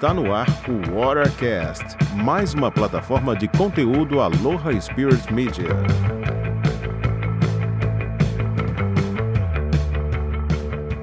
Está 0.00 0.14
no 0.14 0.32
ar 0.32 0.46
o 0.66 0.98
Watercast, 0.98 1.84
mais 2.14 2.54
uma 2.54 2.72
plataforma 2.72 3.36
de 3.36 3.46
conteúdo 3.46 4.18
Aloha 4.18 4.72
Spirit 4.80 5.30
Media. 5.30 5.68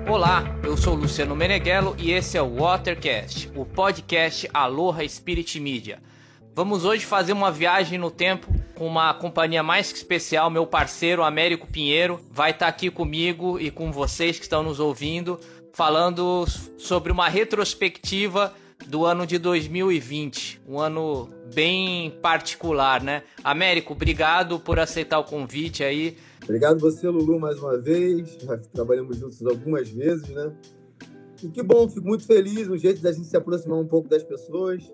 Olá, 0.10 0.44
eu 0.64 0.75
sou 0.75 0.96
Luciano 0.96 1.36
Meneghello 1.36 1.96
e 2.00 2.12
esse 2.12 2.39
é 2.39 2.41
o 2.41 2.55
Watercast, 2.55 3.52
o 3.55 3.64
podcast 3.64 4.50
Aloha 4.52 5.07
Spirit 5.07 5.59
Media. 5.59 6.02
Vamos 6.55 6.84
hoje 6.84 7.05
fazer 7.05 7.34
uma 7.34 7.52
viagem 7.52 8.00
no 8.00 8.09
tempo 8.09 8.48
com 8.73 8.88
uma 8.88 9.14
companhia 9.14 9.61
mais 9.61 9.91
que 9.91 10.00
especial, 10.00 10.50
meu 10.50 10.66
parceiro 10.66 11.23
Américo 11.23 11.68
Pinheiro, 11.68 12.20
vai 12.32 12.50
estar 12.50 12.68
aqui 12.68 12.89
comigo 12.89 13.59
e 13.59 13.70
com 13.70 13.91
vocês 13.91 14.39
que 14.39 14.45
estão 14.45 14.64
nos 14.64 14.80
ouvindo, 14.80 15.40
falando 15.72 16.48
sobre 16.80 17.12
uma 17.12 17.30
retrospectiva 17.30 18.55
do 18.88 19.05
ano 19.05 19.27
de 19.27 19.38
2020, 19.38 20.62
um 20.68 20.80
ano 20.80 21.30
bem 21.54 22.12
particular, 22.22 23.04
né? 23.04 23.23
Américo, 23.44 23.94
obrigado 23.94 24.59
por 24.59 24.80
aceitar 24.80 25.20
o 25.20 25.26
convite 25.26 25.84
aí. 25.84 26.18
Obrigado 26.44 26.80
você, 26.80 27.09
Lulu, 27.09 27.40
mais 27.40 27.59
uma 27.59 27.78
vez. 27.78 28.38
Já 28.42 28.58
trabalhamos 28.58 29.18
juntos 29.18 29.45
algumas 29.45 29.90
vezes, 29.90 30.30
né? 30.30 30.54
E 31.44 31.50
que 31.50 31.62
bom, 31.62 31.88
fico 31.90 32.08
muito 32.08 32.26
feliz, 32.26 32.68
um 32.68 32.78
jeito 32.78 33.02
da 33.02 33.12
gente 33.12 33.28
se 33.28 33.36
aproximar 33.36 33.78
um 33.78 33.86
pouco 33.86 34.08
das 34.08 34.23
pessoas, 34.23 34.90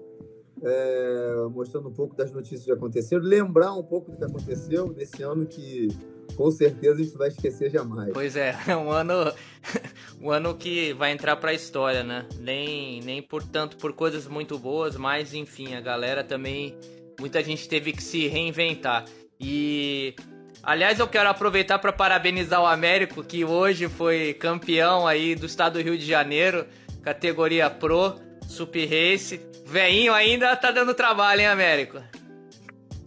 é, 0.62 1.48
mostrando 1.52 1.88
um 1.88 1.94
pouco 1.94 2.16
das 2.16 2.32
notícias 2.32 2.66
que 2.66 2.72
aconteceram, 2.72 3.24
lembrar 3.24 3.74
um 3.74 3.84
pouco 3.84 4.12
do 4.12 4.18
que 4.18 4.24
aconteceu 4.24 4.92
nesse 4.92 5.22
ano 5.22 5.46
que 5.46 5.88
com 6.36 6.52
certeza 6.52 7.02
a 7.02 7.04
gente 7.04 7.18
vai 7.18 7.28
esquecer 7.28 7.72
jamais. 7.72 8.12
Pois 8.14 8.36
é, 8.36 8.56
é 8.68 8.76
um 8.76 8.92
ano, 8.92 9.34
um 10.22 10.32
ano 10.32 10.56
que 10.56 10.94
vai 10.94 11.12
entrar 11.12 11.36
para 11.36 11.52
a 11.52 11.54
história, 11.54 12.04
né? 12.04 12.26
Nem, 12.40 13.02
nem 13.02 13.22
por 13.22 13.44
tanto 13.44 13.78
por 13.78 13.94
coisas 13.94 14.28
muito 14.28 14.58
boas, 14.58 14.96
mas 14.96 15.34
enfim, 15.34 15.76
a 15.76 15.82
galera 15.82 16.24
também, 16.24 16.78
muita 17.20 17.44
gente 17.44 17.68
teve 17.68 17.94
que 17.94 18.04
se 18.04 18.28
reinventar. 18.28 19.06
E 19.40 20.16
aliás, 20.62 21.00
eu 21.00 21.08
quero 21.08 21.30
aproveitar 21.30 21.80
para 21.80 21.94
parabenizar 21.94 22.62
o 22.62 22.66
Américo 22.66 23.24
que 23.24 23.44
hoje 23.44 23.88
foi 23.88 24.34
campeão 24.34 25.08
aí 25.08 25.36
do 25.36 25.46
estado 25.46 25.74
do 25.74 25.84
Rio 25.84 25.98
de 25.98 26.06
Janeiro, 26.06 26.66
categoria 27.02 27.70
Pro, 27.70 28.16
Super 28.48 28.86
Race. 28.86 29.40
Veinho 29.66 30.14
ainda 30.14 30.56
tá 30.56 30.72
dando 30.72 30.94
trabalho, 30.94 31.42
hein, 31.42 31.48
Américo? 31.48 32.02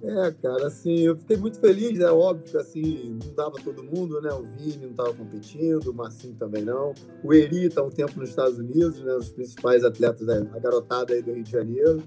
É, 0.02 0.30
cara, 0.30 0.66
assim, 0.66 1.00
eu 1.00 1.16
fiquei 1.16 1.36
muito 1.36 1.58
feliz, 1.58 1.98
né? 1.98 2.06
Óbvio 2.06 2.50
que 2.50 2.56
assim, 2.56 3.18
não 3.24 3.34
dava 3.34 3.56
todo 3.62 3.82
mundo, 3.82 4.20
né? 4.20 4.30
O 4.32 4.42
Vini 4.42 4.84
não 4.84 4.90
estava 4.90 5.14
competindo, 5.14 5.88
o 5.88 5.94
Marcinho 5.94 6.34
também 6.34 6.64
não. 6.64 6.94
O 7.24 7.32
Eri 7.32 7.68
tá 7.68 7.82
um 7.82 7.90
tempo 7.90 8.18
nos 8.20 8.28
Estados 8.28 8.58
Unidos, 8.58 9.00
né? 9.00 9.14
Os 9.14 9.30
principais 9.30 9.84
atletas 9.84 10.26
da 10.26 10.40
garotada 10.58 11.14
aí 11.14 11.22
do 11.22 11.32
Rio 11.32 11.42
de 11.42 11.50
Janeiro. 11.50 12.02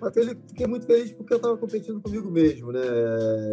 Mas 0.00 0.14
fiquei 0.14 0.66
muito 0.66 0.86
feliz 0.86 1.10
porque 1.10 1.32
eu 1.32 1.38
estava 1.38 1.56
competindo 1.56 2.00
comigo 2.00 2.30
mesmo, 2.30 2.70
né? 2.70 2.80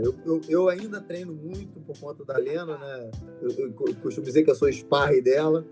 Eu, 0.03 0.15
eu, 0.25 0.41
eu, 0.47 0.69
ainda 0.69 1.01
treino 1.01 1.33
muito 1.33 1.79
por 1.81 1.97
conta 1.99 2.23
da 2.23 2.37
Lena, 2.37 2.77
né? 2.77 3.11
Eu, 3.41 3.49
eu 3.51 3.73
costumo 4.01 4.25
dizer 4.25 4.43
que 4.43 4.51
eu 4.51 4.55
sou 4.55 4.71
sparring 4.71 5.23
dela 5.23 5.65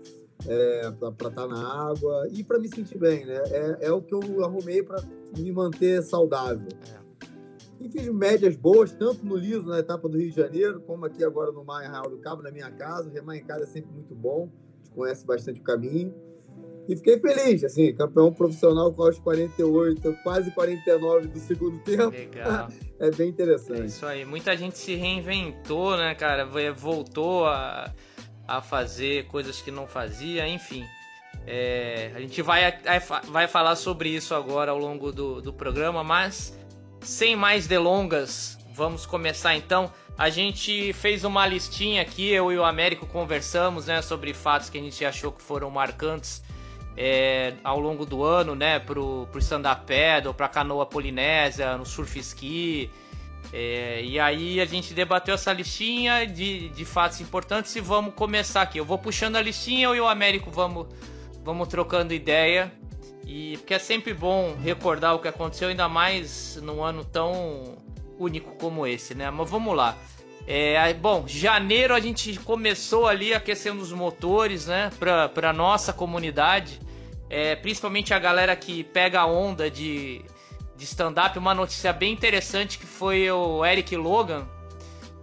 é, 0.46 0.90
para 0.90 1.10
estar 1.10 1.30
tá 1.30 1.46
na 1.46 1.90
água 1.90 2.28
e 2.32 2.42
para 2.42 2.58
me 2.58 2.68
sentir 2.68 2.98
bem, 2.98 3.24
né? 3.24 3.40
É, 3.50 3.86
é 3.86 3.92
o 3.92 4.02
que 4.02 4.14
eu 4.14 4.44
arrumei 4.44 4.82
para 4.82 5.00
me 5.38 5.52
manter 5.52 6.02
saudável. 6.02 6.68
É. 6.92 7.03
E 7.84 7.90
fiz 7.90 8.08
médias 8.08 8.56
boas, 8.56 8.92
tanto 8.92 9.24
no 9.24 9.36
liso, 9.36 9.66
na 9.66 9.78
etapa 9.78 10.08
do 10.08 10.16
Rio 10.16 10.30
de 10.30 10.36
Janeiro, 10.36 10.80
como 10.80 11.04
aqui 11.04 11.22
agora 11.22 11.52
no 11.52 11.64
Mar 11.64 11.82
Real 11.82 12.08
do 12.08 12.18
Cabo, 12.18 12.42
na 12.42 12.50
minha 12.50 12.70
casa. 12.70 13.10
Remar 13.10 13.36
em 13.36 13.44
casa 13.44 13.64
é 13.64 13.66
sempre 13.66 13.92
muito 13.92 14.14
bom, 14.14 14.48
a 14.48 14.76
gente 14.76 14.90
conhece 14.94 15.26
bastante 15.26 15.60
o 15.60 15.62
caminho. 15.62 16.14
E 16.88 16.96
fiquei 16.96 17.18
feliz, 17.18 17.64
assim, 17.64 17.94
campeão 17.94 18.32
profissional 18.32 18.92
com 18.92 19.02
aos 19.02 19.18
48, 19.18 20.16
quase 20.22 20.50
49 20.50 21.28
do 21.28 21.38
segundo 21.38 21.78
tempo. 21.80 22.10
Legal. 22.10 22.68
é 22.98 23.10
bem 23.10 23.28
interessante. 23.30 23.82
É 23.82 23.86
isso 23.86 24.04
aí. 24.04 24.24
Muita 24.24 24.56
gente 24.56 24.78
se 24.78 24.94
reinventou, 24.94 25.96
né, 25.96 26.14
cara? 26.14 26.46
Voltou 26.74 27.46
a 27.46 27.92
a 28.46 28.60
fazer 28.60 29.26
coisas 29.26 29.60
que 29.60 29.70
não 29.70 29.86
fazia, 29.86 30.46
enfim. 30.46 30.84
É, 31.46 32.10
a 32.14 32.20
gente 32.20 32.40
vai, 32.42 32.62
vai 33.24 33.48
falar 33.48 33.76
sobre 33.76 34.08
isso 34.08 34.34
agora 34.34 34.70
ao 34.70 34.78
longo 34.78 35.12
do, 35.12 35.42
do 35.42 35.52
programa, 35.52 36.02
mas 36.02 36.58
sem 37.04 37.36
mais 37.36 37.66
delongas, 37.66 38.58
vamos 38.72 39.06
começar 39.06 39.54
então. 39.54 39.92
A 40.16 40.30
gente 40.30 40.92
fez 40.92 41.24
uma 41.24 41.46
listinha 41.46 42.02
aqui, 42.02 42.30
eu 42.30 42.52
e 42.52 42.56
o 42.56 42.64
Américo 42.64 43.06
conversamos 43.06 43.86
né, 43.86 44.00
sobre 44.00 44.32
fatos 44.32 44.70
que 44.70 44.78
a 44.78 44.80
gente 44.80 45.04
achou 45.04 45.32
que 45.32 45.42
foram 45.42 45.70
marcantes 45.70 46.42
é, 46.96 47.54
ao 47.64 47.80
longo 47.80 48.06
do 48.06 48.22
ano, 48.22 48.54
né, 48.54 48.78
pro, 48.78 49.26
pro 49.30 49.40
stand-up 49.40 49.84
paddle, 49.86 50.32
pra 50.32 50.48
canoa 50.48 50.86
polinésia, 50.86 51.76
no 51.76 51.84
surf 51.84 52.18
ski, 52.20 52.90
é, 53.52 54.02
e 54.02 54.18
aí 54.18 54.60
a 54.60 54.64
gente 54.64 54.94
debateu 54.94 55.34
essa 55.34 55.52
listinha 55.52 56.26
de, 56.26 56.70
de 56.70 56.84
fatos 56.84 57.20
importantes 57.20 57.74
e 57.76 57.80
vamos 57.80 58.14
começar 58.14 58.62
aqui. 58.62 58.78
Eu 58.78 58.84
vou 58.84 58.98
puxando 58.98 59.36
a 59.36 59.42
listinha 59.42 59.86
eu 59.86 59.94
e 59.94 60.00
o 60.00 60.08
Américo 60.08 60.50
vamos, 60.50 60.86
vamos 61.44 61.68
trocando 61.68 62.14
ideia. 62.14 62.72
E 63.26 63.56
porque 63.58 63.74
é 63.74 63.78
sempre 63.78 64.12
bom 64.12 64.54
recordar 64.62 65.14
o 65.14 65.18
que 65.18 65.28
aconteceu, 65.28 65.68
ainda 65.68 65.88
mais 65.88 66.56
num 66.62 66.82
ano 66.82 67.04
tão 67.04 67.76
único 68.18 68.54
como 68.56 68.86
esse, 68.86 69.14
né? 69.14 69.30
Mas 69.30 69.48
vamos 69.48 69.74
lá. 69.74 69.96
É, 70.46 70.92
bom, 70.92 71.24
janeiro 71.26 71.94
a 71.94 72.00
gente 72.00 72.38
começou 72.40 73.06
ali 73.06 73.32
aquecendo 73.32 73.80
os 73.80 73.92
motores, 73.92 74.66
né? 74.66 74.90
Pra, 74.98 75.28
pra 75.28 75.52
nossa 75.52 75.92
comunidade. 75.92 76.80
É, 77.30 77.56
principalmente 77.56 78.12
a 78.12 78.18
galera 78.18 78.54
que 78.54 78.84
pega 78.84 79.20
a 79.20 79.26
onda 79.26 79.70
de 79.70 80.22
de 80.76 80.84
stand-up, 80.84 81.38
uma 81.38 81.54
notícia 81.54 81.92
bem 81.92 82.12
interessante 82.12 82.78
que 82.78 82.86
foi 82.86 83.30
o 83.30 83.64
Eric 83.64 83.96
Logan, 83.96 84.46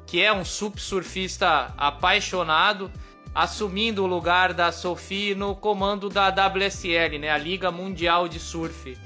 que 0.06 0.22
é 0.22 0.32
um 0.34 0.44
surfista 0.46 1.74
apaixonado, 1.78 2.92
assumindo 3.34 4.04
o 4.04 4.08
lugar 4.08 4.54
da 4.54 4.72
Sophie 4.72 5.36
no 5.36 5.56
comando 5.56 6.10
da 6.10 6.30
WSL, 6.30 7.18
né, 7.20 7.30
a 7.30 7.38
Liga 7.38 7.72
Mundial 7.72 8.28
de 8.28 8.40
Surf. 8.40 8.98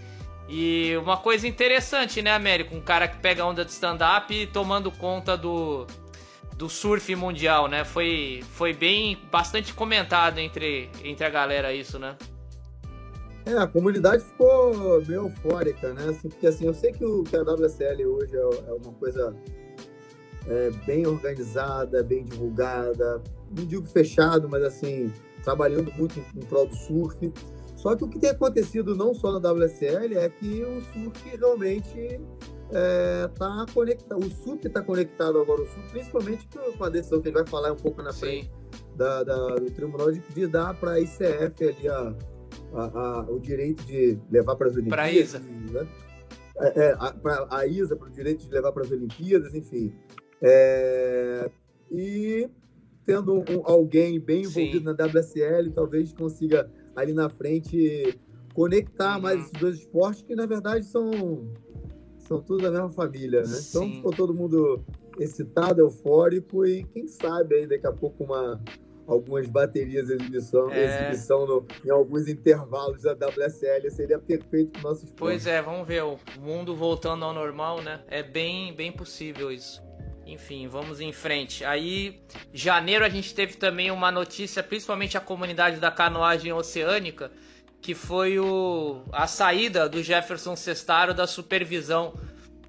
E 0.47 0.96
uma 0.97 1.18
coisa 1.18 1.47
interessante, 1.47 2.22
né, 2.22 2.31
Américo? 2.31 2.75
Um 2.75 2.81
cara 2.81 3.08
que 3.08 3.18
pega 3.18 3.46
onda 3.46 3.66
de 3.66 3.72
stand-up 3.72 4.47
tomando 4.47 4.91
conta 4.91 5.36
do, 5.36 5.88
do 6.56 6.69
surf 6.69 7.16
mundial, 7.16 7.68
né? 7.68 7.84
Foi, 7.84 8.44
foi 8.52 8.72
bem, 8.72 9.18
bastante 9.31 9.74
comentado 9.74 10.38
entre, 10.38 10.90
entre 11.03 11.25
a 11.25 11.30
galera 11.30 11.74
isso, 11.74 11.97
né? 11.97 12.16
É, 13.46 13.57
a 13.57 13.68
comunidade 13.68 14.24
ficou 14.24 15.02
meio 15.02 15.25
eufórica, 15.25 15.94
né? 15.94 16.09
Assim, 16.09 16.30
porque 16.30 16.47
assim, 16.47 16.66
eu 16.66 16.74
sei 16.74 16.92
que, 16.92 17.06
o, 17.06 17.24
que 17.24 17.36
a 17.36 17.42
WSL 17.42 18.06
hoje 18.06 18.36
é, 18.36 18.69
é 18.69 18.74
uma 18.74 18.94
coisa 18.94 19.36
é, 20.47 20.72
bem 20.86 21.06
organizada, 21.06 22.03
bem 22.03 22.24
divulgada, 22.24 23.22
não 23.55 23.66
digo 23.66 23.85
fechado, 23.85 24.49
mas 24.49 24.63
assim, 24.63 25.11
trabalhando 25.43 25.91
muito 25.93 26.19
em, 26.19 26.25
em 26.39 26.45
prol 26.45 26.67
do 26.67 26.75
surf. 26.75 27.31
Só 27.75 27.95
que 27.95 28.03
o 28.03 28.07
que 28.07 28.19
tem 28.19 28.31
acontecido 28.31 28.95
não 28.95 29.13
só 29.13 29.38
na 29.38 29.51
WSL 29.51 30.17
é 30.17 30.29
que 30.29 30.63
o 30.63 30.81
surf 30.81 31.38
realmente 31.38 31.99
está 31.99 32.73
é, 32.73 33.27
tá 33.27 33.65
conectado, 33.73 34.19
o 34.19 34.29
surf 34.29 34.65
está 34.65 34.81
conectado 34.81 35.39
agora 35.39 35.61
ao 35.61 35.67
surf, 35.67 35.91
principalmente 35.91 36.47
com 36.77 36.83
a 36.83 36.89
decisão 36.89 37.19
que 37.19 37.27
gente 37.27 37.35
vai 37.35 37.45
falar 37.45 37.71
um 37.71 37.75
pouco 37.75 38.01
na 38.01 38.11
frente 38.11 38.51
da, 38.95 39.23
da, 39.23 39.55
do 39.55 39.69
tribunal 39.71 40.11
de, 40.11 40.19
de 40.19 40.47
dar 40.47 40.73
para 40.79 40.94
a 40.94 40.99
ICF 40.99 41.63
ali 41.63 41.88
a 41.88 42.15
a, 42.75 42.99
a, 42.99 43.21
o 43.31 43.39
direito 43.39 43.83
de 43.85 44.19
levar 44.29 44.55
para 44.55 44.67
as 44.67 44.75
Olimpíadas. 44.75 44.95
Para 44.95 45.03
a 45.03 45.11
Isa. 45.11 45.39
Né? 45.39 45.88
É, 46.57 46.79
é, 46.85 46.95
a, 46.99 47.13
pra, 47.13 47.47
a 47.49 47.65
Isa, 47.65 47.95
para 47.95 48.07
o 48.07 48.11
direito 48.11 48.45
de 48.45 48.51
levar 48.51 48.71
para 48.71 48.83
as 48.83 48.91
Olimpíadas, 48.91 49.53
enfim. 49.53 49.94
É, 50.41 51.49
e 51.91 52.49
tendo 53.05 53.35
um, 53.39 53.61
alguém 53.63 54.19
bem 54.19 54.41
envolvido 54.41 54.80
Sim. 54.80 54.83
na 54.97 55.06
WSL, 55.06 55.71
talvez 55.71 56.12
consiga 56.13 56.69
ali 56.95 57.13
na 57.13 57.30
frente 57.30 58.18
conectar 58.53 59.15
uhum. 59.15 59.21
mais 59.21 59.39
esses 59.41 59.51
dois 59.51 59.75
esportes, 59.77 60.21
que 60.21 60.35
na 60.35 60.45
verdade 60.45 60.85
são, 60.85 61.53
são 62.18 62.41
tudo 62.41 62.63
da 62.63 62.71
mesma 62.71 62.89
família, 62.89 63.41
né? 63.44 63.57
Então 63.69 63.89
ficou 63.91 64.12
todo 64.12 64.33
mundo 64.33 64.83
excitado, 65.19 65.81
eufórico 65.81 66.65
e 66.65 66.83
quem 66.85 67.07
sabe 67.07 67.56
aí 67.56 67.68
daqui 67.68 67.85
a 67.85 67.91
pouco 67.91 68.24
uma, 68.24 68.62
algumas 69.07 69.47
baterias 69.47 70.07
de 70.07 70.13
exibição, 70.13 70.71
é... 70.71 70.85
exibição 70.85 71.45
no, 71.45 71.65
em 71.85 71.89
alguns 71.89 72.27
intervalos 72.27 73.03
da 73.03 73.13
WSL 73.13 73.89
seria 73.91 74.19
perfeito 74.19 74.71
para 74.71 74.80
o 74.80 74.83
nosso 74.83 75.06
esporte. 75.06 75.31
Pois 75.33 75.47
é, 75.47 75.62
vamos 75.62 75.88
ver, 75.88 76.03
o 76.03 76.18
mundo 76.39 76.75
voltando 76.75 77.24
ao 77.24 77.33
normal, 77.33 77.81
né? 77.81 78.03
É 78.07 78.24
bem, 78.24 78.74
bem 78.74 78.91
possível 78.91 79.51
isso. 79.51 79.84
Enfim, 80.25 80.68
vamos 80.68 81.00
em 81.00 81.13
frente. 81.13 81.63
Aí, 81.63 82.19
janeiro 82.54 83.06
a 83.06 83.10
gente 83.10 83.33
teve 83.33 83.56
também 83.57 83.92
uma 83.92 84.12
notícia, 84.12 84.63
principalmente 84.63 85.18
a 85.18 85.22
comunidade 85.22 85.80
da 85.80 85.92
canoagem 85.92 86.51
oceânica, 86.51 87.31
que 87.81 87.94
foi 87.94 88.39
o, 88.39 89.04
a 89.12 89.27
saída 89.27 89.88
do 89.88 90.01
Jefferson 90.01 90.56
Sestaro 90.56 91.13
da 91.13 91.27
supervisão 91.27 92.19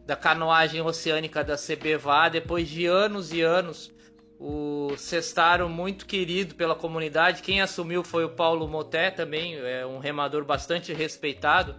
da 0.05 0.15
canoagem 0.15 0.81
oceânica 0.83 1.43
da 1.43 1.57
CBVA 1.57 2.29
depois 2.31 2.69
de 2.69 2.87
anos 2.87 3.33
e 3.33 3.41
anos 3.41 3.91
o 4.39 4.95
Cestaro 4.97 5.69
muito 5.69 6.07
querido 6.07 6.55
pela 6.55 6.75
comunidade. 6.75 7.43
Quem 7.43 7.61
assumiu 7.61 8.05
foi 8.05 8.25
o 8.25 8.31
Paulo 8.31 8.69
Moté 8.69 9.11
também, 9.11 9.57
é 9.57 9.87
um 9.87 9.99
remador 9.99 10.45
bastante 10.45 10.93
respeitado. 10.93 11.77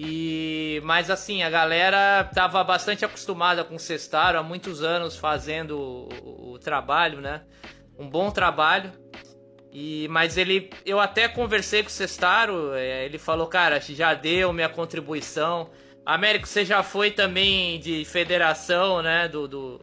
E 0.00 0.80
mas 0.84 1.10
assim, 1.10 1.42
a 1.42 1.50
galera 1.50 2.20
estava 2.20 2.62
bastante 2.62 3.04
acostumada 3.04 3.64
com 3.64 3.74
o 3.74 3.80
Cestaro 3.80 4.38
há 4.38 4.44
muitos 4.44 4.80
anos 4.80 5.16
fazendo 5.16 5.76
o, 5.76 6.52
o, 6.52 6.58
trabalho, 6.60 7.20
né? 7.20 7.42
Um 7.98 8.08
bom 8.08 8.30
trabalho. 8.30 8.92
E 9.72 10.06
mas 10.08 10.36
ele 10.36 10.70
eu 10.86 11.00
até 11.00 11.26
conversei 11.26 11.82
com 11.82 11.88
o 11.88 11.90
Cestaro, 11.92 12.74
é, 12.74 13.04
ele 13.06 13.18
falou, 13.18 13.48
cara, 13.48 13.80
já 13.80 14.14
deu 14.14 14.52
minha 14.52 14.68
contribuição. 14.68 15.68
Américo, 16.06 16.46
você 16.46 16.64
já 16.64 16.84
foi 16.84 17.10
também 17.10 17.80
de 17.80 18.04
federação, 18.04 19.02
né, 19.02 19.26
do 19.26 19.48
do, 19.48 19.80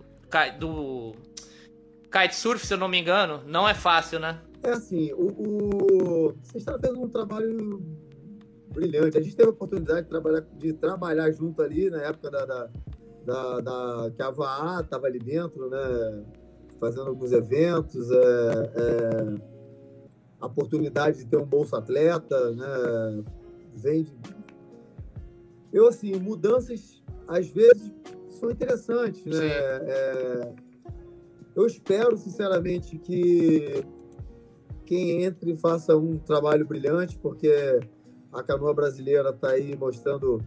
do 0.57 1.15
kitesurf, 2.09 2.65
se 2.65 2.73
eu 2.73 2.77
não 2.77 2.87
me 2.87 2.97
engano, 2.97 3.43
não 3.45 3.67
é 3.67 3.73
fácil, 3.73 4.19
né? 4.19 4.39
É 4.63 4.69
assim, 4.69 5.11
o, 5.11 5.25
o... 5.27 6.35
está 6.55 6.71
fazendo 6.71 7.03
um 7.03 7.09
trabalho 7.09 8.04
brilhante. 8.75 9.17
A 9.17 9.21
gente 9.21 9.35
teve 9.35 9.49
a 9.49 9.51
oportunidade 9.51 10.03
de 10.03 10.09
trabalhar, 10.09 10.41
de 10.41 10.73
trabalhar 10.73 11.31
junto 11.31 11.61
ali 11.61 11.89
na 11.89 12.01
época 12.01 12.29
da, 12.29 12.45
da, 12.45 12.69
da, 13.25 13.59
da 13.61 14.11
que 14.11 14.21
a 14.21 14.29
VAA 14.29 14.81
estava 14.81 15.07
ali 15.07 15.19
dentro, 15.19 15.69
né? 15.69 16.23
Fazendo 16.79 17.07
alguns 17.07 17.31
eventos, 17.31 18.11
é, 18.11 18.15
é, 18.15 19.35
a 20.41 20.45
oportunidade 20.45 21.19
de 21.19 21.25
ter 21.25 21.37
um 21.37 21.45
bolso 21.45 21.75
atleta, 21.75 22.51
né? 22.51 23.23
Vem 23.73 24.03
de... 24.03 24.13
Eu, 25.71 25.87
assim, 25.87 26.13
mudanças 26.19 27.01
às 27.27 27.47
vezes 27.47 27.93
são 28.29 28.51
interessantes, 28.51 29.25
né? 29.25 29.47
É, 29.47 30.53
eu 31.55 31.65
espero, 31.65 32.17
sinceramente, 32.17 32.97
que 32.97 33.83
quem 34.85 35.23
entre 35.23 35.55
faça 35.55 35.95
um 35.97 36.17
trabalho 36.17 36.65
brilhante, 36.65 37.17
porque 37.17 37.79
a 38.35 38.43
canoa 38.43 38.73
brasileira 38.73 39.29
está 39.29 39.51
aí 39.51 39.75
mostrando 39.75 40.41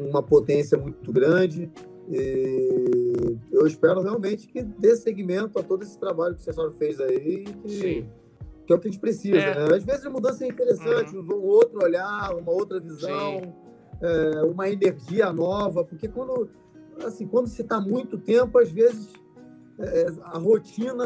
uma 0.00 0.22
potência 0.22 0.76
muito 0.76 1.12
grande. 1.12 1.70
E 2.08 3.38
eu 3.52 3.66
espero 3.66 4.02
realmente 4.02 4.48
que 4.48 4.62
dê 4.62 4.96
segmento 4.96 5.58
a 5.58 5.62
todo 5.62 5.82
esse 5.82 5.98
trabalho 5.98 6.34
que 6.34 6.40
o 6.40 6.44
Cessório 6.44 6.72
fez 6.72 7.00
aí, 7.00 7.44
que, 7.44 8.06
que, 8.66 8.72
é 8.72 8.74
o 8.74 8.78
que 8.78 8.88
a 8.88 8.90
gente 8.90 9.00
precisa. 9.00 9.36
É. 9.36 9.68
Né? 9.68 9.76
Às 9.76 9.84
vezes 9.84 10.04
a 10.04 10.10
mudança 10.10 10.44
é 10.44 10.48
interessante, 10.48 11.16
uhum. 11.16 11.36
um 11.36 11.44
outro 11.44 11.82
olhar, 11.82 12.34
uma 12.34 12.50
outra 12.50 12.80
visão, 12.80 13.54
é, 14.00 14.42
uma 14.42 14.68
energia 14.68 15.32
nova, 15.32 15.84
porque 15.84 16.08
quando, 16.08 16.50
assim, 17.04 17.26
quando 17.26 17.46
você 17.46 17.62
está 17.62 17.80
muito 17.80 18.18
tempo, 18.18 18.58
às 18.58 18.70
vezes 18.70 19.12
é, 19.78 20.06
a 20.24 20.38
rotina 20.38 21.04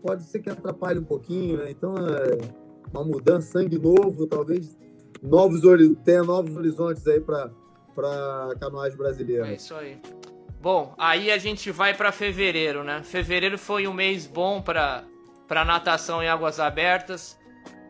pode 0.00 0.22
ser 0.24 0.38
que 0.38 0.48
atrapalhe 0.48 1.00
um 1.00 1.04
pouquinho, 1.04 1.58
né? 1.58 1.70
Então, 1.70 1.94
é 1.96 2.61
uma 2.92 3.04
mudança, 3.04 3.52
sangue 3.52 3.78
novo, 3.78 4.26
talvez 4.26 4.76
novos, 5.22 5.60
tenha 6.04 6.22
novos 6.22 6.56
horizontes 6.56 7.06
aí 7.06 7.20
para 7.20 7.50
para 7.94 8.54
canoagem 8.58 8.96
brasileira. 8.96 9.48
É 9.48 9.54
isso 9.54 9.74
aí. 9.74 10.00
Bom, 10.62 10.94
aí 10.96 11.30
a 11.30 11.36
gente 11.36 11.70
vai 11.70 11.94
para 11.94 12.10
fevereiro, 12.10 12.82
né? 12.82 13.02
Fevereiro 13.02 13.58
foi 13.58 13.86
um 13.86 13.92
mês 13.92 14.26
bom 14.26 14.62
para 14.62 15.04
para 15.46 15.64
natação 15.64 16.22
em 16.22 16.28
águas 16.28 16.58
abertas. 16.58 17.38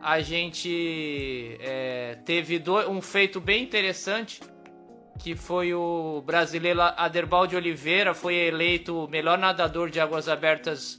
A 0.00 0.20
gente 0.20 1.56
é, 1.60 2.18
teve 2.24 2.58
do, 2.58 2.76
um 2.90 3.00
feito 3.00 3.40
bem 3.40 3.62
interessante 3.62 4.40
que 5.18 5.36
foi 5.36 5.72
o 5.72 6.20
brasileiro 6.26 6.80
Aderbal 6.80 7.46
de 7.46 7.54
Oliveira, 7.54 8.12
foi 8.12 8.34
eleito 8.34 9.04
o 9.04 9.08
melhor 9.08 9.38
nadador 9.38 9.88
de 9.88 10.00
águas 10.00 10.28
abertas 10.28 10.98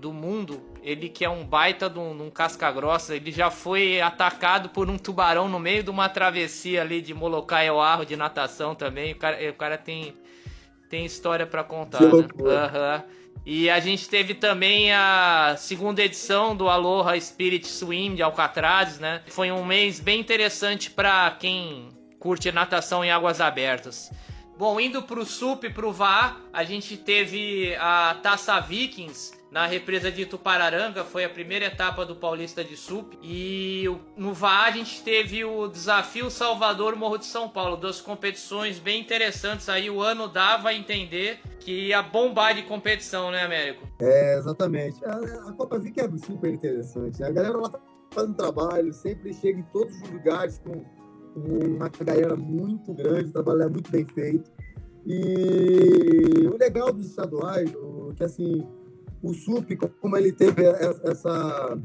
do 0.00 0.12
mundo. 0.12 0.62
Ele 0.82 1.08
que 1.08 1.24
é 1.24 1.28
um 1.28 1.44
baita 1.44 1.88
de 1.88 1.98
um, 1.98 2.26
um 2.26 2.30
casca 2.30 2.70
grossa, 2.72 3.14
ele 3.14 3.30
já 3.30 3.50
foi 3.50 4.00
atacado 4.00 4.70
por 4.70 4.88
um 4.88 4.96
tubarão 4.96 5.48
no 5.48 5.58
meio 5.58 5.82
de 5.82 5.90
uma 5.90 6.08
travessia 6.08 6.80
ali 6.80 7.02
de 7.02 7.12
Molokai 7.12 7.68
ao 7.68 7.80
Arro 7.80 8.04
de 8.04 8.16
natação 8.16 8.74
também. 8.74 9.12
O 9.12 9.16
cara, 9.16 9.50
o 9.50 9.54
cara 9.54 9.76
tem, 9.76 10.14
tem 10.88 11.04
história 11.04 11.46
para 11.46 11.62
contar, 11.62 12.00
né? 12.00 12.08
Uhum. 12.08 13.20
E 13.44 13.70
a 13.70 13.80
gente 13.80 14.08
teve 14.08 14.34
também 14.34 14.92
a 14.92 15.54
segunda 15.56 16.02
edição 16.02 16.54
do 16.54 16.68
Aloha 16.68 17.18
Spirit 17.18 17.66
Swim 17.66 18.14
de 18.14 18.22
Alcatraz, 18.22 18.98
né? 18.98 19.22
Foi 19.28 19.50
um 19.50 19.64
mês 19.64 19.98
bem 20.00 20.20
interessante 20.20 20.90
para 20.90 21.30
quem 21.38 21.88
curte 22.18 22.52
natação 22.52 23.04
em 23.04 23.10
águas 23.10 23.40
abertas. 23.40 24.10
Bom, 24.58 24.78
indo 24.78 25.02
para 25.02 25.18
o 25.18 25.24
SUP 25.24 25.64
e 25.64 25.70
para 25.70 25.86
o 25.86 25.92
VA, 25.92 26.36
a 26.52 26.64
gente 26.64 26.94
teve 26.98 27.74
a 27.76 28.14
Taça 28.22 28.60
Vikings 28.60 29.39
na 29.50 29.66
represa 29.66 30.12
de 30.12 30.24
Tupararanga, 30.24 31.04
foi 31.04 31.24
a 31.24 31.28
primeira 31.28 31.66
etapa 31.66 32.06
do 32.06 32.14
Paulista 32.14 32.62
de 32.62 32.76
SUP. 32.76 33.18
E 33.22 33.84
no 34.16 34.32
VA 34.32 34.64
a 34.66 34.70
gente 34.70 35.02
teve 35.02 35.44
o 35.44 35.66
Desafio 35.66 36.30
Salvador 36.30 36.94
Morro 36.94 37.18
de 37.18 37.26
São 37.26 37.48
Paulo, 37.48 37.76
duas 37.76 38.00
competições 38.00 38.78
bem 38.78 39.00
interessantes 39.00 39.68
aí. 39.68 39.90
O 39.90 40.00
ano 40.00 40.28
dava 40.28 40.68
a 40.68 40.74
entender 40.74 41.40
que 41.58 41.88
ia 41.88 42.00
bombar 42.00 42.54
de 42.54 42.62
competição, 42.62 43.30
né, 43.30 43.42
Américo? 43.42 43.88
É, 44.00 44.38
exatamente. 44.38 45.04
A, 45.04 45.16
a 45.48 45.52
Copa 45.52 45.78
Viking 45.78 46.00
é 46.00 46.18
super 46.18 46.52
interessante. 46.52 47.20
Né? 47.20 47.26
A 47.26 47.32
galera 47.32 47.56
lá 47.56 47.68
tá 47.68 47.80
fazendo 48.12 48.34
trabalho, 48.34 48.92
sempre 48.92 49.34
chega 49.34 49.58
em 49.58 49.64
todos 49.64 50.00
os 50.00 50.10
lugares 50.10 50.58
com 50.58 50.84
uma 51.36 51.88
galera 51.88 52.36
muito 52.36 52.92
grande, 52.94 53.32
trabalhar 53.32 53.68
muito 53.68 53.90
bem 53.90 54.04
feito. 54.04 54.50
E 55.06 56.46
o 56.46 56.56
legal 56.56 56.92
dos 56.92 57.06
estaduais, 57.06 57.72
que 58.16 58.24
assim, 58.24 58.66
o 59.22 59.34
SUP, 59.34 59.76
como 60.00 60.16
ele 60.16 60.32
teve 60.32 60.64
essa 60.64 61.78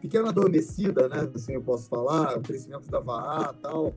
pequena 0.00 0.30
adormecida, 0.30 1.08
né, 1.08 1.30
assim 1.34 1.54
eu 1.54 1.62
posso 1.62 1.88
falar, 1.88 2.38
o 2.38 2.42
crescimento 2.42 2.90
da 2.90 3.00
VAA 3.00 3.54
e 3.56 3.62
tal, 3.62 3.94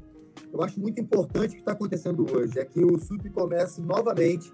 eu 0.51 0.61
acho 0.61 0.79
muito 0.79 0.99
importante 0.99 1.51
o 1.51 1.53
que 1.53 1.59
está 1.59 1.71
acontecendo 1.71 2.25
hoje, 2.31 2.59
é 2.59 2.65
que 2.65 2.83
o 2.83 2.99
SUP 2.99 3.29
comece 3.29 3.81
novamente 3.81 4.51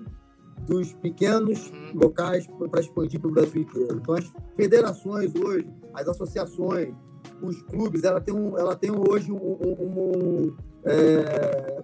dos 0.68 0.94
pequenos 0.94 1.72
locais 1.94 2.48
para 2.48 2.82
expandir 2.82 3.20
para 3.20 3.30
o 3.30 3.34
Brasil 3.34 3.62
inteiro. 3.62 3.98
Então, 4.02 4.16
as 4.16 4.32
federações 4.56 5.34
hoje, 5.36 5.68
as 5.94 6.08
associações, 6.08 6.94
os 7.42 7.62
clubes, 7.64 8.04
ela 8.04 8.22
tem, 8.22 8.34
um, 8.34 8.58
ela 8.58 8.76
tem 8.76 8.92
hoje 8.92 9.32
um, 9.32 9.38
um, 9.38 10.48
um, 10.48 10.56
é, 10.86 11.84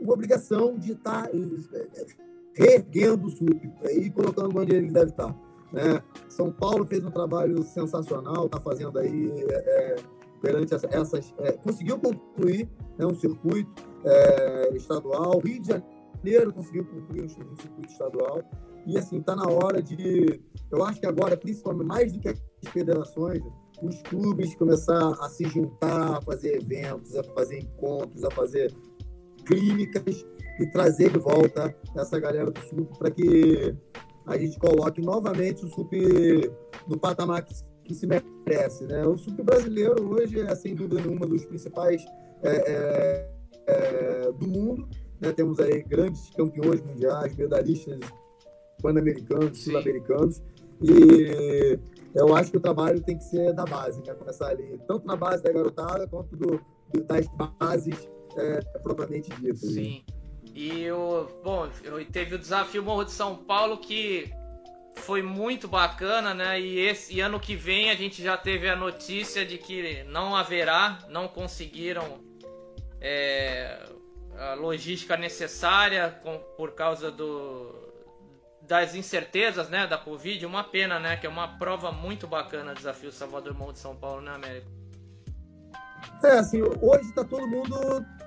uma 0.00 0.12
obrigação 0.12 0.76
de 0.78 0.92
estar 0.92 1.28
tá, 1.28 1.30
é, 1.32 2.06
reerguendo 2.56 3.26
o 3.26 3.30
SUP 3.30 3.70
e 3.92 4.10
colocando 4.10 4.58
onde 4.58 4.74
ele 4.74 4.90
deve 4.90 5.10
estar. 5.10 5.34
Né? 5.72 6.02
São 6.28 6.50
Paulo 6.50 6.86
fez 6.86 7.04
um 7.04 7.10
trabalho 7.10 7.62
sensacional, 7.62 8.46
está 8.46 8.58
fazendo 8.60 8.98
aí 8.98 9.30
é, 9.50 9.96
perante 10.40 10.74
essas. 10.74 11.34
É, 11.38 11.52
conseguiu 11.52 11.98
concluir 11.98 12.68
né, 12.98 13.06
um 13.06 13.14
circuito 13.14 13.70
é, 14.04 14.74
estadual. 14.74 15.38
Rio 15.40 15.60
de 15.60 15.68
Janeiro 15.68 16.52
conseguiu 16.52 16.84
concluir 16.86 17.24
um 17.24 17.28
circuito 17.28 17.90
estadual. 17.90 18.42
E 18.86 18.96
assim, 18.96 19.18
está 19.18 19.36
na 19.36 19.48
hora 19.48 19.82
de. 19.82 20.40
Eu 20.70 20.82
acho 20.84 21.00
que 21.00 21.06
agora, 21.06 21.36
principalmente 21.36 21.86
mais 21.86 22.12
do 22.12 22.20
que 22.20 22.28
as 22.28 22.40
federações, 22.72 23.42
os 23.82 24.00
clubes 24.02 24.54
começar 24.54 25.10
a 25.20 25.28
se 25.28 25.44
juntar, 25.44 26.18
a 26.18 26.22
fazer 26.22 26.56
eventos, 26.56 27.14
a 27.16 27.22
fazer 27.22 27.58
encontros, 27.58 28.24
a 28.24 28.30
fazer 28.30 28.72
clínicas 29.44 30.24
e 30.58 30.66
trazer 30.66 31.10
de 31.10 31.18
volta 31.18 31.74
essa 31.96 32.18
galera 32.18 32.50
do 32.50 32.60
SUP 32.60 32.98
para 32.98 33.10
que 33.10 33.74
a 34.26 34.36
gente 34.36 34.58
coloque 34.58 35.00
novamente 35.00 35.64
o 35.64 35.68
SUP 35.68 35.92
no 36.88 36.98
patamar 36.98 37.44
que, 37.44 37.54
que, 37.84 37.94
se 37.94 38.06
merece. 38.06 38.84
Né? 38.86 39.06
O 39.06 39.16
SUP 39.16 39.42
brasileiro 39.42 40.08
hoje 40.08 40.40
é, 40.40 40.54
sem 40.54 40.74
dúvida 40.74 41.00
nenhuma, 41.00 41.26
dos 41.26 41.44
principais 41.44 42.04
é, 42.42 42.50
é, 42.50 43.30
é, 43.66 44.32
do 44.32 44.48
mundo. 44.48 44.88
Né? 45.20 45.32
Temos 45.32 45.60
aí 45.60 45.82
grandes 45.82 46.30
campeões 46.30 46.80
mundiais, 46.82 47.36
medalhistas 47.36 48.00
pan-americanos, 48.82 49.62
sul-americanos. 49.62 50.42
E 50.82 51.78
eu 52.14 52.34
acho 52.34 52.50
que 52.50 52.56
o 52.56 52.60
trabalho 52.60 53.00
tem 53.00 53.16
que 53.16 53.24
ser 53.24 53.52
da 53.52 53.64
base, 53.64 54.02
né? 54.06 54.12
Começar 54.14 54.48
ali, 54.48 54.78
tanto 54.86 55.06
na 55.06 55.16
base 55.16 55.42
da 55.42 55.52
garotada 55.52 56.06
quanto 56.06 56.36
do, 56.36 56.60
das 57.06 57.26
bases 57.58 58.08
é, 58.36 58.60
propriamente 58.80 59.30
ditas. 59.40 59.74
Né? 59.74 60.02
E 60.56 60.90
o. 60.90 61.28
Bom, 61.44 61.68
teve 62.10 62.34
o 62.34 62.38
desafio 62.38 62.82
Morro 62.82 63.04
de 63.04 63.12
São 63.12 63.36
Paulo 63.36 63.76
que 63.76 64.32
foi 64.94 65.20
muito 65.20 65.68
bacana, 65.68 66.32
né? 66.32 66.58
E 66.58 66.78
esse 66.78 67.14
e 67.14 67.20
ano 67.20 67.38
que 67.38 67.54
vem 67.54 67.90
a 67.90 67.94
gente 67.94 68.22
já 68.22 68.38
teve 68.38 68.66
a 68.66 68.74
notícia 68.74 69.44
de 69.44 69.58
que 69.58 70.02
não 70.04 70.34
haverá, 70.34 71.00
não 71.10 71.28
conseguiram 71.28 72.20
é, 73.02 73.86
a 74.38 74.54
logística 74.54 75.14
necessária 75.14 76.18
com, 76.22 76.38
por 76.56 76.72
causa 76.72 77.10
do, 77.10 77.74
das 78.62 78.94
incertezas, 78.94 79.68
né, 79.68 79.86
da 79.86 79.98
Covid, 79.98 80.46
uma 80.46 80.64
pena, 80.64 80.98
né, 80.98 81.18
que 81.18 81.26
é 81.26 81.28
uma 81.28 81.58
prova 81.58 81.92
muito 81.92 82.26
bacana, 82.26 82.74
desafio 82.74 83.12
Salvador 83.12 83.52
Morro 83.52 83.74
de 83.74 83.78
São 83.78 83.94
Paulo 83.94 84.22
né, 84.22 84.34
América. 84.34 84.66
É, 86.24 86.38
assim, 86.38 86.62
hoje 86.62 87.12
tá 87.14 87.24
todo 87.24 87.46
mundo 87.46 87.76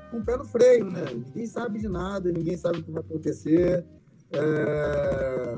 com 0.10 0.18
o 0.18 0.24
pé 0.24 0.38
no 0.38 0.46
freio, 0.46 0.90
né? 0.90 1.06
Ninguém 1.14 1.46
sabe 1.46 1.80
de 1.80 1.88
nada, 1.88 2.32
ninguém 2.32 2.58
sabe 2.58 2.80
o 2.80 2.84
que 2.84 2.92
vai 2.92 3.02
acontecer. 3.02 3.86
É... 4.32 5.58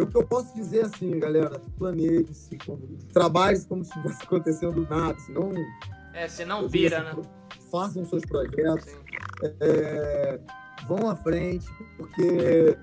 o 0.00 0.06
que 0.06 0.16
eu 0.16 0.26
posso 0.26 0.54
dizer 0.54 0.84
assim, 0.84 1.18
galera, 1.18 1.60
planeje-se, 1.76 2.56
trabalhe 3.12 3.60
como 3.64 3.84
se 3.84 3.90
estivesse 3.90 4.22
acontecendo 4.24 4.86
nada, 4.88 5.18
senão. 5.20 5.52
É, 6.14 6.28
se 6.28 6.44
não 6.44 6.68
vira, 6.68 7.02
né? 7.02 7.22
Façam 7.70 8.04
seus 8.04 8.24
projetos, 8.24 8.96
é, 9.60 10.40
vão 10.86 11.10
à 11.10 11.16
frente, 11.16 11.66
porque 11.96 12.76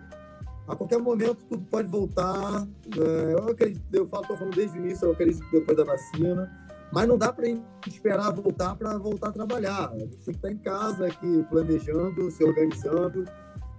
a 0.68 0.76
qualquer 0.76 1.00
momento 1.00 1.44
tudo 1.48 1.66
pode 1.66 1.88
voltar. 1.88 2.68
É, 2.98 3.34
eu 3.34 3.50
acredito, 3.50 3.84
eu 3.94 4.08
falo, 4.08 4.28
tô 4.28 4.38
falando 4.38 4.56
desde 4.56 4.78
o 4.78 4.86
início, 4.86 5.06
eu 5.06 5.12
acredito 5.12 5.44
depois 5.52 5.78
da 5.78 5.84
vacina, 5.84 6.65
mas 6.92 7.08
não 7.08 7.18
dá 7.18 7.32
para 7.32 7.46
esperar 7.88 8.32
voltar 8.32 8.76
para 8.76 8.98
voltar 8.98 9.30
a 9.30 9.32
trabalhar. 9.32 9.90
A 9.92 9.98
gente 9.98 10.18
tem 10.18 10.20
que 10.24 10.32
estar 10.32 10.52
em 10.52 10.58
casa 10.58 11.08
aqui, 11.08 11.46
planejando, 11.50 12.32
se 12.32 12.44
organizando. 12.44 13.26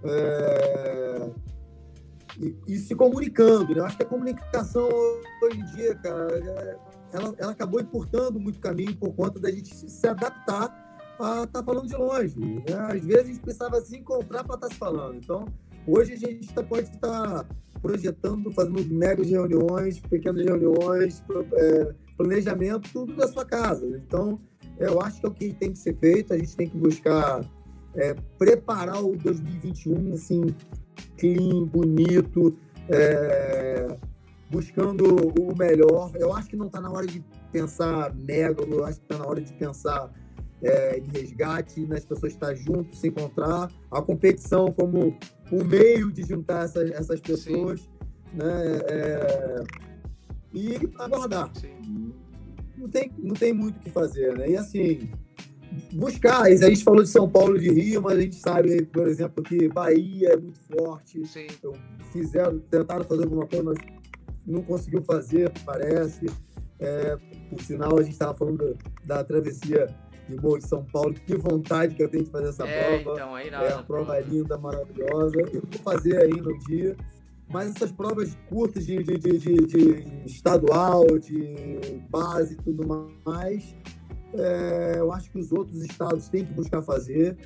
É, 0.03 1.29
e, 2.39 2.55
e, 2.67 2.77
se 2.77 2.95
comunicando. 2.95 3.73
Né? 3.73 3.79
Eu 3.79 3.85
acho 3.85 3.97
que 3.97 4.03
a 4.03 4.05
comunicação 4.05 4.87
hoje 5.43 5.59
em 5.59 5.65
dia, 5.75 5.95
cara, 5.95 6.31
é, 6.31 6.77
ela, 7.13 7.35
ela 7.37 7.51
acabou 7.51 7.81
encurtando 7.81 8.39
muito 8.39 8.59
caminho 8.59 8.95
por 8.95 9.13
conta 9.15 9.39
da 9.39 9.49
gente 9.49 9.73
se 9.73 10.07
adaptar 10.07 10.85
a 11.19 11.43
estar 11.43 11.47
tá 11.47 11.63
falando 11.63 11.87
de 11.87 11.95
longe. 11.95 12.37
Né? 12.37 12.75
Às 12.91 13.03
vezes 13.03 13.23
a 13.23 13.27
gente 13.27 13.39
precisava 13.39 13.81
se 13.81 13.97
encontrar 13.97 14.43
para 14.43 14.55
estar 14.55 14.67
tá 14.67 14.73
se 14.73 14.79
falando. 14.79 15.15
Então, 15.15 15.45
hoje 15.87 16.13
a 16.13 16.17
gente 16.17 16.53
tá, 16.53 16.61
pode 16.61 16.89
estar 16.89 17.43
tá 17.43 17.45
projetando, 17.81 18.51
fazendo 18.53 18.83
mega 18.85 19.23
reuniões, 19.23 19.99
pequenas 19.99 20.45
reuniões, 20.45 21.23
é, 21.53 21.95
planejamento, 22.17 22.89
tudo 22.91 23.15
da 23.15 23.27
sua 23.27 23.45
casa. 23.45 23.85
Então, 23.85 24.39
eu 24.77 24.99
acho 25.01 25.19
que 25.19 25.25
é 25.25 25.29
o 25.29 25.33
que 25.33 25.53
tem 25.53 25.71
que 25.71 25.79
ser 25.79 25.95
feito. 25.97 26.33
A 26.33 26.37
gente 26.37 26.55
tem 26.55 26.67
que 26.67 26.77
buscar 26.77 27.41
é, 27.95 28.15
preparar 28.37 29.03
o 29.03 29.15
2021 29.15 30.13
assim, 30.13 30.55
clean, 31.17 31.65
bonito, 31.65 32.57
é, 32.89 33.87
buscando 34.49 35.05
o 35.39 35.55
melhor. 35.57 36.11
Eu 36.15 36.33
acho 36.33 36.49
que 36.49 36.55
não 36.55 36.67
está 36.67 36.81
na 36.81 36.91
hora 36.91 37.05
de 37.05 37.23
pensar 37.51 38.13
mega, 38.15 38.63
eu 38.63 38.85
acho 38.85 38.99
que 38.99 39.05
está 39.05 39.17
na 39.17 39.29
hora 39.29 39.41
de 39.41 39.53
pensar 39.53 40.11
é, 40.61 40.97
em 40.99 41.07
resgate, 41.07 41.85
nas 41.85 42.05
pessoas 42.05 42.33
estar 42.33 42.53
juntos, 42.55 42.99
se 42.99 43.07
encontrar, 43.07 43.71
a 43.91 44.01
competição 44.01 44.71
como 44.71 45.17
o 45.51 45.63
meio 45.63 46.11
de 46.11 46.23
juntar 46.23 46.65
essas, 46.65 46.91
essas 46.91 47.19
pessoas, 47.19 47.87
né? 48.33 48.77
É, 48.89 49.63
e 50.53 50.75
aguardar. 50.99 51.51
Sim. 51.55 52.06
Não 52.87 52.91
tem, 52.91 53.11
não 53.17 53.35
tem 53.35 53.53
muito 53.53 53.75
o 53.75 53.79
que 53.81 53.89
fazer, 53.89 54.37
né? 54.37 54.49
E 54.49 54.55
assim, 54.55 55.09
buscar. 55.91 56.43
A 56.43 56.55
gente 56.55 56.83
falou 56.83 57.03
de 57.03 57.09
São 57.09 57.29
Paulo 57.29 57.59
de 57.59 57.69
Rio, 57.69 58.01
mas 58.01 58.17
a 58.17 58.21
gente 58.21 58.35
sabe, 58.37 58.85
por 58.85 59.07
exemplo, 59.07 59.43
que 59.43 59.67
Bahia 59.67 60.29
é 60.29 60.37
muito 60.37 60.59
forte. 60.61 61.25
Sim. 61.27 61.47
Então, 61.51 61.73
fizeram, 62.13 62.59
tentaram 62.59 63.03
fazer 63.03 63.23
alguma 63.23 63.45
coisa, 63.45 63.63
mas 63.65 63.77
não 64.45 64.61
conseguiu 64.61 65.03
fazer, 65.03 65.51
parece. 65.65 66.27
É, 66.79 67.17
por 67.49 67.59
sinal, 67.61 67.99
a 67.99 68.03
gente 68.03 68.13
estava 68.13 68.33
falando 68.37 68.77
da, 69.03 69.17
da 69.17 69.23
travessia 69.23 69.87
de 70.29 70.37
Morro 70.37 70.59
de 70.59 70.67
São 70.67 70.85
Paulo. 70.85 71.13
Que 71.13 71.35
vontade 71.35 71.93
que 71.93 72.03
eu 72.03 72.07
tenho 72.07 72.23
de 72.23 72.29
fazer 72.29 72.49
essa 72.49 72.65
é, 72.65 72.99
prova. 72.99 73.19
Então, 73.19 73.35
aí 73.35 73.49
é 73.49 73.73
uma 73.73 73.83
prova 73.83 74.17
linda, 74.19 74.57
maravilhosa. 74.57 75.35
Eu 75.39 75.61
vou 75.61 75.81
fazer 75.83 76.21
aí 76.21 76.39
no 76.39 76.57
dia. 76.59 76.95
Mas 77.49 77.75
essas 77.75 77.91
provas 77.91 78.37
curtas 78.49 78.85
de, 78.85 79.01
de, 79.01 79.17
de, 79.17 79.37
de, 79.65 80.25
estadual, 80.25 81.05
de 81.17 81.55
base 82.09 82.53
e 82.53 82.57
tudo 82.57 82.85
mais, 83.25 83.75
é, 84.33 84.95
eu 84.97 85.11
acho 85.13 85.31
que 85.31 85.39
os 85.39 85.51
outros 85.51 85.81
estados 85.83 86.27
têm 86.27 86.45
que 86.45 86.53
buscar 86.53 86.81
fazer. 86.81 87.37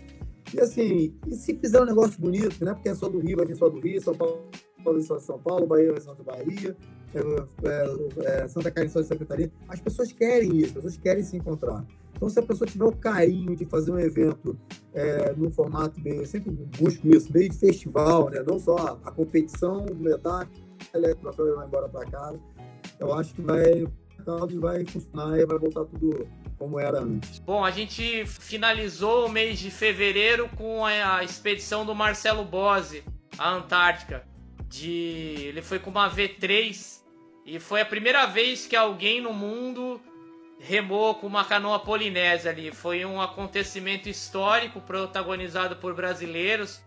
E 0.53 0.59
assim, 0.59 1.15
e 1.27 1.35
se 1.35 1.55
fizer 1.55 1.81
um 1.81 1.85
negócio 1.85 2.19
bonito, 2.19 2.65
né? 2.65 2.73
Porque 2.73 2.89
é 2.89 2.95
só 2.95 3.07
do 3.07 3.19
Rio, 3.19 3.37
vai 3.37 3.45
vir 3.45 3.55
só 3.55 3.69
do 3.69 3.79
Rio, 3.79 4.01
São 4.01 4.15
Paulo 4.15 4.49
vai 4.83 5.01
só 5.01 5.19
São 5.19 5.39
Paulo, 5.39 5.67
Bahia 5.67 5.91
vai 5.91 6.01
só 6.01 6.13
de 6.13 6.23
Bahia, 6.23 6.75
é, 7.13 8.43
é, 8.43 8.47
Santa 8.47 8.71
Catarina 8.71 9.03
de 9.03 9.15
Catarina. 9.17 9.51
As 9.67 9.79
pessoas 9.79 10.11
querem 10.11 10.57
isso, 10.57 10.67
as 10.67 10.73
pessoas 10.73 10.97
querem 10.97 11.23
se 11.23 11.37
encontrar. 11.37 11.85
Então, 12.15 12.29
se 12.29 12.39
a 12.39 12.43
pessoa 12.43 12.69
tiver 12.69 12.85
o 12.85 12.91
carinho 12.91 13.55
de 13.55 13.65
fazer 13.65 13.91
um 13.91 13.99
evento 13.99 14.57
é, 14.93 15.33
num 15.33 15.49
formato 15.51 15.99
meio, 15.99 16.21
eu 16.21 16.25
sempre 16.25 16.51
busco 16.51 17.07
isso, 17.07 17.31
meio 17.33 17.49
de 17.49 17.57
festival, 17.57 18.29
né? 18.29 18.43
Não 18.45 18.59
só 18.59 18.99
a 19.03 19.11
competição, 19.11 19.85
medalha, 19.95 20.47
o 20.93 21.15
troféu 21.15 21.55
vai 21.55 21.65
embora 21.65 21.89
para 21.89 22.05
casa. 22.05 22.39
Eu 22.99 23.13
acho 23.13 23.33
que 23.33 23.41
vai, 23.41 23.87
vai 24.59 24.85
funcionar 24.85 25.39
e 25.39 25.45
vai 25.45 25.57
voltar 25.57 25.85
tudo 25.85 26.27
como 26.59 26.79
era 26.79 26.99
antes. 26.99 27.39
Bom, 27.39 27.65
a 27.65 27.71
gente 27.71 28.23
finalizou 28.27 29.25
o 29.25 29.29
mês 29.29 29.57
de 29.57 29.71
fevereiro 29.71 30.47
com 30.49 30.85
a 30.85 31.23
expedição 31.23 31.85
do 31.85 31.95
Marcelo 31.95 32.45
Bose 32.45 33.03
à 33.37 33.51
Antártica. 33.51 34.23
De... 34.69 35.47
Ele 35.47 35.61
foi 35.63 35.79
com 35.79 35.89
uma 35.89 36.07
V3 36.09 37.00
e 37.45 37.59
foi 37.59 37.81
a 37.81 37.85
primeira 37.85 38.25
vez 38.25 38.67
que 38.67 38.75
alguém 38.75 39.21
no 39.21 39.33
mundo 39.33 40.01
remou 40.59 41.15
com 41.15 41.25
uma 41.25 41.43
canoa 41.43 41.79
polinésia 41.79 42.51
ali. 42.51 42.71
Foi 42.71 43.03
um 43.03 43.19
acontecimento 43.19 44.07
histórico 44.07 44.79
protagonizado 44.79 45.75
por 45.77 45.95
brasileiros. 45.95 46.81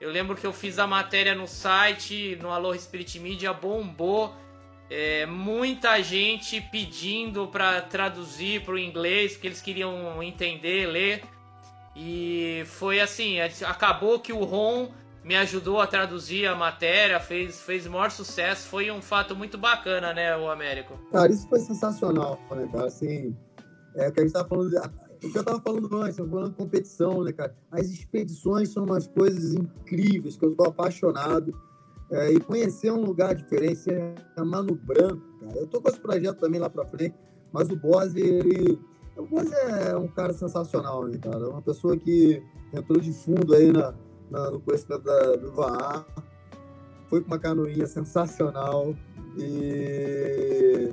Eu 0.00 0.10
lembro 0.10 0.36
que 0.36 0.46
eu 0.46 0.52
fiz 0.52 0.78
a 0.78 0.86
matéria 0.86 1.34
no 1.34 1.48
site, 1.48 2.36
no 2.40 2.50
Aloha 2.50 2.78
Spirit 2.78 3.18
Media, 3.18 3.52
bombou 3.52 4.34
é, 4.90 5.24
muita 5.24 6.02
gente 6.02 6.60
pedindo 6.60 7.48
para 7.48 7.80
traduzir 7.80 8.62
para 8.62 8.74
o 8.74 8.78
inglês, 8.78 9.32
porque 9.32 9.46
eles 9.46 9.62
queriam 9.62 10.22
entender, 10.22 10.86
ler. 10.86 11.22
E 11.96 12.64
foi 12.66 13.00
assim, 13.00 13.40
acabou 13.40 14.20
que 14.20 14.32
o 14.32 14.44
Ron 14.44 14.92
me 15.24 15.34
ajudou 15.36 15.80
a 15.80 15.86
traduzir 15.86 16.46
a 16.46 16.54
matéria, 16.54 17.18
fez, 17.18 17.60
fez 17.60 17.86
maior 17.86 18.10
sucesso, 18.10 18.68
foi 18.68 18.90
um 18.90 19.00
fato 19.00 19.34
muito 19.34 19.56
bacana, 19.56 20.12
né, 20.12 20.36
o 20.36 20.50
Américo? 20.50 20.98
Cara, 21.10 21.32
isso 21.32 21.48
foi 21.48 21.60
sensacional, 21.60 22.38
né, 22.50 22.68
cara, 22.70 22.86
assim, 22.86 23.34
é 23.96 24.10
que 24.10 24.20
a 24.20 24.22
gente 24.22 24.32
tava 24.32 24.48
falando, 24.48 24.76
o 24.76 25.30
que 25.30 25.38
eu 25.38 25.44
tava 25.44 25.60
falando 25.60 25.96
antes, 25.96 26.18
eu 26.18 26.28
falando 26.28 26.50
de 26.50 26.56
competição, 26.56 27.24
né, 27.24 27.32
cara, 27.32 27.54
as 27.70 27.86
expedições 27.86 28.68
são 28.68 28.84
umas 28.84 29.06
coisas 29.06 29.54
incríveis, 29.54 30.36
que 30.36 30.44
eu 30.44 30.54
tô 30.54 30.64
apaixonado, 30.64 31.54
é, 32.10 32.32
e 32.32 32.40
conhecer 32.40 32.92
um 32.92 33.00
lugar 33.00 33.34
diferente, 33.34 33.90
é 33.90 34.42
Mano 34.42 34.74
Branco, 34.74 35.22
cara. 35.40 35.58
Eu 35.58 35.66
tô 35.66 35.80
com 35.80 35.88
esse 35.88 35.98
projeto 35.98 36.38
também 36.38 36.60
lá 36.60 36.68
para 36.68 36.84
frente, 36.84 37.14
mas 37.50 37.70
o 37.70 37.76
Bose, 37.76 38.20
ele. 38.20 38.78
O 39.16 39.24
Bose 39.24 39.52
é 39.54 39.96
um 39.96 40.06
cara 40.08 40.32
sensacional, 40.32 41.06
né, 41.06 41.18
cara? 41.18 41.48
Uma 41.48 41.62
pessoa 41.62 41.96
que 41.96 42.42
entrou 42.72 43.00
de 43.00 43.12
fundo 43.12 43.54
aí 43.54 43.72
na 43.72 43.94
no 44.50 44.60
conhecimento 44.60 45.02
da, 45.02 45.36
do 45.36 45.52
VAR, 45.52 46.04
foi 47.08 47.20
com 47.20 47.26
uma 47.28 47.38
canoinha 47.38 47.86
sensacional 47.86 48.94
e 49.38 50.92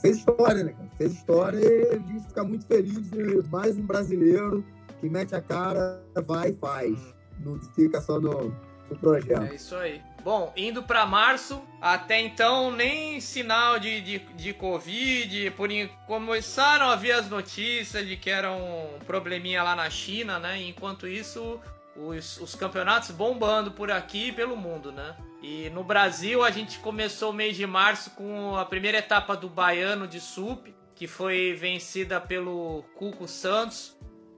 fez 0.00 0.18
história, 0.18 0.64
né, 0.64 0.72
cara? 0.72 0.90
Fez 0.98 1.12
história 1.12 1.58
e 1.58 1.88
a 1.88 1.98
gente 1.98 2.26
fica 2.26 2.44
muito 2.44 2.66
feliz 2.66 3.10
de 3.10 3.48
mais 3.50 3.76
um 3.76 3.86
brasileiro 3.86 4.64
que 5.00 5.08
mete 5.08 5.34
a 5.34 5.40
cara, 5.40 6.02
vai 6.26 6.50
e 6.50 6.54
faz. 6.54 7.14
Não 7.40 7.58
fica 7.74 8.00
só 8.00 8.20
no, 8.20 8.54
do 8.88 8.96
projeto. 9.00 9.42
É 9.42 9.54
isso 9.54 9.74
aí. 9.74 10.00
Bom, 10.22 10.52
indo 10.56 10.82
para 10.82 11.04
março, 11.04 11.60
até 11.80 12.20
então 12.20 12.70
nem 12.70 13.20
sinal 13.20 13.80
de, 13.80 14.00
de, 14.00 14.18
de 14.18 14.52
Covid, 14.52 15.50
por 15.52 15.68
começaram 16.06 16.86
a 16.86 16.94
vir 16.94 17.12
as 17.12 17.28
notícias 17.28 18.06
de 18.06 18.16
que 18.16 18.30
era 18.30 18.52
um 18.52 18.98
probleminha 19.04 19.62
lá 19.64 19.74
na 19.74 19.90
China, 19.90 20.38
né? 20.38 20.62
Enquanto 20.62 21.08
isso, 21.08 21.58
os, 21.96 22.40
os 22.40 22.54
campeonatos 22.54 23.10
bombando 23.10 23.70
por 23.70 23.90
aqui 23.90 24.28
e 24.28 24.32
pelo 24.32 24.56
mundo, 24.56 24.92
né? 24.92 25.16
E 25.42 25.70
no 25.70 25.82
Brasil 25.82 26.42
a 26.42 26.50
gente 26.50 26.78
começou 26.78 27.30
o 27.30 27.34
mês 27.34 27.56
de 27.56 27.66
março 27.66 28.10
com 28.10 28.56
a 28.56 28.64
primeira 28.64 28.98
etapa 28.98 29.36
do 29.36 29.48
Baiano 29.48 30.06
de 30.06 30.20
Sup, 30.20 30.74
que 30.94 31.06
foi 31.06 31.54
vencida 31.54 32.20
pelo 32.20 32.84
Cuco 32.94 33.26
Santos, 33.26 33.96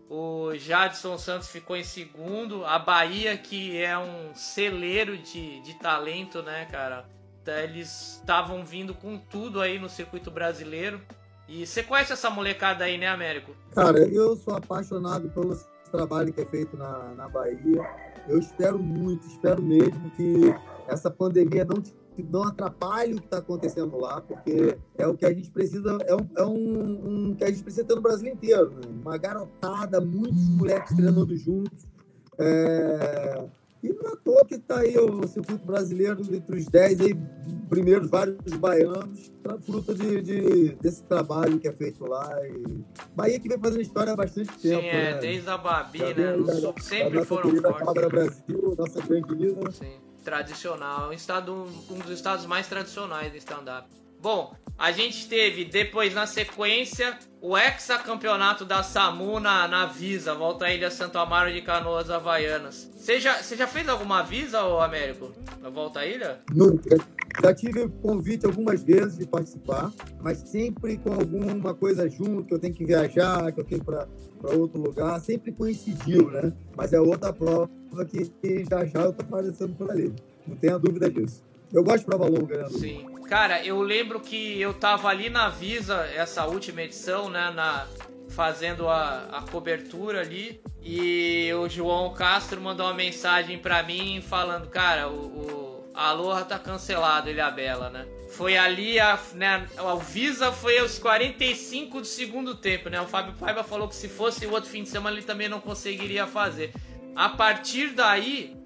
o 0.09 0.55
Jadson 0.55 1.17
Santos 1.19 1.49
ficou 1.49 1.77
em 1.77 1.85
segundo. 1.85 2.65
A 2.65 2.79
Bahia, 2.79 3.37
que 3.37 3.77
é 3.77 3.97
um 3.99 4.35
celeiro 4.35 5.17
de, 5.17 5.61
de 5.63 5.75
talento, 5.75 6.43
né, 6.43 6.67
cara? 6.71 7.05
Tá, 7.45 7.63
eles 7.63 8.19
estavam 8.21 8.65
vindo 8.65 8.95
com 8.95 9.19
tudo 9.19 9.61
aí 9.61 9.79
no 9.79 9.89
circuito 9.89 10.31
brasileiro. 10.31 11.01
E 11.49 11.67
você 11.67 11.83
conhece 11.83 12.13
essa 12.13 12.31
molecada 12.31 12.85
aí, 12.85 12.97
né, 12.97 13.09
Américo? 13.09 13.55
Cara, 13.75 13.99
eu 13.99 14.37
sou 14.37 14.55
apaixonado 14.55 15.29
pelo 15.31 15.55
trabalho 15.95 16.33
que 16.33 16.41
é 16.41 16.47
feito 16.47 16.77
na, 16.77 17.15
na 17.15 17.29
Bahia. 17.29 17.89
Eu 18.29 18.39
espero 18.39 18.79
muito, 18.79 19.27
espero 19.27 19.63
mesmo 19.63 20.11
que 20.11 20.55
essa 20.89 21.11
pandemia 21.11 21.65
não 21.65 21.83
não 22.31 22.45
atrapalhe 22.45 23.15
o 23.15 23.17
que 23.17 23.25
está 23.25 23.39
acontecendo 23.39 23.99
lá, 23.99 24.21
porque 24.21 24.79
é 24.97 25.05
o 25.05 25.17
que 25.17 25.27
a 25.27 25.35
gente 25.35 25.51
precisa, 25.51 25.99
é 26.07 26.15
um, 26.15 26.29
é 26.37 26.45
um, 26.45 27.09
um 27.31 27.35
que 27.35 27.43
a 27.43 27.49
gente 27.49 27.65
precisa 27.65 27.85
ter 27.85 27.97
no 27.97 28.01
Brasil 28.01 28.33
inteiro. 28.33 28.71
Né? 28.71 28.83
Uma 29.03 29.19
garotada, 29.19 30.01
muitos 30.01 30.49
moleques 30.51 30.95
treinando 30.95 31.37
juntos. 31.37 31.89
É... 32.39 33.45
E 33.85 33.93
não 33.93 34.11
é 34.11 34.13
à 34.15 34.17
toa 34.17 34.45
que 34.47 34.55
está 34.55 34.79
aí 34.79 34.97
o 34.97 35.29
circuito 35.29 35.67
brasileiro 35.67 36.19
entre 36.35 36.57
os 36.57 36.65
10 36.65 37.01
aí, 37.03 37.15
primeiros 37.69 38.09
vários 38.09 38.39
baianos, 38.55 39.31
fruto 39.61 39.95
de, 39.95 40.23
de, 40.23 40.75
desse 40.77 41.03
trabalho 41.05 41.61
que 41.61 41.69
é 41.69 41.73
feito 41.73 42.07
lá. 42.07 42.31
E... 42.49 42.83
Bahia 43.15 43.39
que 43.39 43.47
vem 43.47 43.59
fazendo 43.59 43.83
história 43.83 44.15
há 44.15 44.17
bastante 44.17 44.49
tempo. 44.59 44.81
Sim, 44.81 44.89
é, 44.89 45.13
né? 45.13 45.19
desde 45.19 45.51
a 45.51 45.59
Babi, 45.59 45.99
né? 45.99 46.15
Da, 46.15 46.83
sempre 46.83 47.19
da 47.19 47.27
foram 47.27 47.51
fortes. 47.57 48.09
Brasil, 48.09 48.75
nossa 48.79 49.03
grande 49.03 49.35
líder. 49.35 49.73
Sim 49.73 50.05
tradicional, 50.25 51.11
um 51.11 51.13
estado 51.13 51.53
um 51.91 51.99
dos 51.99 52.13
estados 52.13 52.47
mais 52.47 52.67
tradicionais 52.67 53.31
do 53.31 53.37
stand-up. 53.37 53.87
Bom, 54.25 54.55
a 54.79 54.91
gente 54.91 55.29
teve 55.29 55.67
depois 55.67 56.15
na 56.15 56.27
sequência 56.27 57.15
o 57.43 57.59
hexacampeonato 57.59 58.65
da 58.65 58.83
SAMU 58.83 59.39
na, 59.39 59.69
na 59.69 59.85
Visa, 59.85 60.33
volta 60.35 60.65
à 60.65 60.73
Ilha 60.73 60.91
Santo 60.91 61.19
Amaro 61.19 61.53
de 61.53 61.61
Canoas 61.61 62.09
Havaianas. 62.09 62.91
Você 62.97 63.21
já, 63.21 63.43
você 63.43 63.55
já 63.55 63.67
fez 63.67 63.87
alguma 63.87 64.23
Visa, 64.23 64.65
ô 64.65 64.81
Américo? 64.81 65.31
Na 65.61 65.69
volta 65.69 66.01
à 66.01 66.07
ilha? 66.07 66.41
Nunca. 66.55 66.97
Já 67.43 67.55
tive 67.55 67.87
convite 68.01 68.47
algumas 68.47 68.83
vezes 68.83 69.19
de 69.19 69.27
participar, 69.27 69.93
mas 70.23 70.39
sempre 70.39 70.97
com 70.97 71.13
alguma 71.13 71.75
coisa 71.75 72.09
junto, 72.09 72.45
que 72.45 72.55
eu 72.55 72.59
tenho 72.59 72.73
que 72.73 72.87
viajar, 72.87 73.53
que 73.53 73.61
eu 73.61 73.65
tenho 73.65 73.85
para 73.85 74.09
outro 74.57 74.81
lugar, 74.81 75.21
sempre 75.21 75.53
coincidiu, 75.53 76.31
né? 76.31 76.51
Mas 76.75 76.95
é 76.95 76.99
outra 76.99 77.31
prova 77.31 77.69
que, 78.09 78.25
que 78.41 78.65
já 78.65 78.87
já 78.87 79.03
eu 79.03 79.13
tô 79.13 79.21
aparecendo 79.21 79.75
por 79.77 79.91
ali. 79.91 80.15
Não 80.49 80.57
tenha 80.57 80.79
dúvida 80.79 81.11
disso. 81.11 81.45
Eu 81.71 81.85
gosto 81.85 81.99
de 81.99 82.07
prova 82.07 82.27
longa, 82.27 82.57
né? 82.57 82.69
Sim. 82.71 83.14
Cara, 83.29 83.65
eu 83.65 83.81
lembro 83.81 84.21
que 84.21 84.61
eu 84.61 84.75
tava 84.75 85.09
ali 85.09 85.31
na 85.31 85.49
Visa, 85.49 86.07
essa 86.15 86.45
última 86.45 86.83
edição, 86.83 87.29
né? 87.31 87.51
Na, 87.51 87.87
fazendo 88.29 88.89
a, 88.89 89.29
a 89.33 89.43
cobertura 89.43 90.21
ali. 90.21 90.61
E 90.83 91.51
o 91.55 91.69
João 91.69 92.13
Castro 92.13 92.61
mandou 92.61 92.87
uma 92.87 92.95
mensagem 92.95 93.59
para 93.59 93.83
mim 93.83 94.21
falando, 94.21 94.69
cara, 94.69 95.09
o, 95.09 95.15
o 95.15 95.75
a 95.95 96.09
Aloha 96.09 96.45
tá 96.45 96.59
cancelado, 96.59 97.31
Ilha 97.31 97.51
Bela, 97.51 97.89
né? 97.89 98.05
Foi 98.31 98.57
ali, 98.57 98.99
a, 98.99 99.17
né, 99.35 99.65
a 99.79 99.95
Visa 99.95 100.51
foi 100.51 100.79
aos 100.79 100.99
45 100.99 102.01
do 102.01 102.07
segundo 102.07 102.57
tempo, 102.57 102.89
né? 102.89 103.01
O 103.01 103.07
Fábio 103.07 103.33
Paiva 103.35 103.63
falou 103.63 103.87
que 103.87 103.95
se 103.95 104.09
fosse 104.09 104.45
o 104.45 104.51
outro 104.51 104.69
fim 104.69 104.83
de 104.83 104.89
semana 104.89 105.17
ele 105.17 105.25
também 105.25 105.49
não 105.49 105.61
conseguiria 105.61 106.27
fazer. 106.27 106.73
A 107.15 107.29
partir 107.29 107.91
daí, 107.91 108.57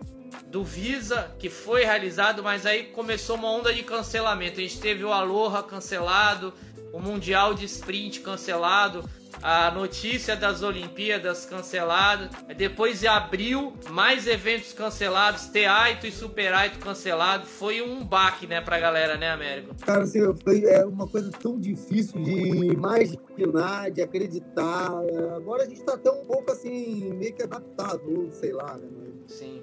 do 0.47 0.65
Visa, 0.65 1.35
que 1.39 1.51
foi 1.51 1.85
realizado, 1.85 2.43
mas 2.43 2.67
aí 2.67 2.85
começou 2.85 3.37
uma 3.37 3.51
onda 3.51 3.73
de 3.73 3.83
cancelamento. 3.83 4.61
A 4.61 4.63
gente 4.63 4.81
teve 4.81 5.05
o 5.05 5.13
Aloha 5.13 5.63
cancelado, 5.63 6.53
o 6.93 6.99
Mundial 6.99 7.55
de 7.55 7.65
Sprint 7.67 8.21
cancelado, 8.21 9.05
a 9.43 9.71
notícia 9.71 10.35
das 10.35 10.63
Olimpíadas 10.63 11.45
cancelada. 11.45 12.31
Depois 12.57 13.01
de 13.01 13.07
abril, 13.07 13.75
mais 13.91 14.27
eventos 14.27 14.73
cancelados, 14.73 15.47
Teaito 15.47 16.07
e 16.07 16.13
Super 16.13 16.53
Aito 16.55 16.79
cancelado. 16.79 17.47
Foi 17.47 17.83
um 17.83 18.05
baque, 18.05 18.47
né, 18.47 18.61
pra 18.61 18.81
galera, 18.81 19.17
né, 19.17 19.31
Américo? 19.31 19.75
Cara, 19.85 20.03
assim, 20.03 20.21
foi 20.43 20.65
é 20.65 20.85
uma 20.85 21.07
coisa 21.07 21.31
tão 21.31 21.59
difícil 21.59 22.23
de 22.23 22.33
imaginar, 22.73 23.91
de 23.91 24.03
acreditar. 24.03 24.91
Agora 25.37 25.63
a 25.65 25.67
gente 25.67 25.83
tá 25.83 25.97
tão 25.97 26.23
um 26.23 26.25
pouco 26.25 26.51
assim, 26.51 27.13
meio 27.13 27.35
que 27.35 27.43
adaptado, 27.43 28.31
sei 28.33 28.53
lá, 28.53 28.77
né? 28.77 28.89
Sim. 29.27 29.63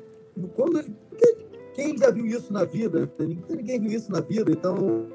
Quando, 0.56 0.84
quem 1.74 1.98
já 1.98 2.10
viu 2.10 2.26
isso 2.26 2.52
na 2.52 2.66
vida? 2.66 3.10
Ninguém 3.50 3.80
viu 3.80 3.92
isso 3.92 4.12
na 4.12 4.20
vida, 4.20 4.52
então 4.52 5.08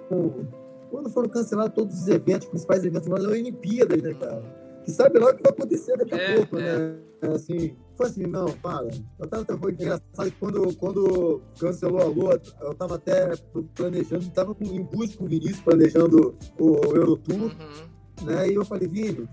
quando 0.90 1.08
foram 1.08 1.28
cancelados 1.28 1.74
todos 1.74 2.02
os 2.02 2.08
eventos, 2.08 2.46
os 2.46 2.50
principais 2.50 2.84
eventos, 2.84 3.08
mas 3.08 3.24
é 3.24 3.28
Olimpíadas, 3.28 4.02
né, 4.02 4.12
cara? 4.14 4.42
Que 4.84 4.90
sabe 4.90 5.18
lá 5.18 5.30
o 5.30 5.36
que 5.36 5.42
vai 5.42 5.52
acontecer 5.52 5.96
daqui 5.96 6.14
a 6.14 6.18
é, 6.18 6.36
pouco, 6.36 6.58
é. 6.58 6.78
né? 6.78 6.98
Assim, 7.34 7.76
foi 7.94 8.06
assim, 8.06 8.26
não, 8.26 8.46
para. 8.46 8.88
Eu 9.18 9.26
tava 9.28 9.42
até 9.42 9.56
foi 9.56 9.72
engraçado 9.72 10.32
quando, 10.40 10.76
quando 10.76 11.42
cancelou 11.58 12.00
a 12.00 12.04
Lua, 12.04 12.40
eu 12.62 12.74
tava 12.74 12.94
até 12.94 13.30
planejando, 13.74 14.28
tava 14.30 14.56
em 14.60 14.82
busca 14.82 15.18
com 15.18 15.24
o 15.24 15.28
Vinícius, 15.28 15.60
planejando 15.60 16.34
o 16.58 16.76
Eurotour, 16.96 17.36
uhum. 17.42 18.26
né? 18.26 18.48
E 18.50 18.54
eu 18.54 18.64
falei, 18.64 18.88
Vini, 18.88 19.28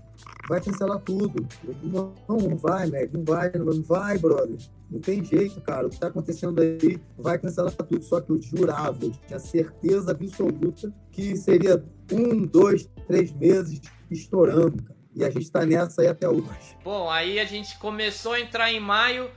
vai 0.48 0.60
cancelar 0.60 1.00
tudo. 1.00 1.46
Não, 1.82 2.12
não 2.28 2.56
vai, 2.56 2.86
Mac, 2.90 3.10
não 3.12 3.24
vai, 3.24 3.50
não 3.52 3.82
vai, 3.82 4.18
brother. 4.18 4.58
Não 4.90 5.00
tem 5.00 5.24
jeito, 5.24 5.60
cara. 5.60 5.86
O 5.86 5.88
que 5.88 5.96
está 5.96 6.08
acontecendo 6.08 6.60
aí 6.60 6.98
vai 7.16 7.38
cancelar 7.38 7.72
tudo. 7.72 8.02
Só 8.02 8.20
que 8.20 8.30
eu 8.30 8.40
jurava, 8.40 8.98
eu 9.02 9.12
tinha 9.26 9.38
certeza 9.38 10.12
absoluta 10.12 10.92
que 11.12 11.36
seria 11.36 11.84
um, 12.12 12.44
dois, 12.46 12.88
três 13.06 13.32
meses 13.32 13.80
estourando, 14.10 14.82
cara. 14.82 14.98
E 15.14 15.24
a 15.24 15.30
gente 15.30 15.42
está 15.42 15.66
nessa 15.66 16.02
aí 16.02 16.08
até 16.08 16.28
hoje. 16.28 16.76
Bom, 16.84 17.10
aí 17.10 17.40
a 17.40 17.44
gente 17.44 17.78
começou 17.78 18.32
a 18.32 18.40
entrar 18.40 18.72
em 18.72 18.80
maio 18.80 19.30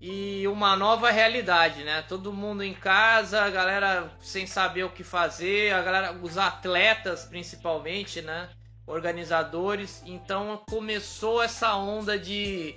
e 0.00 0.46
uma 0.48 0.76
nova 0.76 1.10
realidade, 1.10 1.82
né? 1.82 2.02
Todo 2.02 2.32
mundo 2.32 2.62
em 2.62 2.74
casa, 2.74 3.40
a 3.42 3.50
galera 3.50 4.12
sem 4.20 4.46
saber 4.46 4.84
o 4.84 4.90
que 4.90 5.02
fazer, 5.02 5.72
a 5.72 5.82
galera, 5.82 6.18
os 6.22 6.36
atletas 6.36 7.24
principalmente, 7.24 8.20
né? 8.20 8.48
organizadores. 8.86 10.02
Então 10.06 10.62
começou 10.68 11.42
essa 11.42 11.74
onda 11.76 12.18
de 12.18 12.74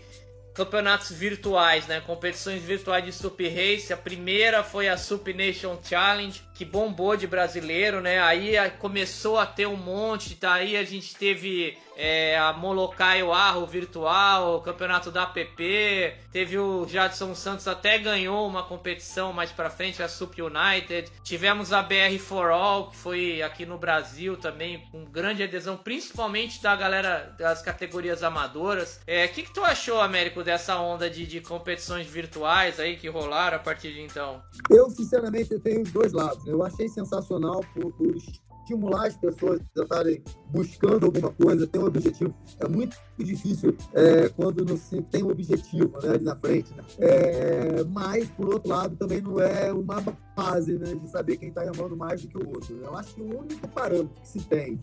campeonatos 0.57 1.11
virtuais, 1.11 1.85
né? 1.85 2.01
Competições 2.01 2.63
virtuais 2.63 3.05
de 3.05 3.13
Sup 3.13 3.39
Race. 3.47 3.93
A 3.93 3.97
primeira 3.97 4.63
foi 4.63 4.89
a 4.89 4.97
Sup 4.97 5.31
Nation 5.31 5.77
Challenge, 5.87 6.41
que 6.57 6.65
bombou 6.65 7.15
de 7.15 7.27
brasileiro, 7.27 8.01
né? 8.01 8.19
Aí 8.19 8.55
começou 8.79 9.37
a 9.37 9.45
ter 9.45 9.67
um 9.67 9.75
monte, 9.75 10.35
tá 10.35 10.53
aí 10.53 10.75
a 10.75 10.83
gente 10.83 11.15
teve 11.15 11.77
é, 11.95 12.37
a 12.37 12.53
Molokai 12.53 13.21
Arro 13.21 13.65
virtual, 13.65 14.57
o 14.57 14.61
campeonato 14.61 15.11
da 15.11 15.23
APP, 15.23 16.13
teve 16.31 16.57
o 16.57 16.87
Jadson 16.87 17.33
Santos 17.35 17.67
até 17.67 17.97
ganhou 17.97 18.47
uma 18.47 18.63
competição 18.63 19.33
mais 19.33 19.51
pra 19.51 19.69
frente, 19.69 20.01
a 20.01 20.07
Sup 20.07 20.33
United. 20.39 21.11
Tivemos 21.23 21.73
a 21.73 21.81
BR 21.81 22.17
for 22.19 22.51
All, 22.51 22.91
que 22.91 22.97
foi 22.97 23.41
aqui 23.41 23.65
no 23.65 23.77
Brasil 23.77 24.37
também, 24.37 24.79
com 24.91 25.05
grande 25.05 25.43
adesão, 25.43 25.75
principalmente 25.75 26.61
da 26.61 26.75
galera 26.75 27.35
das 27.37 27.61
categorias 27.61 28.23
amadoras. 28.23 28.97
O 28.97 29.01
é, 29.07 29.27
que, 29.27 29.43
que 29.43 29.53
tu 29.53 29.63
achou, 29.63 29.99
Américo, 29.99 30.43
dessa 30.43 30.79
onda 30.79 31.09
de, 31.09 31.25
de 31.25 31.41
competições 31.41 32.07
virtuais 32.07 32.79
aí 32.79 32.95
que 32.95 33.09
rolaram 33.09 33.57
a 33.57 33.59
partir 33.59 33.93
de 33.93 34.01
então? 34.01 34.41
Eu, 34.69 34.89
sinceramente, 34.89 35.51
eu 35.51 35.59
tenho 35.59 35.81
os 35.81 35.91
dois 35.91 36.13
lados. 36.13 36.46
Eu 36.47 36.63
achei 36.63 36.87
sensacional 36.87 37.61
por, 37.73 37.91
por 37.93 38.15
estimular 38.67 39.07
as 39.07 39.17
pessoas 39.17 39.61
a 39.77 39.81
estarem 39.81 40.23
buscando 40.49 41.05
alguma 41.05 41.31
coisa, 41.31 41.65
ter 41.65 41.79
um 41.79 41.85
objetivo. 41.85 42.33
É 42.59 42.67
muito 42.67 42.97
difícil 43.17 43.75
é, 43.93 44.29
quando 44.29 44.65
não 44.65 44.77
se 44.77 45.01
tem 45.03 45.23
um 45.23 45.29
objetivo 45.29 45.97
né, 46.01 46.09
ali 46.15 46.23
na 46.23 46.35
frente. 46.35 46.73
Né? 46.75 46.83
É, 46.99 47.83
mas, 47.85 48.29
por 48.31 48.53
outro 48.53 48.69
lado, 48.69 48.95
também 48.97 49.21
não 49.21 49.39
é 49.39 49.71
uma 49.71 50.01
base 50.35 50.77
né, 50.77 50.93
de 50.95 51.09
saber 51.09 51.37
quem 51.37 51.49
está 51.49 51.63
remando 51.63 51.95
mais 51.95 52.21
do 52.21 52.27
que 52.27 52.37
o 52.37 52.49
outro. 52.49 52.77
Eu 52.77 52.95
acho 52.95 53.15
que 53.15 53.21
o 53.21 53.39
único 53.39 53.67
parâmetro 53.69 54.21
que 54.21 54.27
se 54.27 54.39
tem 54.41 54.79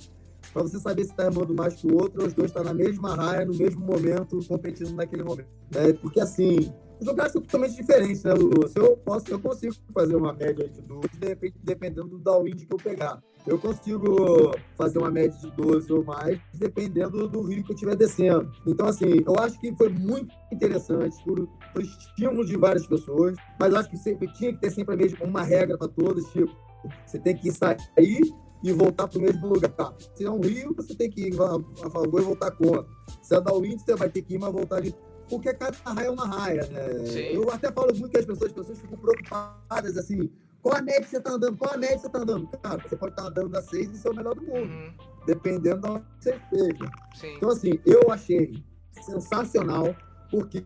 para 0.52 0.62
você 0.62 0.78
saber 0.78 1.04
se 1.04 1.10
está 1.10 1.24
remando 1.24 1.54
mais 1.54 1.74
que 1.74 1.86
o 1.86 1.94
outro, 1.94 2.26
os 2.26 2.34
dois 2.34 2.50
estão 2.50 2.62
tá 2.62 2.72
na 2.72 2.74
mesma 2.74 3.14
raia, 3.14 3.46
no 3.46 3.54
mesmo 3.54 3.80
momento, 3.80 4.38
competindo 4.46 4.92
naquele 4.92 5.24
momento. 5.24 5.48
Né? 5.70 5.92
Porque, 5.94 6.20
assim, 6.20 6.72
os 7.00 7.06
lugares 7.06 7.32
são 7.32 7.42
totalmente 7.42 7.76
diferentes, 7.76 8.22
né, 8.22 8.32
Lulu? 8.32 8.68
Se 8.68 8.78
eu, 8.78 8.96
posso, 8.96 9.30
eu 9.30 9.40
consigo 9.40 9.74
fazer 9.92 10.16
uma 10.16 10.32
média 10.32 10.68
de 10.68 10.80
12, 10.80 11.08
de 11.18 11.26
repente, 11.26 11.56
dependendo 11.62 12.08
do 12.08 12.18
downwind 12.18 12.64
que 12.66 12.72
eu 12.72 12.78
pegar. 12.78 13.20
Eu 13.46 13.58
consigo 13.58 14.52
fazer 14.74 14.98
uma 14.98 15.10
média 15.10 15.38
de 15.38 15.50
12 15.50 15.92
ou 15.92 16.02
mais, 16.02 16.40
dependendo 16.54 17.28
do 17.28 17.42
rio 17.42 17.62
que 17.62 17.72
eu 17.72 17.74
estiver 17.74 17.94
descendo. 17.94 18.50
Então, 18.66 18.86
assim, 18.86 19.22
eu 19.26 19.38
acho 19.38 19.60
que 19.60 19.74
foi 19.76 19.90
muito 19.90 20.34
interessante 20.50 21.22
por, 21.24 21.46
por 21.72 21.82
estímulo 21.82 22.44
de 22.46 22.56
várias 22.56 22.86
pessoas, 22.86 23.36
mas 23.60 23.74
acho 23.74 23.90
que 23.90 23.98
sempre, 23.98 24.32
tinha 24.34 24.52
que 24.52 24.60
ter 24.60 24.70
sempre 24.70 24.94
a 24.94 24.96
mesma, 24.96 25.18
uma 25.24 25.42
regra 25.42 25.76
para 25.76 25.88
todos, 25.88 26.24
tipo, 26.32 26.56
você 27.04 27.18
tem 27.18 27.36
que 27.36 27.50
sair 27.52 28.34
e 28.62 28.72
voltar 28.72 29.08
para 29.08 29.18
o 29.18 29.22
mesmo 29.22 29.46
lugar. 29.46 29.94
Se 30.14 30.24
é 30.24 30.30
um 30.30 30.40
rio, 30.40 30.74
você 30.74 30.94
tem 30.94 31.10
que 31.10 31.28
ir 31.28 31.34
a 31.34 31.90
favor 31.90 32.20
e 32.20 32.24
voltar 32.24 32.50
contra. 32.52 32.86
Se 33.22 33.34
é 33.34 33.40
downwind, 33.40 33.78
você 33.78 33.94
vai 33.94 34.08
ter 34.08 34.22
que 34.22 34.34
ir, 34.34 34.38
mas 34.38 34.50
voltar 34.50 34.80
de 34.80 34.94
porque 35.28 35.52
cada 35.54 35.76
raia 35.84 36.06
é 36.06 36.10
uma 36.10 36.26
raia, 36.26 36.66
né? 36.66 37.06
Sim. 37.06 37.18
Eu 37.18 37.50
até 37.50 37.70
falo 37.72 37.94
muito 37.94 38.10
que 38.10 38.18
as 38.18 38.24
pessoas, 38.24 38.50
as 38.50 38.56
pessoas 38.56 38.78
ficam 38.78 38.98
preocupadas, 38.98 39.96
assim, 39.96 40.30
qual 40.62 40.76
a 40.76 40.82
média 40.82 41.06
você 41.06 41.18
está 41.18 41.32
andando? 41.32 41.56
Qual 41.58 41.74
a 41.74 41.76
média 41.76 41.98
você 41.98 42.06
está 42.06 42.18
andando? 42.18 42.46
Cara, 42.48 42.82
você 42.82 42.96
pode 42.96 43.12
estar 43.12 43.22
tá 43.22 43.28
andando 43.28 43.54
a 43.54 43.62
seis 43.62 43.90
e 43.90 43.98
ser 43.98 44.08
o 44.08 44.14
melhor 44.14 44.34
do 44.34 44.42
mundo, 44.42 44.72
uhum. 44.72 44.94
dependendo 45.26 45.80
de 45.80 45.88
onde 45.88 46.04
você 46.18 46.34
esteja. 46.34 46.90
Sim. 47.14 47.34
Então, 47.36 47.50
assim, 47.50 47.80
eu 47.84 48.10
achei 48.10 48.64
sensacional, 49.02 49.94
porque 50.30 50.64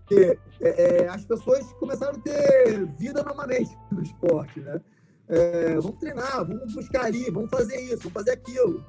é, 0.60 1.02
é, 1.02 1.08
as 1.08 1.24
pessoas 1.24 1.64
começaram 1.74 2.16
a 2.16 2.20
ter 2.20 2.86
vida 2.96 3.22
novamente 3.24 3.76
no 3.90 4.00
esporte, 4.00 4.60
né? 4.60 4.80
É, 5.28 5.74
vamos 5.74 5.98
treinar, 5.98 6.44
vamos 6.44 6.72
buscar 6.74 7.06
ali, 7.06 7.30
vamos 7.30 7.50
fazer 7.50 7.78
isso, 7.80 7.98
vamos 8.04 8.12
fazer 8.14 8.30
aquilo. 8.30 8.84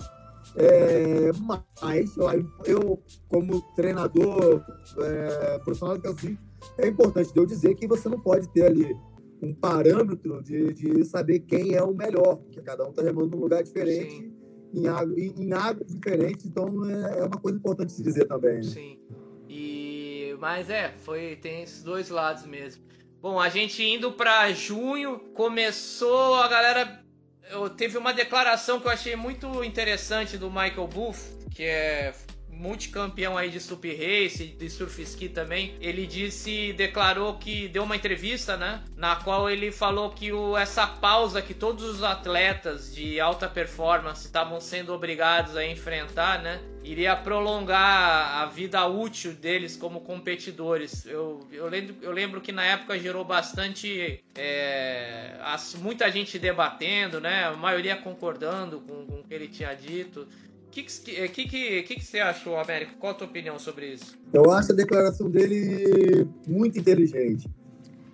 É, 0.55 1.31
mas 1.79 2.17
eu, 2.17 2.27
eu, 2.65 3.03
como 3.27 3.61
treinador 3.75 4.63
é, 4.97 5.59
profissional 5.59 5.99
que 5.99 6.07
eu 6.07 6.17
fui, 6.17 6.37
é 6.77 6.87
importante 6.87 7.31
eu 7.35 7.45
dizer 7.45 7.75
que 7.75 7.87
você 7.87 8.09
não 8.09 8.19
pode 8.19 8.47
ter 8.49 8.65
ali 8.65 8.95
um 9.41 9.53
parâmetro 9.53 10.41
de, 10.43 10.73
de 10.73 11.05
saber 11.05 11.39
quem 11.39 11.75
é 11.75 11.83
o 11.83 11.93
melhor, 11.93 12.37
porque 12.37 12.61
cada 12.61 12.85
um 12.85 12.89
está 12.89 13.01
remando 13.01 13.35
num 13.35 13.43
lugar 13.43 13.63
diferente, 13.63 14.31
em 14.73 14.87
água, 14.87 15.19
em, 15.19 15.33
em 15.37 15.53
água 15.53 15.85
diferente, 15.85 16.47
então 16.47 16.67
é, 16.85 17.19
é, 17.19 17.23
uma 17.23 17.39
coisa 17.39 17.57
importante 17.57 17.91
se 17.93 18.03
dizer 18.03 18.27
também. 18.27 18.55
Né? 18.55 18.63
Sim. 18.63 18.99
E, 19.47 20.35
mas 20.39 20.69
é, 20.69 20.91
foi, 20.97 21.37
tem 21.37 21.63
esses 21.63 21.83
dois 21.83 22.09
lados 22.09 22.45
mesmo. 22.45 22.83
Bom, 23.21 23.39
a 23.39 23.49
gente 23.49 23.83
indo 23.83 24.13
para 24.13 24.51
junho, 24.51 25.19
começou 25.33 26.35
a 26.35 26.47
galera 26.47 27.03
eu, 27.49 27.69
teve 27.69 27.97
uma 27.97 28.13
declaração 28.13 28.79
que 28.79 28.87
eu 28.87 28.91
achei 28.91 29.15
muito 29.15 29.63
interessante 29.63 30.37
do 30.37 30.49
Michael 30.49 30.87
Booth, 30.87 31.17
que 31.53 31.63
é 31.63 32.13
multicampeão 32.59 33.37
aí 33.37 33.49
de 33.49 33.59
Sup 33.59 33.85
Race, 33.85 34.45
de 34.45 34.69
Surf 34.69 35.01
Ski 35.01 35.29
também, 35.29 35.75
ele 35.79 36.05
disse, 36.05 36.73
declarou 36.73 37.35
que 37.35 37.69
deu 37.69 37.83
uma 37.83 37.95
entrevista, 37.95 38.57
né, 38.57 38.83
na 38.97 39.15
qual 39.15 39.49
ele 39.49 39.71
falou 39.71 40.09
que 40.09 40.33
o, 40.33 40.57
essa 40.57 40.85
pausa 40.85 41.41
que 41.41 41.53
todos 41.53 41.85
os 41.85 42.03
atletas 42.03 42.93
de 42.93 43.17
alta 43.17 43.47
performance 43.47 44.25
estavam 44.25 44.59
sendo 44.59 44.93
obrigados 44.93 45.55
a 45.55 45.65
enfrentar, 45.65 46.41
né, 46.41 46.59
iria 46.83 47.15
prolongar 47.15 48.41
a 48.41 48.45
vida 48.45 48.85
útil 48.85 49.33
deles 49.33 49.77
como 49.77 50.01
competidores. 50.01 51.05
Eu, 51.05 51.47
eu, 51.51 51.67
lembro, 51.67 51.95
eu 52.01 52.11
lembro 52.11 52.41
que 52.41 52.51
na 52.51 52.65
época 52.65 52.97
gerou 52.97 53.23
bastante. 53.23 54.21
É, 54.35 55.35
as, 55.41 55.75
muita 55.75 56.09
gente 56.11 56.39
debatendo, 56.39 57.19
né? 57.19 57.45
A 57.45 57.53
maioria 57.53 57.95
concordando 57.95 58.79
com, 58.79 59.05
com 59.05 59.19
o 59.19 59.23
que 59.23 59.33
ele 59.33 59.47
tinha 59.47 59.73
dito. 59.73 60.27
O 60.69 60.71
que, 60.71 60.83
que, 60.83 61.29
que, 61.29 61.47
que, 61.81 61.95
que, 61.95 62.05
você 62.05 62.19
achou, 62.19 62.55
Américo? 62.55 62.95
Qual 62.99 63.11
a 63.11 63.15
tua 63.15 63.25
opinião 63.25 63.57
sobre 63.57 63.91
isso? 63.91 64.15
Eu 64.31 64.51
acho 64.51 64.71
a 64.71 64.75
declaração 64.75 65.27
dele 65.27 66.27
muito 66.47 66.77
inteligente. 66.77 67.49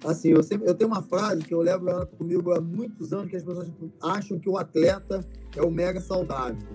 Assim, 0.06 0.30
eu, 0.30 0.42
sempre, 0.42 0.66
eu 0.66 0.74
tenho 0.74 0.90
uma 0.90 1.02
frase 1.02 1.44
que 1.44 1.54
eu 1.54 1.60
levo 1.60 1.90
ela 1.90 2.06
comigo 2.06 2.54
há 2.54 2.62
muitos 2.62 3.12
anos, 3.12 3.30
que 3.30 3.36
as 3.36 3.44
pessoas 3.44 3.70
acham 4.02 4.40
que 4.40 4.48
o 4.48 4.58
atleta 4.58 5.20
é 5.54 5.62
o 5.62 5.70
mega 5.70 6.00
saudável. 6.00 6.66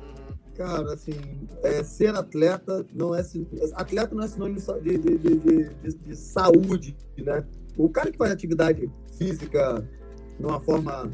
Uhum. 0.00 0.54
Cara, 0.56 0.94
assim, 0.94 1.14
é, 1.62 1.84
ser 1.84 2.16
atleta 2.16 2.84
não 2.92 3.14
é 3.14 3.22
atleta 3.74 4.16
não 4.16 4.24
é 4.24 4.26
sinônimo 4.26 4.58
de, 4.82 4.98
de, 4.98 5.18
de, 5.18 5.36
de, 5.36 5.94
de 5.94 6.16
saúde, 6.16 6.96
né? 7.16 7.46
O 7.76 7.88
cara 7.88 8.10
que 8.10 8.18
faz 8.18 8.32
atividade 8.32 8.90
física 9.16 9.88
de 10.36 10.44
uma 10.44 10.58
forma 10.58 11.08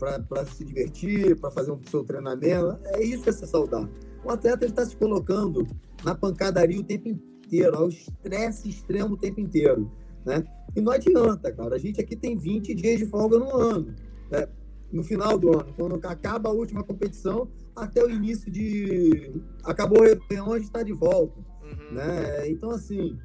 para 0.00 0.46
se 0.46 0.64
divertir, 0.64 1.38
para 1.38 1.50
fazer 1.50 1.70
um 1.70 1.80
seu 1.84 2.02
treinamento. 2.02 2.78
É 2.86 3.02
isso 3.04 3.22
que 3.22 3.28
é 3.28 3.32
ser 3.32 3.46
saudável. 3.46 3.90
O 4.24 4.30
atleta 4.30 4.64
está 4.64 4.84
se 4.84 4.96
colocando 4.96 5.66
na 6.04 6.14
pancadaria 6.14 6.80
o 6.80 6.84
tempo 6.84 7.08
inteiro, 7.08 7.76
ao 7.76 7.88
estresse 7.88 8.68
extremo 8.68 9.14
o 9.14 9.16
tempo 9.18 9.40
inteiro. 9.40 9.90
Né? 10.24 10.44
E 10.74 10.80
não 10.80 10.92
adianta, 10.92 11.52
cara. 11.52 11.76
A 11.76 11.78
gente 11.78 12.00
aqui 12.00 12.16
tem 12.16 12.36
20 12.36 12.74
dias 12.74 12.98
de 12.98 13.06
folga 13.06 13.38
no 13.38 13.54
ano. 13.54 13.94
Né? 14.30 14.48
No 14.90 15.04
final 15.04 15.38
do 15.38 15.52
ano, 15.58 15.72
quando 15.76 15.94
acaba 16.06 16.48
a 16.48 16.52
última 16.52 16.82
competição, 16.82 17.48
até 17.76 18.04
o 18.04 18.10
início 18.10 18.50
de. 18.50 19.32
Acabou 19.64 20.00
o 20.00 20.02
Réveillon, 20.02 20.52
a 20.52 20.56
gente 20.56 20.66
está 20.66 20.82
de 20.82 20.92
volta. 20.92 21.38
Uhum. 21.62 21.94
Né? 21.94 22.48
Então, 22.50 22.70
assim, 22.70 23.16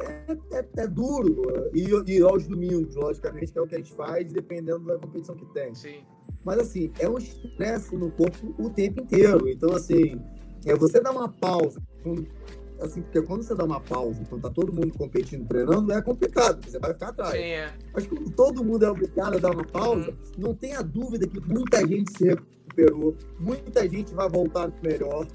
é, 0.00 0.58
é, 0.58 0.68
é, 0.78 0.86
duro. 0.86 1.42
E, 1.74 1.88
e 2.10 2.22
aos 2.22 2.46
domingos, 2.46 2.94
logicamente, 2.94 3.52
que 3.52 3.58
é 3.58 3.62
o 3.62 3.66
que 3.66 3.74
a 3.74 3.78
gente 3.78 3.94
faz, 3.94 4.32
dependendo 4.32 4.84
da 4.86 4.98
competição 4.98 5.34
que 5.34 5.46
tem. 5.52 5.74
Sim. 5.74 6.04
Mas, 6.44 6.58
assim, 6.58 6.92
é 6.98 7.08
um 7.08 7.18
estresse 7.18 7.96
no 7.96 8.10
corpo 8.10 8.54
o 8.58 8.70
tempo 8.70 9.00
inteiro. 9.00 9.48
Então, 9.48 9.74
assim, 9.74 10.20
é 10.66 10.74
você 10.74 11.00
dar 11.00 11.12
uma 11.12 11.28
pausa. 11.28 11.80
Assim, 12.80 13.02
porque 13.02 13.22
quando 13.22 13.42
você 13.42 13.54
dá 13.54 13.64
uma 13.64 13.80
pausa, 13.80 14.22
quando 14.28 14.42
tá 14.42 14.50
todo 14.50 14.72
mundo 14.72 14.92
competindo, 14.98 15.46
treinando, 15.46 15.92
é 15.92 16.02
complicado, 16.02 16.62
você 16.68 16.78
vai 16.78 16.92
ficar 16.92 17.08
atrás. 17.08 17.32
Sim, 17.32 17.38
é. 17.38 17.72
Mas 17.94 18.06
quando 18.06 18.30
todo 18.32 18.64
mundo 18.64 18.84
é 18.84 18.90
obrigado 18.90 19.36
a 19.36 19.38
dar 19.38 19.52
uma 19.52 19.64
pausa, 19.64 20.10
uhum. 20.10 20.16
não 20.38 20.54
tenha 20.54 20.82
dúvida 20.82 21.26
que 21.26 21.40
muita 21.40 21.86
gente 21.86 22.10
se 22.16 22.24
recuperou, 22.24 23.16
muita 23.38 23.88
gente 23.88 24.12
vai 24.12 24.28
voltar 24.28 24.72
melhor. 24.82 25.26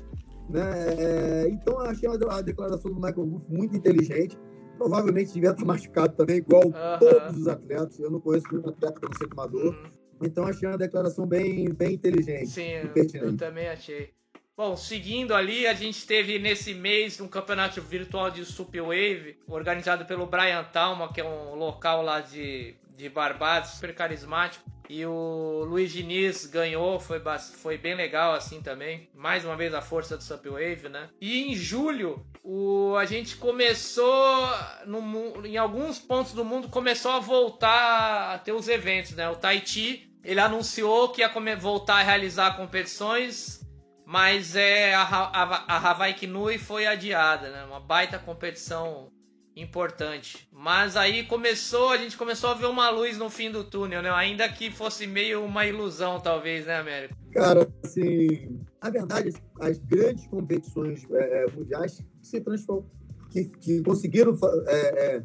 Né? 0.50 0.62
É, 0.98 1.50
então, 1.50 1.76
eu 1.76 1.90
achei 1.90 2.10
a 2.10 2.42
declaração 2.42 2.92
do 2.92 3.00
Michael 3.00 3.26
Wolff 3.26 3.46
muito 3.50 3.76
inteligente. 3.76 4.38
Provavelmente 4.80 5.34
devia 5.34 5.52
estar 5.52 5.66
machucado 5.66 6.16
também, 6.16 6.38
igual 6.38 6.68
uh 6.68 6.72
-huh. 6.72 7.00
todos 7.00 7.38
os 7.38 7.48
atletas. 7.48 8.00
Eu 8.00 8.10
não 8.10 8.22
conheço 8.22 8.48
nenhum 8.50 8.70
atleta 8.70 9.00
que 9.00 9.06
não 9.06 9.14
seja. 9.14 9.90
Então, 10.22 10.46
achei 10.46 10.68
uma 10.68 10.78
declaração 10.78 11.26
bem, 11.26 11.70
bem 11.74 11.94
inteligente. 11.94 12.48
Sim, 12.48 12.72
eu, 13.16 13.38
também 13.38 13.68
achei. 13.68 14.12
Bom, 14.56 14.76
seguindo 14.76 15.34
ali, 15.34 15.68
a 15.68 15.74
gente 15.74 16.06
teve 16.06 16.40
nesse 16.40 16.74
mês 16.74 17.20
um 17.20 17.28
campeonato 17.28 17.82
virtual 17.82 18.30
de 18.32 18.44
Wave 18.44 19.38
organizado 19.48 20.06
pelo 20.06 20.26
Brian 20.26 20.64
Talma, 20.64 21.12
que 21.14 21.22
é 21.22 21.24
um 21.24 21.56
local 21.56 22.02
lá 22.02 22.20
de, 22.22 22.76
de 23.00 23.08
Barbados, 23.08 23.72
super 23.72 23.96
carismático. 23.96 24.70
E 24.90 25.06
o 25.06 25.64
Luiz 25.66 25.92
Diniz 25.92 26.46
ganhou, 26.46 27.00
foi, 27.00 27.22
foi 27.62 27.78
bem 27.78 27.96
legal 27.96 28.34
assim 28.34 28.62
também. 28.62 29.10
Mais 29.16 29.46
uma 29.46 29.56
vez 29.56 29.74
a 29.74 29.82
força 29.82 30.18
do 30.18 30.24
Subwave, 30.24 30.90
né? 30.90 31.10
E 31.22 31.44
em 31.44 31.56
julho, 31.56 32.26
o, 32.44 32.96
a 32.98 33.06
gente 33.06 33.38
começou, 33.38 34.50
no, 34.86 35.46
em 35.46 35.58
alguns 35.58 35.98
pontos 36.00 36.34
do 36.34 36.44
mundo, 36.44 36.68
começou 36.68 37.12
a 37.12 37.20
voltar 37.20 38.34
a 38.34 38.40
ter 38.40 38.52
os 38.52 38.68
eventos, 38.68 39.12
né? 39.12 39.30
O 39.30 39.36
Tahiti, 39.36 40.12
ele 40.24 40.40
anunciou 40.40 41.10
que 41.10 41.22
ia 41.22 41.32
voltar 41.58 42.00
a 42.00 42.04
realizar 42.04 42.58
competições, 42.58 43.62
mas 44.06 44.56
é, 44.56 44.94
a, 44.96 45.04
a, 45.04 45.76
a 45.76 45.90
Hawaii 45.92 46.16
Kinui 46.16 46.58
foi 46.58 46.86
adiada, 46.86 47.50
né? 47.50 47.64
Uma 47.64 47.80
baita 47.80 48.20
competição 48.20 49.10
importante. 49.56 50.48
Mas 50.52 50.96
aí 50.96 51.26
começou, 51.26 51.90
a 51.90 51.98
gente 51.98 52.18
começou 52.18 52.50
a 52.50 52.54
ver 52.54 52.66
uma 52.66 52.90
luz 52.90 53.18
no 53.18 53.30
fim 53.30 53.52
do 53.52 53.64
túnel, 53.64 54.02
né? 54.02 54.10
Ainda 54.12 54.48
que 54.50 54.72
fosse 54.72 55.08
meio 55.08 55.44
uma 55.44 55.66
ilusão, 55.66 56.20
talvez, 56.20 56.66
né, 56.66 56.78
Américo? 56.78 57.16
Cara, 57.32 57.68
assim, 57.84 58.60
a 58.82 58.90
verdade, 58.90 59.34
as 59.60 59.78
grandes 59.80 60.26
competições 60.28 61.06
é, 61.12 61.44
é 61.44 61.52
mundiais 61.52 62.04
se 62.22 62.42
transformam, 62.42 62.90
que, 63.30 63.46
que 63.46 63.82
conseguiram 63.84 64.38
é, 64.68 65.16
é, 65.16 65.24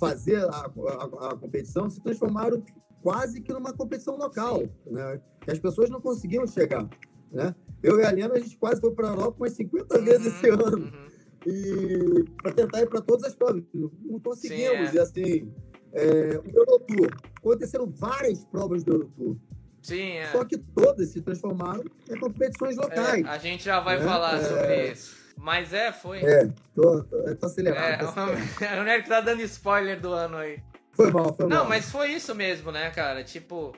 fazer 0.00 0.44
a, 0.44 0.48
a, 0.48 1.28
a, 1.30 1.36
competição, 1.36 1.90
se 1.90 2.00
transformaram 2.02 2.62
quase 3.02 3.40
que 3.40 3.52
numa 3.52 3.72
competição 3.72 4.16
local, 4.16 4.62
né? 4.86 5.20
Que 5.42 5.50
as 5.50 5.58
pessoas 5.58 5.90
não 5.90 6.00
conseguiam 6.00 6.46
chegar, 6.46 6.88
né? 7.30 7.54
Eu 7.82 8.00
e 8.00 8.04
a 8.04 8.10
Helena, 8.10 8.34
a 8.34 8.38
gente 8.38 8.56
quase 8.56 8.80
foi 8.80 8.92
para 8.92 9.08
a 9.08 9.10
Europa 9.12 9.36
umas 9.38 9.52
50 9.52 10.00
vezes 10.00 10.26
uhum, 10.26 10.32
esse 10.32 10.48
ano. 10.48 10.76
Uhum 10.76 11.15
e 11.46 12.24
para 12.42 12.52
tentar 12.52 12.80
ir 12.80 12.88
para 12.88 13.00
todas 13.00 13.24
as 13.24 13.34
provas. 13.34 13.62
Não 13.72 14.18
conseguimos. 14.20 14.90
Sim, 14.90 14.96
é. 14.96 14.98
E 14.98 14.98
assim, 14.98 15.54
é, 15.92 16.40
o 16.44 16.58
Eurotour. 16.58 17.10
Aconteceram 17.36 17.86
várias 17.88 18.44
provas 18.44 18.82
do 18.82 18.94
Eurotour. 18.94 19.36
Sim, 19.80 20.16
é. 20.16 20.32
Só 20.32 20.44
que 20.44 20.58
todas 20.58 21.10
se 21.10 21.22
transformaram 21.22 21.84
em 22.10 22.18
competições 22.18 22.76
locais. 22.76 23.24
É, 23.24 23.28
a 23.28 23.38
gente 23.38 23.64
já 23.64 23.78
vai 23.78 23.98
né? 23.98 24.04
falar 24.04 24.42
sobre 24.42 24.66
é. 24.66 24.92
isso. 24.92 25.16
Mas 25.36 25.72
é, 25.72 25.92
foi. 25.92 26.18
É, 26.24 26.48
tô, 26.74 27.04
tô, 27.04 27.36
tô 27.36 27.46
acelerado. 27.46 28.04
É, 28.60 28.80
o 28.80 28.84
Nery 28.84 29.04
tá 29.04 29.20
dando 29.20 29.42
spoiler 29.42 30.00
do 30.00 30.12
ano 30.12 30.38
aí. 30.38 30.58
Foi 30.92 31.12
mal, 31.12 31.32
foi 31.34 31.46
Não, 31.46 31.58
mal. 31.58 31.68
mas 31.68 31.90
foi 31.90 32.12
isso 32.12 32.34
mesmo, 32.34 32.72
né, 32.72 32.90
cara? 32.90 33.22
Tipo, 33.22 33.72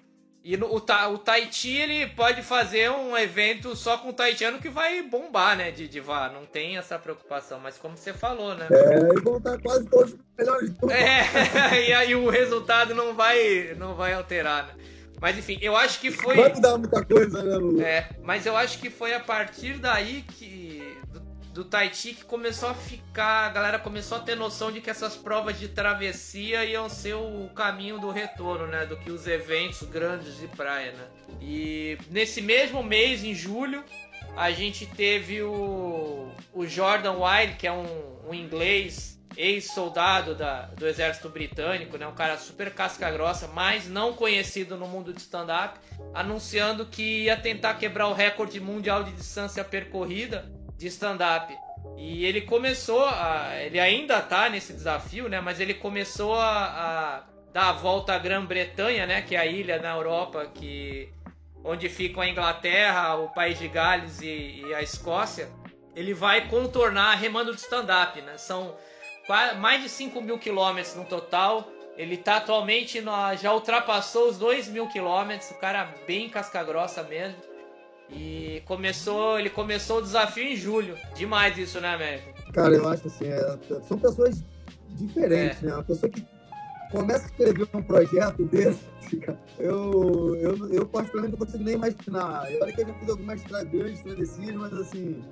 e 0.45 0.57
no, 0.57 0.73
o, 0.73 0.81
Ta, 0.81 1.09
o 1.09 1.19
Tahiti, 1.19 1.77
ele 1.77 2.07
pode 2.07 2.43
fazer 2.43 2.91
um 2.91 3.17
evento 3.17 3.75
só 3.75 3.99
com 3.99 4.11
o 4.11 4.13
Tahitiano 4.13 4.59
que 4.59 4.69
vai 4.69 5.03
bombar, 5.03 5.57
né, 5.57 5.71
de, 5.71 5.89
de 5.89 6.01
vá. 6.01 6.29
Não 6.29 6.47
tem 6.47 6.79
essa 6.79 6.99
preocupação, 6.99 7.59
mas 7.61 7.77
como 7.77 7.97
você 7.97 8.13
falou, 8.13 8.55
né? 8.55 8.67
É, 8.71 9.19
e 9.19 9.21
vão 9.21 9.39
estar 9.39 9.59
quase 9.59 9.87
todos 9.87 10.17
melhores 10.39 10.71
do 10.71 10.91
É, 10.91 11.27
e 11.89 11.93
aí 11.93 12.15
o 12.15 12.31
resultado 12.31 12.95
não 12.95 13.15
vai, 13.15 13.75
não 13.77 13.95
vai 13.95 14.15
alterar, 14.15 14.69
né? 14.69 14.75
Mas 15.21 15.37
enfim, 15.37 15.59
eu 15.61 15.77
acho 15.77 16.01
que 16.01 16.11
foi. 16.13 16.37
Vai 16.37 16.55
mudar 16.55 16.79
muita 16.79 17.05
coisa, 17.05 17.43
né, 17.43 17.57
Lu? 17.57 17.83
É, 17.83 18.09
mas 18.23 18.47
eu 18.47 18.57
acho 18.57 18.79
que 18.79 18.89
foi 18.89 19.13
a 19.15 19.21
partir 19.21 19.79
daí 19.79 20.23
que 20.23 20.68
do 21.59 21.65
Tahiti 21.65 22.15
que 22.15 22.25
começou 22.25 22.69
a 22.69 22.75
ficar, 22.75 23.47
a 23.47 23.49
galera 23.49 23.81
começou 23.81 24.19
a 24.19 24.21
ter 24.21 24.37
noção 24.37 24.71
de 24.71 24.81
que 24.81 24.89
essas 24.89 25.17
provas 25.17 25.59
de 25.59 25.67
travessia 25.67 26.65
iam 26.65 26.89
ser 26.89 27.15
o 27.15 27.51
caminho 27.53 27.99
do 27.99 28.13
retorno, 28.13 28.69
né? 28.69 28.87
Do 28.87 28.97
que 28.97 29.11
os 29.11 29.27
eventos 29.27 29.83
grandes 29.83 30.39
de 30.39 30.47
praia, 30.47 30.93
né? 30.93 31.05
E 31.43 31.99
nesse 32.13 32.41
mesmo 32.41 32.81
mês, 32.81 33.25
em 33.25 33.35
julho, 33.35 33.83
a 34.37 34.53
gente 34.53 34.87
teve 34.87 35.43
o, 35.43 36.31
o 36.55 36.65
Jordan 36.65 37.15
Wilde, 37.15 37.55
que 37.55 37.67
é 37.67 37.73
um, 37.73 38.29
um 38.29 38.33
inglês 38.33 39.21
ex-soldado 39.37 40.37
do 40.77 40.87
exército 40.87 41.29
britânico, 41.29 41.99
né? 41.99 42.07
Um 42.07 42.15
cara 42.15 42.39
super 42.39 42.73
casca 42.73 43.11
grossa, 43.11 43.49
mas 43.49 43.89
não 43.89 44.13
conhecido 44.13 44.77
no 44.77 44.87
mundo 44.87 45.13
de 45.13 45.23
stand-up, 45.23 45.81
anunciando 46.15 46.87
que 46.87 47.25
ia 47.25 47.37
tentar 47.37 47.75
quebrar 47.75 48.07
o 48.07 48.13
recorde 48.13 48.61
mundial 48.61 49.03
de 49.03 49.11
distância 49.11 49.65
percorrida 49.65 50.57
de 50.79 50.87
stand-up. 50.87 51.55
E 51.97 52.25
ele 52.25 52.43
começou 52.43 53.05
a. 53.05 53.51
Ele 53.61 53.79
ainda 53.81 54.23
tá 54.23 54.49
nesse 54.49 54.73
desafio, 54.73 55.29
né? 55.29 55.41
Mas 55.41 55.59
ele 55.59 55.75
começou 55.75 56.35
a, 56.35 56.65
a 56.65 57.23
dar 57.53 57.71
a 57.71 57.73
volta 57.73 58.15
à 58.15 58.19
Grã-Bretanha, 58.19 59.05
né? 59.05 59.21
Que 59.21 59.35
é 59.35 59.41
a 59.41 59.47
ilha 59.47 59.79
na 59.81 59.95
Europa 59.95 60.47
que. 60.55 61.13
Onde 61.65 61.89
ficam 61.89 62.23
a 62.23 62.29
Inglaterra, 62.29 63.17
o 63.17 63.29
País 63.31 63.59
de 63.59 63.67
Gales 63.67 64.23
e, 64.23 64.63
e 64.65 64.75
a 64.75 64.81
Escócia. 64.81 65.51
Ele 65.95 66.15
vai 66.15 66.49
contornar 66.49 67.17
remando 67.17 67.53
de 67.53 67.61
stand-up, 67.61 68.21
né? 68.23 68.39
São 68.39 68.77
mais 69.59 69.83
de 69.83 69.89
5 69.89 70.21
mil 70.23 70.39
quilômetros 70.39 70.95
no 70.95 71.05
total. 71.05 71.69
Ele 71.97 72.17
tá 72.17 72.37
atualmente 72.37 73.01
no, 73.01 73.13
já 73.35 73.53
ultrapassou 73.53 74.29
os 74.29 74.39
2 74.39 74.69
mil 74.69 74.87
quilômetros. 74.87 75.51
O 75.51 75.55
cara 75.55 75.93
bem 76.07 76.29
casca 76.29 76.63
grossa 76.63 77.03
mesmo. 77.03 77.37
E 78.11 78.63
começou, 78.65 79.39
ele 79.39 79.51
começou 79.51 79.99
o 79.99 80.03
desafio 80.03 80.45
em 80.45 80.57
julho. 80.57 80.97
Demais 81.15 81.57
isso, 81.59 81.81
né, 81.81 81.95
Américo? 81.95 82.53
Cara, 82.53 82.75
eu 82.75 82.89
acho 82.89 83.07
assim, 83.07 83.27
é, 83.27 83.59
são 83.87 83.99
pessoas 83.99 84.43
diferentes, 84.89 85.63
é. 85.63 85.67
né? 85.67 85.75
Uma 85.75 85.83
pessoa 85.83 86.11
que 86.11 86.27
começa 86.91 87.25
a 87.25 87.27
escrever 87.27 87.69
um 87.75 87.83
projeto 87.83 88.45
desse, 88.47 88.81
eu, 89.59 90.37
eu, 90.37 90.73
eu 90.73 90.87
particularmente 90.87 91.39
não 91.39 91.47
consigo 91.47 91.65
nem 91.65 91.75
imaginar. 91.75 92.51
Eu 92.53 92.63
olha 92.63 92.73
que 92.73 92.81
eu 92.81 92.87
já 92.87 92.95
fiz 92.95 93.09
algumas 93.09 93.43
grandes 93.43 94.03
travessias, 94.03 94.55
mas 94.55 94.73
assim, 94.73 95.23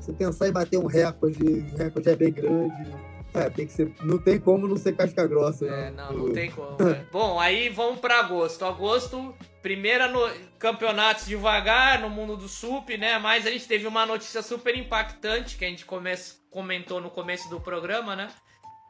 você 0.00 0.12
pensar 0.12 0.48
em 0.48 0.52
bater 0.52 0.78
um 0.78 0.86
recorde, 0.86 1.44
o 1.44 1.76
recorde 1.76 2.08
é 2.08 2.16
bem 2.16 2.32
grande. 2.32 2.90
É, 3.34 3.48
tem 3.48 3.66
que 3.66 3.72
ser. 3.72 3.94
Não 4.02 4.18
tem 4.18 4.38
como 4.38 4.68
não 4.68 4.76
ser 4.76 4.94
casca 4.94 5.26
grossa. 5.26 5.66
É, 5.66 5.90
não, 5.90 6.12
não 6.12 6.32
tem 6.32 6.50
como. 6.50 6.76
É. 6.88 7.04
Bom, 7.10 7.40
aí 7.40 7.68
vamos 7.70 8.00
para 8.00 8.18
agosto. 8.18 8.64
Agosto, 8.64 9.34
primeira 9.62 10.06
no... 10.06 10.20
campeonatos 10.58 11.26
devagar 11.26 12.00
no 12.00 12.10
mundo 12.10 12.36
do 12.36 12.48
SUP, 12.48 12.96
né? 12.98 13.18
Mas 13.18 13.46
a 13.46 13.50
gente 13.50 13.66
teve 13.66 13.86
uma 13.86 14.04
notícia 14.04 14.42
super 14.42 14.76
impactante 14.76 15.56
que 15.56 15.64
a 15.64 15.68
gente 15.68 15.84
come... 15.86 16.12
comentou 16.50 17.00
no 17.00 17.10
começo 17.10 17.48
do 17.48 17.60
programa, 17.60 18.14
né? 18.14 18.28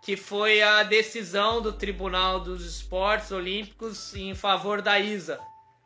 Que 0.02 0.16
foi 0.16 0.60
a 0.60 0.82
decisão 0.82 1.62
do 1.62 1.72
Tribunal 1.72 2.40
dos 2.40 2.66
Esportes 2.66 3.30
Olímpicos 3.30 4.14
em 4.16 4.34
favor 4.34 4.82
da 4.82 4.98
ISA 4.98 5.38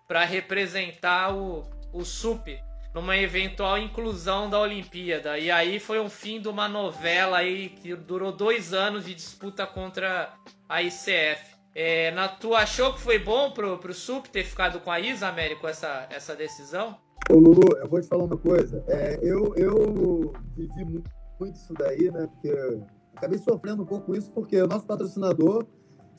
para 0.08 0.24
representar 0.24 1.34
o, 1.34 1.68
o 1.92 2.04
SUP 2.04 2.58
numa 2.96 3.14
eventual 3.14 3.76
inclusão 3.76 4.48
da 4.48 4.58
Olimpíada. 4.58 5.38
E 5.38 5.50
aí 5.50 5.78
foi 5.78 6.00
um 6.00 6.08
fim 6.08 6.40
de 6.40 6.48
uma 6.48 6.66
novela 6.66 7.36
aí 7.36 7.68
que 7.68 7.94
durou 7.94 8.32
dois 8.32 8.72
anos 8.72 9.04
de 9.04 9.14
disputa 9.14 9.66
contra 9.66 10.32
a 10.66 10.82
ICF. 10.82 11.54
É, 11.74 12.10
na, 12.12 12.26
tu 12.26 12.54
achou 12.54 12.94
que 12.94 13.00
foi 13.00 13.18
bom 13.18 13.50
pro, 13.50 13.76
pro 13.76 13.92
SUP 13.92 14.28
ter 14.28 14.44
ficado 14.44 14.80
com 14.80 14.90
a 14.90 14.98
Isa, 14.98 15.28
Américo, 15.28 15.68
essa, 15.68 16.06
essa 16.08 16.34
decisão? 16.34 16.96
Ô 17.30 17.34
Lulu, 17.34 17.76
eu 17.76 17.86
vou 17.86 18.00
te 18.00 18.08
falar 18.08 18.24
uma 18.24 18.38
coisa. 18.38 18.82
É, 18.88 19.18
eu, 19.22 19.54
eu 19.56 20.32
vivi 20.56 20.84
muito, 20.86 21.10
muito 21.38 21.54
isso 21.54 21.74
daí, 21.74 22.10
né? 22.10 22.26
Porque 22.32 22.80
acabei 23.14 23.38
sofrendo 23.38 23.82
um 23.82 23.86
pouco 23.86 24.16
isso, 24.16 24.32
porque 24.32 24.58
o 24.62 24.66
nosso 24.66 24.86
patrocinador, 24.86 25.66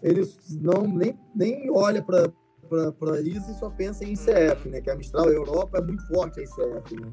eles 0.04 0.38
não 0.62 0.88
nem, 0.88 1.18
nem 1.36 1.72
olha 1.72 2.04
para 2.04 2.32
para 2.68 3.22
isso 3.22 3.54
só 3.60 3.70
pensa 3.70 4.04
em 4.04 4.14
ICF, 4.14 4.70
né? 4.70 4.82
Que 4.82 4.90
a 4.90 4.96
Mistral, 4.96 5.28
a 5.28 5.32
Europa, 5.32 5.78
é 5.78 5.82
muito 5.82 6.06
forte 6.08 6.40
a 6.40 6.44
ICF, 6.44 6.96
né? 7.00 7.12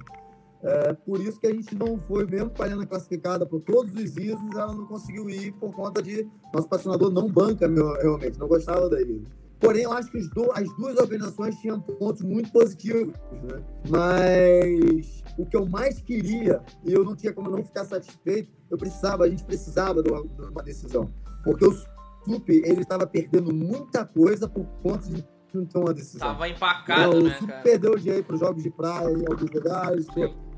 É, 0.63 0.95
por 0.95 1.21
isso 1.21 1.39
que 1.39 1.47
a 1.47 1.53
gente 1.53 1.75
não 1.75 1.99
foi, 1.99 2.25
mesmo 2.25 2.49
com 2.49 2.63
a 2.63 2.65
Arena 2.65 2.87
classificada 2.87 3.45
por 3.45 3.61
todos 3.61 3.93
os 3.93 4.17
ISOs, 4.17 4.55
ela 4.55 4.73
não 4.73 4.87
conseguiu 4.87 5.29
ir 5.29 5.53
por 5.53 5.71
conta 5.73 6.03
de 6.03 6.27
nosso 6.55 6.69
patrocinador 6.69 7.11
não 7.11 7.31
banca 7.31 7.69
realmente, 7.69 8.39
não 8.39 8.49
gostava 8.49 8.89
da 8.89 9.01
ISO. 9.01 9.27
Porém, 9.61 9.83
eu 9.83 9.93
acho 9.93 10.11
que 10.11 10.21
do, 10.31 10.51
as 10.53 10.69
duas 10.77 10.97
organizações 10.97 11.55
tinham 11.57 11.81
pontos 11.81 12.23
muito 12.23 12.51
positivos, 12.51 13.15
né? 13.43 13.63
Mas 13.89 15.23
o 15.39 15.45
que 15.45 15.57
eu 15.57 15.67
mais 15.67 16.01
queria, 16.01 16.63
e 16.85 16.93
eu 16.93 17.05
não 17.05 17.15
tinha 17.15 17.33
como 17.33 17.51
não 17.51 17.63
ficar 17.63 17.85
satisfeito, 17.85 18.51
eu 18.71 18.79
precisava, 18.79 19.25
a 19.25 19.29
gente 19.29 19.45
precisava 19.45 20.03
de 20.03 20.11
uma, 20.11 20.23
de 20.23 20.51
uma 20.51 20.63
decisão. 20.63 21.13
Porque 21.43 21.67
o 21.67 21.73
SUP, 21.73 22.49
ele 22.49 22.83
estava 22.83 23.07
perdendo 23.07 23.53
muita 23.55 24.05
coisa 24.05 24.49
por 24.49 24.65
conta 24.83 25.09
de 25.09 25.23
não 25.57 25.65
tomou 25.67 25.91
a 25.91 25.93
decisão. 25.93 26.29
Tava 26.29 26.49
empacado, 26.49 27.23
né, 27.23 27.39
cara? 27.41 27.63
Perdeu 27.63 27.93
o 27.93 27.99
dinheiro 27.99 28.25
para 28.25 28.35
os 28.35 28.41
jogos 28.41 28.63
de 28.63 28.71
praia 28.71 29.11
em 29.11 29.27
alguns 29.27 29.51
lugares, 29.51 30.07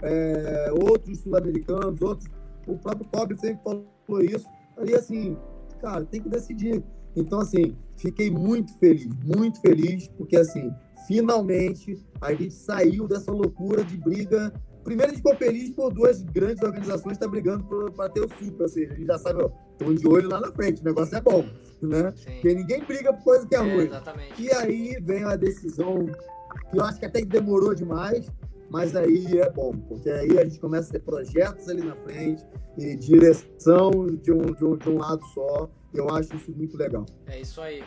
é, 0.03 0.71
outros 0.73 1.19
sul-americanos, 1.21 2.01
outros. 2.01 2.29
O 2.67 2.77
próprio 2.79 3.07
Kobe 3.13 3.39
sempre 3.39 3.63
falou 3.63 4.23
isso. 4.23 4.47
Aí, 4.79 4.95
assim, 4.95 5.37
cara, 5.81 6.05
tem 6.05 6.21
que 6.21 6.29
decidir. 6.29 6.83
Então, 7.15 7.41
assim, 7.41 7.77
fiquei 7.97 8.31
muito 8.31 8.77
feliz, 8.79 9.09
muito 9.25 9.61
feliz, 9.61 10.09
porque, 10.19 10.37
assim, 10.37 10.71
finalmente 11.07 11.99
a 12.21 12.33
gente 12.35 12.53
saiu 12.53 13.09
dessa 13.09 13.33
loucura 13.33 13.85
de 13.85 13.97
briga. 13.97 14.53
Primeiro, 14.85 15.11
a 15.11 15.15
gente 15.15 15.23
ficou 15.23 15.37
feliz 15.37 15.71
por 15.71 15.93
duas 15.93 16.23
grandes 16.23 16.63
organizações 16.63 17.15
estar 17.15 17.29
brigando 17.29 17.65
para 17.93 18.09
ter 18.11 18.21
o 18.21 18.29
super, 18.29 18.63
ou 18.65 18.69
seja, 18.69 18.93
a 18.93 18.97
gente 18.97 19.07
já 19.07 19.19
sabe, 19.19 19.43
ó, 19.43 19.51
estão 19.79 19.95
de 19.95 20.07
olho 20.07 20.29
lá 20.29 20.41
na 20.41 20.53
frente, 20.53 20.81
o 20.81 20.85
negócio 20.85 21.17
é 21.17 21.21
bom 21.21 21.45
né? 21.83 22.13
Sim. 22.17 22.33
Porque 22.33 22.55
ninguém 22.55 22.85
briga 22.85 23.13
por 23.13 23.23
coisa 23.23 23.47
que 23.47 23.55
é, 23.55 23.59
é 23.59 23.61
ruim. 23.61 23.87
Exatamente. 23.87 24.43
E 24.43 24.53
aí 24.53 24.99
vem 25.01 25.25
a 25.25 25.37
decisão 25.37 26.07
que 26.71 26.79
eu 26.79 26.85
acho 26.85 26.99
que 26.99 27.07
até 27.07 27.25
demorou 27.25 27.75
demais, 27.75 28.31
mas 28.71 28.97
aí 28.97 29.39
é 29.39 29.51
bom, 29.51 29.73
porque 29.89 30.11
aí 30.11 30.39
a 30.39 30.45
gente 30.45 30.59
começa 30.59 30.89
a 30.89 30.93
ter 30.93 31.01
projetos 31.01 31.69
ali 31.69 31.83
na 31.83 31.95
frente 31.97 32.45
e 32.79 32.97
direção 32.97 33.91
de 34.23 34.33
um, 34.33 34.53
de 34.53 34.65
um, 34.65 34.77
de 34.77 34.89
um 34.89 34.99
lado 34.99 35.25
só. 35.35 35.71
Eu 35.95 36.11
acho 36.11 36.35
isso 36.37 36.53
muito 36.53 36.77
legal. 36.77 37.07
É 37.27 37.41
isso 37.41 37.61
aí. 37.61 37.83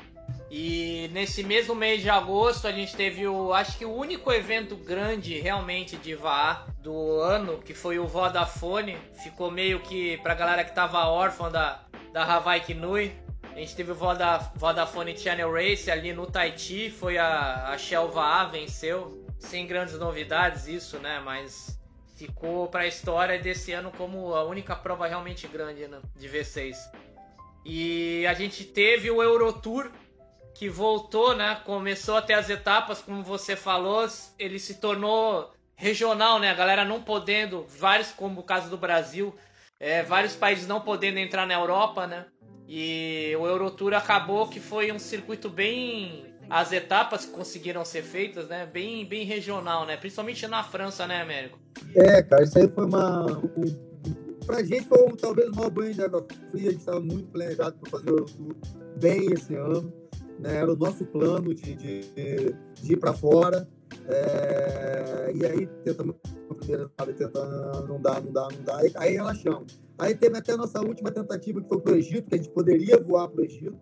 E 0.51 1.09
nesse 1.13 1.43
mesmo 1.43 1.75
mês 1.75 2.01
de 2.01 2.09
agosto 2.09 2.67
a 2.67 2.71
gente 2.71 2.95
teve 2.95 3.27
o, 3.27 3.53
acho 3.53 3.77
que 3.77 3.85
o 3.85 3.93
único 3.93 4.31
evento 4.31 4.75
grande 4.75 5.39
realmente 5.39 5.95
de 5.95 6.15
VAR 6.15 6.67
do 6.79 7.19
ano, 7.19 7.59
que 7.59 7.73
foi 7.73 7.99
o 7.99 8.07
Vodafone. 8.07 8.97
Ficou 9.23 9.51
meio 9.51 9.79
que 9.79 10.17
pra 10.17 10.33
galera 10.33 10.63
que 10.63 10.73
tava 10.73 11.05
órfã 11.07 11.51
da, 11.51 11.83
da 12.11 12.23
Hawaii 12.23 12.61
Kinui, 12.61 13.13
a 13.53 13.59
gente 13.59 13.75
teve 13.75 13.91
o 13.91 13.95
Vodafone 13.95 15.17
Channel 15.17 15.51
Race 15.51 15.91
ali 15.91 16.13
no 16.13 16.25
Tahiti, 16.25 16.89
foi 16.89 17.17
a, 17.17 17.69
a 17.69 17.77
Shelva 17.77 18.23
A 18.23 18.45
venceu, 18.45 19.25
sem 19.37 19.67
grandes 19.67 19.97
novidades 19.99 20.67
isso, 20.67 20.97
né? 20.99 21.21
Mas 21.23 21.79
ficou 22.15 22.67
para 22.67 22.81
a 22.81 22.87
história 22.87 23.39
desse 23.39 23.71
ano 23.71 23.91
como 23.91 24.33
a 24.33 24.43
única 24.43 24.75
prova 24.75 25.07
realmente 25.07 25.47
grande 25.47 25.87
né? 25.87 25.99
de 26.15 26.29
V6. 26.29 26.75
E 27.65 28.25
a 28.27 28.33
gente 28.33 28.63
teve 28.63 29.11
o 29.11 29.21
Eurotour 29.21 29.91
que 30.59 30.67
voltou, 30.67 31.33
né? 31.33 31.57
Começou 31.63 32.17
até 32.17 32.33
as 32.33 32.49
etapas, 32.49 33.01
como 33.01 33.23
você 33.23 33.55
falou, 33.55 34.05
ele 34.37 34.59
se 34.59 34.73
tornou 34.73 35.53
regional, 35.73 36.37
né? 36.37 36.49
A 36.49 36.53
galera 36.53 36.83
não 36.83 37.01
podendo, 37.01 37.65
vários, 37.65 38.11
como 38.11 38.41
o 38.41 38.43
caso 38.43 38.69
do 38.69 38.77
Brasil, 38.77 39.33
é, 39.79 40.03
vários 40.03 40.35
países 40.35 40.67
não 40.67 40.81
podendo 40.81 41.17
entrar 41.17 41.47
na 41.47 41.53
Europa, 41.53 42.05
né? 42.05 42.25
E 42.67 43.33
o 43.39 43.47
Eurotour 43.47 43.93
acabou 43.93 44.49
que 44.49 44.59
foi 44.59 44.91
um 44.91 44.99
circuito 44.99 45.49
bem. 45.49 46.25
As 46.49 46.73
etapas 46.73 47.25
que 47.25 47.31
conseguiram 47.31 47.85
ser 47.85 48.03
feitas, 48.03 48.49
né? 48.49 48.65
Bem, 48.65 49.05
bem 49.05 49.23
regional, 49.23 49.85
né? 49.85 49.95
Principalmente 49.95 50.45
na 50.45 50.61
França, 50.61 51.07
né, 51.07 51.21
Américo? 51.21 51.57
É, 51.95 52.21
cara, 52.21 52.43
isso 52.43 52.59
aí 52.59 52.67
foi 52.67 52.83
uma. 52.83 53.41
Pra 54.45 54.61
gente 54.61 54.87
foi 54.87 55.15
talvez 55.15 55.47
o 55.49 55.55
maior 55.55 55.69
banho 55.69 55.93
de 55.93 56.01
água 56.01 56.27
fria. 56.51 56.69
A 56.69 56.71
gente 56.71 56.79
estava 56.79 56.99
muito 56.99 57.27
planejado 57.27 57.77
para 57.77 57.91
fazer 57.91 58.11
o 58.11 58.17
Eurotour 58.17 58.55
bem 58.97 59.31
esse 59.31 59.55
ano. 59.55 60.08
Né? 60.39 60.57
Era 60.57 60.71
o 60.71 60.75
nosso 60.75 61.05
plano 61.05 61.53
de, 61.53 61.75
de, 61.75 62.01
de 62.81 62.93
ir 62.93 62.97
para 62.97 63.13
fora. 63.13 63.67
É... 64.07 65.31
E 65.35 65.45
aí 65.45 65.67
tentamos 65.83 66.15
tentando 67.17 67.87
não 67.87 68.01
dá, 68.01 68.19
não 68.21 68.31
dá, 68.31 68.47
não 68.51 68.63
dá. 68.63 68.79
Aí 68.95 69.13
relaxamos. 69.13 69.79
Aí 69.97 70.15
teve 70.15 70.37
até 70.37 70.53
a 70.53 70.57
nossa 70.57 70.79
última 70.81 71.11
tentativa, 71.11 71.61
que 71.61 71.67
foi 71.67 71.79
para 71.81 71.93
o 71.93 71.95
Egito, 71.95 72.29
que 72.29 72.35
a 72.35 72.37
gente 72.37 72.49
poderia 72.51 72.97
voar 72.97 73.27
para 73.27 73.41
o 73.41 73.45
Egito, 73.45 73.77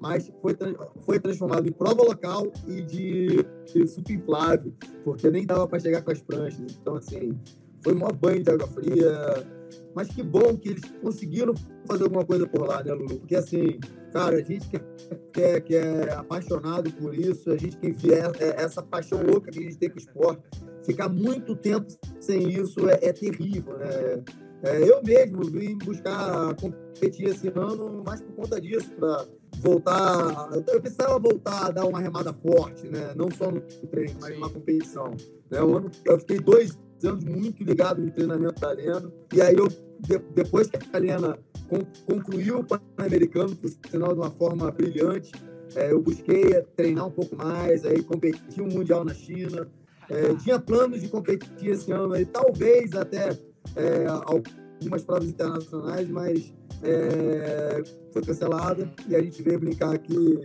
mas 0.00 0.30
foi, 0.42 0.56
foi 1.00 1.18
transformado 1.18 1.66
em 1.66 1.72
prova 1.72 2.02
local 2.02 2.52
e 2.66 2.82
de, 2.82 3.44
de 3.72 3.86
superinflável, 3.86 4.74
porque 5.04 5.30
nem 5.30 5.46
dava 5.46 5.66
para 5.66 5.78
chegar 5.78 6.02
com 6.02 6.10
as 6.10 6.20
pranchas. 6.20 6.76
Então, 6.80 6.96
assim, 6.96 7.38
foi 7.82 7.94
um 7.94 7.98
banho 7.98 8.42
de 8.42 8.50
água 8.50 8.66
fria. 8.68 9.46
Mas 9.94 10.08
que 10.08 10.22
bom 10.22 10.56
que 10.56 10.70
eles 10.70 10.82
conseguiram 11.00 11.54
fazer 11.86 12.04
alguma 12.04 12.24
coisa 12.24 12.46
por 12.46 12.66
lá, 12.66 12.82
né, 12.82 12.92
Lulu? 12.92 13.20
Porque, 13.20 13.36
assim, 13.36 13.78
cara, 14.12 14.36
a 14.36 14.42
gente 14.42 14.68
que 14.68 15.40
é, 15.40 15.60
que 15.60 15.74
é 15.74 16.12
apaixonado 16.12 16.92
por 16.92 17.14
isso, 17.14 17.50
a 17.50 17.56
gente 17.56 17.76
que 17.76 17.90
vier, 17.90 18.30
é, 18.38 18.62
essa 18.62 18.82
paixão 18.82 19.22
louca 19.22 19.50
que 19.50 19.58
a 19.58 19.62
gente 19.62 19.76
tem 19.78 19.88
com 19.88 19.96
o 19.96 19.98
esporte, 19.98 20.42
ficar 20.84 21.08
muito 21.08 21.56
tempo 21.56 21.86
sem 22.20 22.48
isso 22.50 22.88
é, 22.88 22.98
é 23.02 23.12
terrível, 23.12 23.76
né? 23.78 24.22
É, 24.64 24.88
eu 24.88 25.02
mesmo 25.02 25.42
vim 25.42 25.76
buscar 25.76 26.54
competir 26.54 27.26
esse 27.26 27.48
ano 27.48 28.02
mais 28.06 28.20
por 28.20 28.32
conta 28.34 28.60
disso, 28.60 28.92
para 28.92 29.26
voltar. 29.58 30.50
Eu 30.68 30.80
precisava 30.80 31.18
voltar 31.18 31.66
a 31.66 31.70
dar 31.72 31.84
uma 31.84 31.98
remada 31.98 32.32
forte, 32.32 32.86
né? 32.86 33.12
não 33.16 33.28
só 33.28 33.50
no 33.50 33.60
treino, 33.60 34.14
mas 34.20 34.34
numa 34.34 34.48
competição. 34.48 35.10
Né? 35.50 35.58
Eu, 35.58 35.90
eu 36.04 36.18
fiquei 36.20 36.38
dois 36.38 36.78
anos 37.04 37.24
muito 37.24 37.62
ligado 37.64 38.00
no 38.00 38.10
treinamento 38.10 38.60
da 38.60 38.72
Helena, 38.72 39.12
e 39.32 39.40
aí 39.40 39.56
eu, 39.56 39.68
depois 40.34 40.68
que 40.68 40.76
a 40.76 40.96
Helena 40.96 41.38
concluiu 42.06 42.58
o 42.58 42.64
Pan-Americano, 42.64 43.56
por 43.56 43.70
sinal 43.90 44.12
de 44.12 44.20
uma 44.20 44.30
forma 44.30 44.70
brilhante, 44.70 45.32
é, 45.74 45.92
eu 45.92 46.00
busquei 46.00 46.60
treinar 46.76 47.06
um 47.06 47.10
pouco 47.10 47.36
mais, 47.36 47.84
aí 47.84 48.02
competi 48.02 48.60
um 48.60 48.68
Mundial 48.68 49.04
na 49.04 49.14
China. 49.14 49.66
É, 50.08 50.34
tinha 50.34 50.58
planos 50.58 51.00
de 51.00 51.08
competir 51.08 51.70
esse 51.70 51.90
ano, 51.90 52.12
aí, 52.12 52.26
talvez 52.26 52.92
até 52.94 53.30
é, 53.76 54.06
algumas 54.06 55.02
provas 55.02 55.28
internacionais, 55.28 56.08
mas 56.08 56.52
é, 56.82 57.82
foi 58.12 58.22
cancelada 58.22 58.92
e 59.08 59.14
a 59.16 59.22
gente 59.22 59.42
veio 59.42 59.58
brincar 59.58 59.94
aqui 59.94 60.44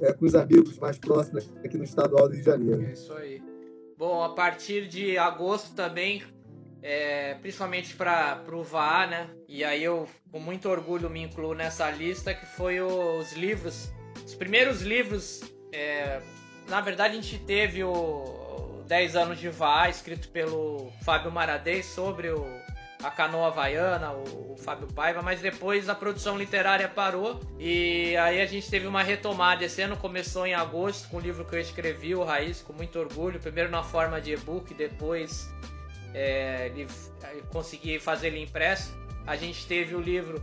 é, 0.00 0.12
com 0.12 0.26
os 0.26 0.34
amigos 0.34 0.78
mais 0.78 0.98
próximos 0.98 1.48
aqui 1.64 1.78
no 1.78 1.84
estadual 1.84 2.28
do 2.28 2.34
Rio 2.34 2.42
de 2.42 2.46
Janeiro. 2.46 2.82
É 2.82 2.92
isso 2.92 3.12
aí. 3.14 3.45
Bom, 3.96 4.22
a 4.22 4.30
partir 4.34 4.88
de 4.88 5.16
agosto 5.16 5.74
também, 5.74 6.22
é, 6.82 7.34
principalmente 7.34 7.94
para 7.94 8.44
o 8.52 8.62
VAA, 8.62 9.06
né? 9.06 9.30
E 9.48 9.64
aí 9.64 9.82
eu, 9.82 10.06
com 10.30 10.38
muito 10.38 10.68
orgulho, 10.68 11.08
me 11.08 11.22
incluo 11.22 11.54
nessa 11.54 11.90
lista, 11.90 12.34
que 12.34 12.44
foi 12.44 12.80
os 12.80 13.32
livros. 13.32 13.90
Os 14.24 14.34
primeiros 14.34 14.82
livros, 14.82 15.42
é, 15.72 16.20
na 16.68 16.80
verdade 16.80 17.16
a 17.16 17.20
gente 17.20 17.38
teve 17.38 17.82
o 17.82 18.84
10 18.86 19.16
anos 19.16 19.38
de 19.38 19.48
VAR, 19.48 19.88
escrito 19.88 20.28
pelo 20.28 20.92
Fábio 21.02 21.32
Maradei 21.32 21.82
sobre 21.82 22.28
o, 22.28 22.44
a 23.02 23.10
canoa 23.10 23.48
havaiana, 23.48 24.12
o, 24.12 24.52
o, 24.52 24.56
Fábio 24.56 24.86
Paiva, 24.88 25.22
mas 25.22 25.40
depois 25.40 25.88
a 25.88 25.94
produção 25.94 26.36
literária 26.36 26.88
parou 26.88 27.40
e 27.58 28.16
aí 28.16 28.40
a 28.40 28.46
gente 28.46 28.68
teve 28.70 28.86
uma 28.86 29.02
retomada. 29.02 29.64
Esse 29.64 29.82
ano 29.82 29.96
começou 29.96 30.46
em 30.46 30.54
agosto 30.54 31.08
com 31.08 31.18
o 31.18 31.20
livro 31.20 31.44
que 31.44 31.54
eu 31.54 31.60
escrevi, 31.60 32.14
o 32.14 32.24
Raiz, 32.24 32.62
com 32.62 32.72
muito 32.72 32.98
orgulho, 32.98 33.38
primeiro 33.38 33.70
na 33.70 33.82
forma 33.82 34.20
de 34.20 34.32
e-book, 34.32 34.72
depois 34.74 35.52
é, 36.14 36.72
consegui 37.50 37.98
fazer 37.98 38.28
ele 38.28 38.42
impresso. 38.42 38.96
A 39.26 39.36
gente 39.36 39.66
teve 39.66 39.94
o 39.94 40.00
livro 40.00 40.42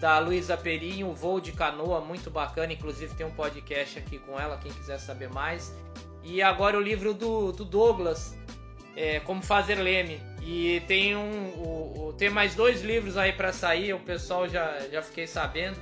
da 0.00 0.18
Luísa 0.18 0.56
Perinho, 0.56 1.08
o 1.08 1.14
Voo 1.14 1.40
de 1.40 1.52
Canoa, 1.52 2.00
muito 2.00 2.30
bacana, 2.30 2.72
inclusive 2.72 3.14
tem 3.14 3.26
um 3.26 3.30
podcast 3.30 3.98
aqui 3.98 4.18
com 4.18 4.38
ela, 4.38 4.58
quem 4.58 4.72
quiser 4.72 4.98
saber 4.98 5.28
mais. 5.28 5.72
E 6.24 6.40
agora 6.40 6.76
o 6.76 6.80
livro 6.80 7.12
do, 7.12 7.52
do 7.52 7.64
Douglas, 7.64 8.36
é, 8.96 9.20
Como 9.20 9.42
Fazer 9.42 9.76
Leme. 9.76 10.20
E 10.44 10.80
tem 10.88 11.16
um, 11.16 11.48
o, 11.56 12.08
o, 12.08 12.12
tem 12.12 12.28
mais 12.28 12.54
dois 12.54 12.82
livros 12.82 13.16
aí 13.16 13.32
para 13.32 13.52
sair, 13.52 13.92
o 13.94 14.00
pessoal 14.00 14.48
já, 14.48 14.78
já 14.90 15.00
fiquei 15.00 15.26
sabendo. 15.26 15.76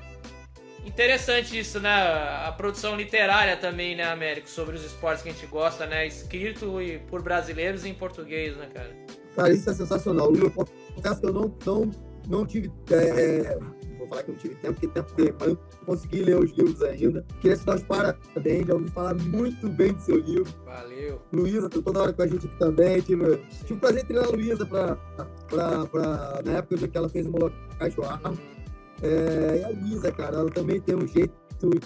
Interessante 0.85 1.59
isso, 1.59 1.79
né? 1.81 1.91
A 1.91 2.53
produção 2.57 2.97
literária 2.97 3.57
também, 3.57 3.95
né, 3.95 4.05
Américo? 4.05 4.49
Sobre 4.49 4.77
os 4.77 4.85
esportes 4.85 5.23
que 5.23 5.29
a 5.29 5.33
gente 5.33 5.47
gosta, 5.47 5.87
né? 5.87 6.07
Escrito 6.07 6.81
e 6.81 6.99
por 6.99 7.23
brasileiros 7.23 7.85
em 7.85 7.93
português, 7.93 8.57
né, 8.57 8.69
cara? 8.73 8.91
Cara, 9.37 9.53
isso 9.53 9.69
é 9.69 9.75
sensacional. 9.75 10.35
Eu 10.35 10.51
confesso 10.51 11.21
que 11.21 11.27
eu 11.27 11.33
não, 11.33 11.55
não, 11.67 11.91
não 12.27 12.47
tive. 12.47 12.73
É, 12.91 13.59
falar 14.11 14.23
que 14.25 14.31
eu 14.33 14.37
tive 14.37 14.55
tempo, 14.57 14.75
porque 14.75 14.89
tempo 14.89 15.13
tem, 15.15 15.35
mas 15.39 15.49
eu 15.49 15.55
não 15.55 15.87
consegui 15.87 16.23
ler 16.23 16.39
os 16.39 16.51
livros 16.51 16.83
ainda. 16.83 17.25
Queria 17.41 17.57
te 17.57 17.65
dar 17.65 17.77
os 17.77 17.83
parabéns, 17.85 18.67
já 18.67 18.75
ouvi 18.75 18.91
falar 18.91 19.15
muito 19.15 19.69
bem 19.69 19.93
do 19.95 20.01
seu 20.01 20.19
livro. 20.19 20.53
Valeu. 20.67 21.23
Luísa, 21.33 21.71
tô 21.71 21.81
toda 21.81 22.03
hora 22.03 22.13
com 22.13 22.23
a 22.23 22.27
gente 22.27 22.47
aqui 22.47 22.59
também. 22.59 23.01
Tive, 23.01 23.37
tive 23.65 23.75
o 23.75 23.79
prazer 23.79 24.03
de 24.03 24.09
treinar 24.09 24.29
a 24.29 24.33
Luísa 24.33 24.67
pra, 24.67 24.97
pra, 25.49 25.87
pra, 25.87 26.43
na 26.45 26.53
época 26.59 26.89
que 26.89 26.99
ela 26.99 27.09
fez 27.09 27.27
o 27.27 27.31
Molokai 27.31 27.59
Cachoar. 27.79 28.21
É, 29.03 29.61
e 29.61 29.65
a 29.65 29.69
Luísa, 29.69 30.13
cara, 30.13 30.37
ela 30.37 30.51
também 30.51 30.81
tem 30.81 30.95
um 30.95 31.07
jeito 31.07 31.33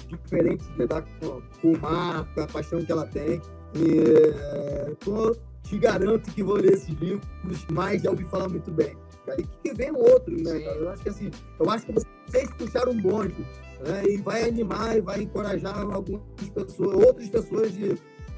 diferente 0.08 0.64
de 0.64 0.78
lidar 0.78 1.02
com, 1.20 1.42
com 1.60 1.72
o 1.72 1.80
mar, 1.80 2.26
com 2.34 2.40
a 2.40 2.46
paixão 2.46 2.84
que 2.84 2.90
ela 2.90 3.06
tem. 3.06 3.40
E 3.74 4.00
é, 4.34 4.92
tô, 5.04 5.36
te 5.62 5.78
garanto 5.78 6.30
que 6.30 6.42
vou 6.42 6.56
ler 6.56 6.74
esses 6.74 6.94
livros, 7.00 7.26
mas 7.70 8.02
já 8.02 8.10
ouvi 8.10 8.24
falar 8.24 8.48
muito 8.48 8.70
bem. 8.70 8.96
E 9.38 9.42
que 9.62 9.74
vem 9.74 9.90
outros, 9.90 10.42
né, 10.42 10.60
cara? 10.60 10.76
Eu 10.76 10.90
acho 10.90 11.02
que 11.02 11.08
assim, 11.08 11.30
eu 11.58 11.70
acho 11.70 11.86
que 11.86 11.92
vocês 11.92 12.50
puxaram 12.58 12.92
um 12.92 13.00
bonde, 13.00 13.40
né? 13.86 14.02
E 14.08 14.18
vai 14.18 14.44
animar 14.44 14.96
e 14.96 15.00
vai 15.00 15.22
encorajar 15.22 15.78
algumas 15.78 16.22
pessoas, 16.54 17.04
outras 17.06 17.28
pessoas 17.28 17.72
de, 17.72 17.94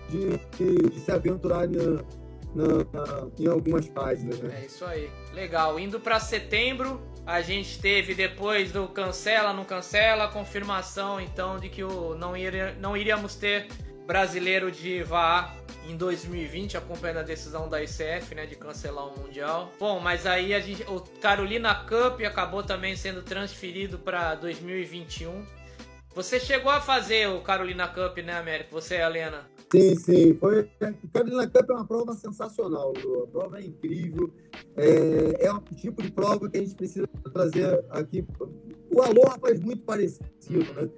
de, 0.08 0.38
de, 0.56 0.90
de 0.90 1.00
se 1.00 1.10
aventurarem 1.10 1.76
na, 2.54 2.66
na, 2.76 3.28
em 3.38 3.46
algumas 3.46 3.88
páginas, 3.88 4.40
né? 4.40 4.60
É 4.62 4.66
isso 4.66 4.84
aí. 4.84 5.10
Legal. 5.34 5.78
Indo 5.78 5.98
para 5.98 6.20
setembro, 6.20 7.00
a 7.26 7.42
gente 7.42 7.80
teve 7.80 8.14
depois 8.14 8.70
do 8.70 8.88
cancela, 8.88 9.52
não 9.52 9.64
cancela, 9.64 10.28
confirmação 10.28 11.20
então 11.20 11.58
de 11.58 11.68
que 11.68 11.82
o, 11.82 12.14
não, 12.14 12.36
iria, 12.36 12.74
não 12.80 12.96
iríamos 12.96 13.34
ter 13.34 13.68
brasileiro 14.06 14.70
de 14.70 15.02
VAR 15.02 15.54
em 15.88 15.96
2020, 15.96 16.76
acompanhando 16.76 17.18
a 17.18 17.22
decisão 17.22 17.68
da 17.68 17.82
ICF, 17.82 18.34
né, 18.34 18.46
de 18.46 18.56
cancelar 18.56 19.06
o 19.06 19.18
Mundial. 19.18 19.70
Bom, 19.78 20.00
mas 20.00 20.26
aí 20.26 20.54
a 20.54 20.60
gente, 20.60 20.82
o 20.84 21.00
Carolina 21.20 21.74
Cup 21.74 22.20
acabou 22.26 22.62
também 22.62 22.96
sendo 22.96 23.22
transferido 23.22 23.98
para 23.98 24.34
2021. 24.34 25.44
Você 26.14 26.40
chegou 26.40 26.72
a 26.72 26.80
fazer 26.80 27.28
o 27.28 27.40
Carolina 27.42 27.86
Cup, 27.86 28.18
né, 28.18 28.38
Américo? 28.38 28.72
Você 28.72 28.96
Helena? 28.96 29.46
Sim, 29.70 29.94
sim. 29.96 30.34
Foi... 30.34 30.62
O 30.62 31.08
Carolina 31.12 31.46
Cup 31.46 31.68
é 31.68 31.72
uma 31.72 31.86
prova 31.86 32.14
sensacional, 32.14 32.92
Lu. 33.04 33.24
A 33.24 33.26
prova 33.26 33.60
é 33.60 33.64
incrível. 33.64 34.32
É... 34.76 35.46
é 35.46 35.52
um 35.52 35.60
tipo 35.60 36.02
de 36.02 36.10
prova 36.10 36.48
que 36.48 36.56
a 36.56 36.60
gente 36.60 36.74
precisa 36.74 37.06
trazer 37.32 37.84
aqui. 37.90 38.26
O 38.90 39.02
Aloha 39.02 39.38
faz 39.38 39.60
muito 39.60 39.82
parecido, 39.82 40.72
né? 40.74 40.88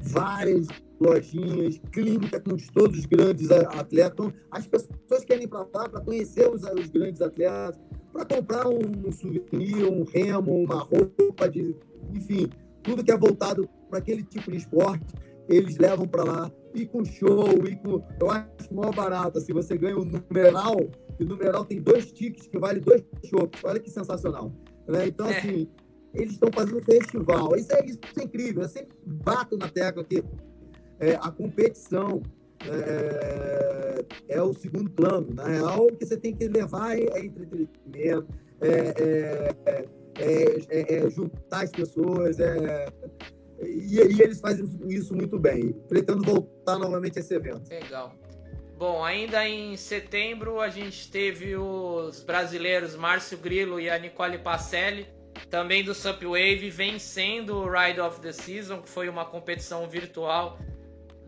Várias 0.00 0.66
lojinhas, 1.00 1.80
clínica 1.92 2.40
com 2.40 2.56
todos 2.72 2.98
os 2.98 3.06
grandes 3.06 3.50
atletas. 3.50 4.12
Então, 4.12 4.32
as 4.50 4.66
pessoas 4.66 5.24
querem 5.24 5.44
ir 5.44 5.48
para 5.48 5.60
lá 5.60 5.88
para 5.88 6.00
conhecer 6.00 6.48
os, 6.48 6.62
os 6.62 6.88
grandes 6.88 7.20
atletas, 7.20 7.78
para 8.12 8.24
comprar 8.24 8.68
um 8.68 9.12
souvenir, 9.12 9.84
um 9.84 10.04
remo, 10.04 10.62
uma 10.62 10.80
roupa, 10.80 11.48
de, 11.48 11.74
enfim, 12.12 12.48
tudo 12.82 13.04
que 13.04 13.12
é 13.12 13.16
voltado 13.16 13.68
para 13.88 13.98
aquele 13.98 14.22
tipo 14.22 14.50
de 14.50 14.56
esporte, 14.56 15.04
eles 15.48 15.78
levam 15.78 16.06
para 16.06 16.24
lá 16.24 16.52
e 16.74 16.86
com 16.86 17.04
show, 17.04 17.48
e 17.66 17.76
com. 17.76 18.02
Eu 18.20 18.30
acho 18.30 18.74
maior 18.74 18.94
barato. 18.94 19.38
Assim, 19.38 19.52
você 19.52 19.76
ganha 19.76 19.96
um 19.96 20.04
numeral, 20.04 20.76
e 21.18 21.24
o 21.24 21.26
numeral 21.26 21.64
tem 21.64 21.80
dois 21.80 22.12
tickets 22.12 22.46
que 22.46 22.58
vale 22.58 22.80
dois 22.80 23.02
shows. 23.24 23.50
Olha 23.64 23.80
que 23.80 23.90
sensacional. 23.90 24.52
Né? 24.86 25.08
Então, 25.08 25.26
é. 25.26 25.38
assim, 25.38 25.68
eles 26.18 26.34
estão 26.34 26.50
fazendo 26.52 26.82
festival. 26.82 27.56
Isso 27.56 27.72
é, 27.72 27.84
isso 27.86 27.98
é 28.18 28.22
incrível. 28.22 28.62
Eu 28.62 28.68
sempre 28.68 28.96
bato 29.04 29.56
na 29.56 29.68
tecla 29.68 30.04
que 30.04 30.22
é, 31.00 31.14
a 31.14 31.30
competição 31.30 32.22
é, 32.66 34.04
é, 34.28 34.42
o 34.42 34.52
segundo 34.52 34.90
plano. 34.90 35.34
Na 35.34 35.46
real, 35.46 35.86
o 35.86 35.96
que 35.96 36.04
você 36.04 36.16
tem 36.16 36.34
que 36.34 36.48
levar 36.48 36.98
é, 36.98 37.04
é 37.04 37.24
entretenimento, 37.24 38.26
é, 38.60 39.54
é, 40.16 41.04
é 41.06 41.10
juntar 41.10 41.64
as 41.64 41.70
pessoas, 41.70 42.40
é 42.40 42.92
e, 43.60 43.96
e 43.96 44.22
eles 44.22 44.40
fazem 44.40 44.66
isso 44.88 45.14
muito 45.14 45.38
bem. 45.38 45.72
Pretendo 45.88 46.22
voltar 46.22 46.78
novamente 46.78 47.18
a 47.18 47.20
esse 47.20 47.34
evento. 47.34 47.68
Legal. 47.68 48.14
Bom, 48.76 49.04
ainda 49.04 49.46
em 49.48 49.76
setembro 49.76 50.60
a 50.60 50.68
gente 50.68 51.10
teve 51.10 51.56
os 51.56 52.22
brasileiros 52.22 52.94
Márcio 52.94 53.36
Grilo 53.36 53.80
e 53.80 53.90
a 53.90 53.98
Nicole 53.98 54.38
Pacelli, 54.38 55.08
também 55.50 55.84
do 55.84 55.94
Supwave, 55.94 56.70
vencendo 56.70 57.56
o 57.56 57.70
Ride 57.70 58.00
of 58.00 58.20
the 58.20 58.32
Season, 58.32 58.82
que 58.82 58.88
foi 58.88 59.08
uma 59.08 59.24
competição 59.24 59.88
virtual 59.88 60.58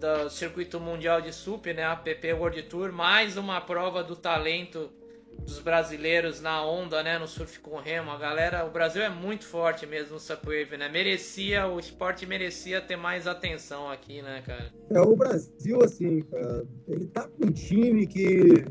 do 0.01 0.31
Circuito 0.31 0.81
Mundial 0.81 1.21
de 1.21 1.33
Sup, 1.33 1.67
né, 1.67 1.85
a 1.85 1.95
PP 1.95 2.33
World 2.33 2.63
Tour, 2.63 2.91
mais 2.91 3.37
uma 3.37 3.61
prova 3.61 4.03
do 4.03 4.17
talento 4.17 4.91
dos 5.39 5.59
brasileiros 5.59 6.41
na 6.41 6.65
onda, 6.65 7.03
né, 7.03 7.19
no 7.19 7.27
surf 7.27 7.61
com 7.61 7.77
remo. 7.77 8.11
A 8.11 8.19
galera, 8.19 8.65
o 8.67 8.71
Brasil 8.71 9.03
é 9.03 9.09
muito 9.09 9.45
forte 9.47 9.87
mesmo 9.87 10.15
no 10.15 10.21
Supwave, 10.21 10.77
né? 10.77 10.89
Merecia, 10.89 11.67
o 11.67 11.79
esporte 11.79 12.27
merecia 12.27 12.81
ter 12.81 12.97
mais 12.97 13.27
atenção 13.27 13.91
aqui, 13.91 14.23
né, 14.23 14.43
cara? 14.45 14.73
É, 14.91 15.01
o 15.01 15.17
Brasil, 15.17 15.83
assim, 15.83 16.23
cara, 16.23 16.67
ele 16.89 17.07
tá 17.07 17.29
com 17.29 17.47
um 17.47 17.53
time 17.53 18.07
que, 18.07 18.65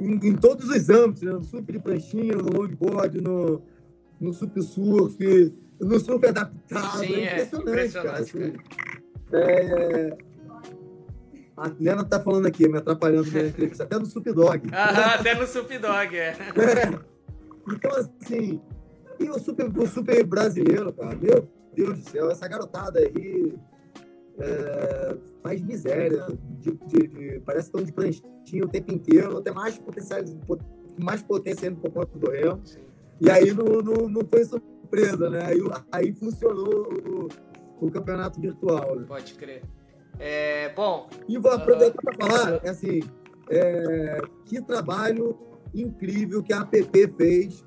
em, 0.00 0.14
em 0.28 0.36
todos 0.36 0.68
os 0.68 0.88
âmbitos, 0.88 1.22
né? 1.22 1.32
no 1.32 1.44
surf 1.44 1.70
de 1.70 1.78
pranchinha, 1.78 2.34
no 2.34 2.60
longboard, 2.60 3.20
no, 3.20 3.62
no 4.20 4.32
surf 4.32 4.62
surf, 4.62 5.54
no 5.80 6.00
surf 6.00 6.26
adaptado, 6.26 6.98
Sim, 6.98 7.14
é 7.14 7.32
impressionante, 7.32 7.68
é 7.68 7.72
impressionante 7.72 8.32
cara. 8.32 8.48
Assim. 8.48 8.52
É, 9.32 10.16
a 11.56 11.72
Lena 11.80 12.04
tá 12.04 12.20
falando 12.20 12.46
aqui, 12.46 12.68
me 12.68 12.78
atrapalhando 12.78 13.30
na 13.32 13.42
entrevista, 13.44 13.84
até 13.84 13.98
no 13.98 14.04
Sup 14.04 14.26
Dog. 14.26 14.68
Ah, 14.72 15.14
até 15.14 15.34
no 15.34 15.46
Sup 15.46 15.70
Dog, 15.78 16.16
é. 16.16 16.28
é. 16.28 17.00
Então, 17.72 17.90
assim, 17.92 18.60
e 19.18 19.30
o 19.30 19.38
super, 19.38 19.66
o 19.66 19.86
super 19.86 20.24
brasileiro, 20.24 20.92
cara, 20.92 21.16
meu 21.16 21.48
Deus 21.74 21.98
do 21.98 22.10
céu, 22.10 22.30
essa 22.30 22.46
garotada 22.46 23.00
aí 23.00 23.54
é, 24.38 25.16
faz 25.42 25.62
miséria, 25.62 26.26
de, 26.60 26.72
de, 26.72 27.08
de, 27.08 27.40
parece 27.40 27.68
estão 27.68 27.82
de 27.82 27.92
pranchinha 27.92 28.64
o 28.64 28.68
tempo 28.68 28.92
inteiro, 28.92 29.38
até 29.38 29.50
mais 29.50 29.78
potencial, 29.78 30.20
mais 30.98 31.22
potência 31.22 31.72
por 31.72 31.90
conta 31.90 32.18
do 32.18 32.30
remo. 32.30 32.62
E 33.20 33.30
aí 33.30 33.52
não, 33.52 33.80
não, 33.82 34.08
não 34.08 34.26
foi 34.26 34.44
surpresa, 34.44 35.30
né? 35.30 35.44
Aí, 35.44 35.60
aí 35.92 36.12
funcionou 36.12 36.88
o, 37.80 37.86
o 37.86 37.90
campeonato 37.90 38.40
virtual. 38.40 38.96
Né? 38.96 39.06
Pode 39.06 39.34
crer. 39.34 39.62
É, 40.18 40.72
bom. 40.74 41.08
E 41.28 41.38
vou 41.38 41.52
aproveitar 41.52 42.00
para 42.02 42.26
falar, 42.26 42.60
é 42.64 42.70
assim, 42.70 43.00
é, 43.50 44.20
que 44.44 44.60
trabalho 44.62 45.38
incrível 45.74 46.42
que 46.42 46.52
a 46.52 46.60
APP 46.60 47.14
fez 47.16 47.64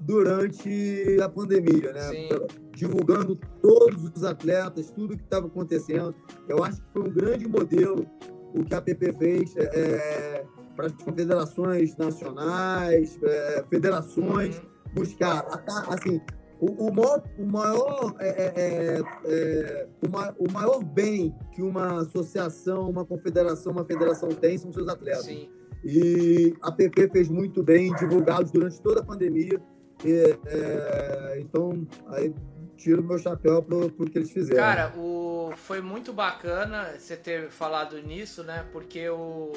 durante 0.00 1.18
a 1.22 1.28
pandemia, 1.28 1.92
né? 1.92 2.02
Sim. 2.02 2.28
Divulgando 2.74 3.38
todos 3.60 4.10
os 4.16 4.24
atletas, 4.24 4.90
tudo 4.90 5.16
que 5.16 5.22
estava 5.22 5.46
acontecendo. 5.46 6.14
Eu 6.48 6.64
acho 6.64 6.80
que 6.82 6.88
foi 6.92 7.02
um 7.02 7.12
grande 7.12 7.46
modelo 7.46 8.06
o 8.54 8.64
que 8.64 8.74
a 8.74 8.78
APP 8.78 9.12
fez 9.12 9.56
é, 9.56 9.62
é, 9.62 10.44
para 10.76 10.86
as 10.86 10.92
confederações 10.92 11.96
nacionais, 11.96 13.18
é, 13.22 13.64
federações, 13.68 14.58
uhum. 14.58 14.71
Buscar, 14.94 15.46
assim, 15.88 16.20
o, 16.60 16.88
o 16.88 16.94
maior, 16.94 17.22
o 17.38 17.44
maior, 17.44 18.14
é, 18.20 18.28
é, 18.28 18.52
é, 18.56 19.02
é 19.24 19.88
o, 20.00 20.44
o, 20.48 20.52
maior 20.52 20.84
bem 20.84 21.34
que 21.52 21.60
uma 21.60 22.02
associação, 22.02 22.88
uma 22.88 23.04
confederação, 23.04 23.72
uma 23.72 23.84
federação 23.84 24.28
tem 24.28 24.56
são 24.56 24.72
seus 24.72 24.88
atletas. 24.88 25.24
Sim. 25.24 25.50
E 25.84 26.54
a 26.62 26.70
PP 26.70 27.10
fez 27.10 27.28
muito 27.28 27.62
bem, 27.62 27.92
divulgados 27.96 28.52
durante 28.52 28.80
toda 28.80 29.00
a 29.00 29.04
pandemia. 29.04 29.60
E, 30.04 30.38
é, 30.46 31.38
então, 31.40 31.86
aí 32.08 32.32
tiro 32.76 33.02
meu 33.02 33.18
chapéu 33.18 33.62
pro, 33.62 33.90
pro 33.90 34.10
que 34.10 34.18
eles 34.18 34.30
fizeram. 34.30 34.60
Cara, 34.60 34.92
o, 34.96 35.52
foi 35.56 35.80
muito 35.80 36.12
bacana 36.12 36.94
você 36.98 37.16
ter 37.16 37.50
falado 37.50 38.00
nisso, 38.00 38.42
né? 38.42 38.66
Porque 38.72 39.08
o. 39.08 39.52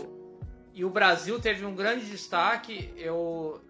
E 0.74 0.84
o 0.84 0.90
Brasil 0.90 1.40
teve 1.40 1.66
um 1.66 1.74
grande 1.74 2.06
destaque. 2.06 2.94
Eu, 2.98 3.62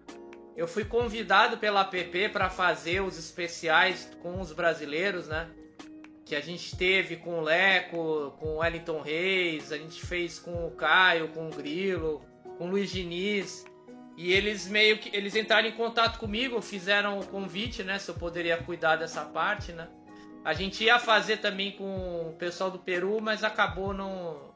eu 0.56 0.66
fui 0.66 0.84
convidado 0.84 1.58
pela 1.58 1.82
app 1.82 2.28
para 2.30 2.48
fazer 2.48 3.02
os 3.02 3.18
especiais 3.18 4.10
com 4.22 4.40
os 4.40 4.52
brasileiros, 4.52 5.28
né? 5.28 5.48
Que 6.24 6.34
a 6.34 6.40
gente 6.40 6.74
teve 6.76 7.16
com 7.16 7.38
o 7.38 7.42
Leco, 7.42 8.34
com 8.40 8.54
o 8.54 8.56
Wellington 8.56 9.00
Reis, 9.00 9.70
a 9.70 9.76
gente 9.76 10.04
fez 10.04 10.38
com 10.38 10.66
o 10.66 10.70
Caio, 10.70 11.28
com 11.28 11.48
o 11.48 11.50
Grilo, 11.50 12.24
com 12.56 12.66
o 12.66 12.70
Luiz 12.70 12.90
Diniz. 12.90 13.64
E 14.16 14.32
eles 14.32 14.66
meio 14.66 14.98
que 14.98 15.14
eles 15.14 15.36
entraram 15.36 15.68
em 15.68 15.72
contato 15.72 16.18
comigo, 16.18 16.60
fizeram 16.62 17.18
o 17.18 17.26
convite, 17.26 17.84
né, 17.84 17.98
se 17.98 18.10
eu 18.10 18.14
poderia 18.14 18.56
cuidar 18.56 18.96
dessa 18.96 19.26
parte, 19.26 19.72
né? 19.72 19.88
A 20.42 20.54
gente 20.54 20.82
ia 20.84 20.98
fazer 20.98 21.38
também 21.38 21.72
com 21.72 22.30
o 22.30 22.36
pessoal 22.38 22.70
do 22.70 22.78
Peru, 22.78 23.20
mas 23.20 23.44
acabou 23.44 23.92
não 23.92 24.54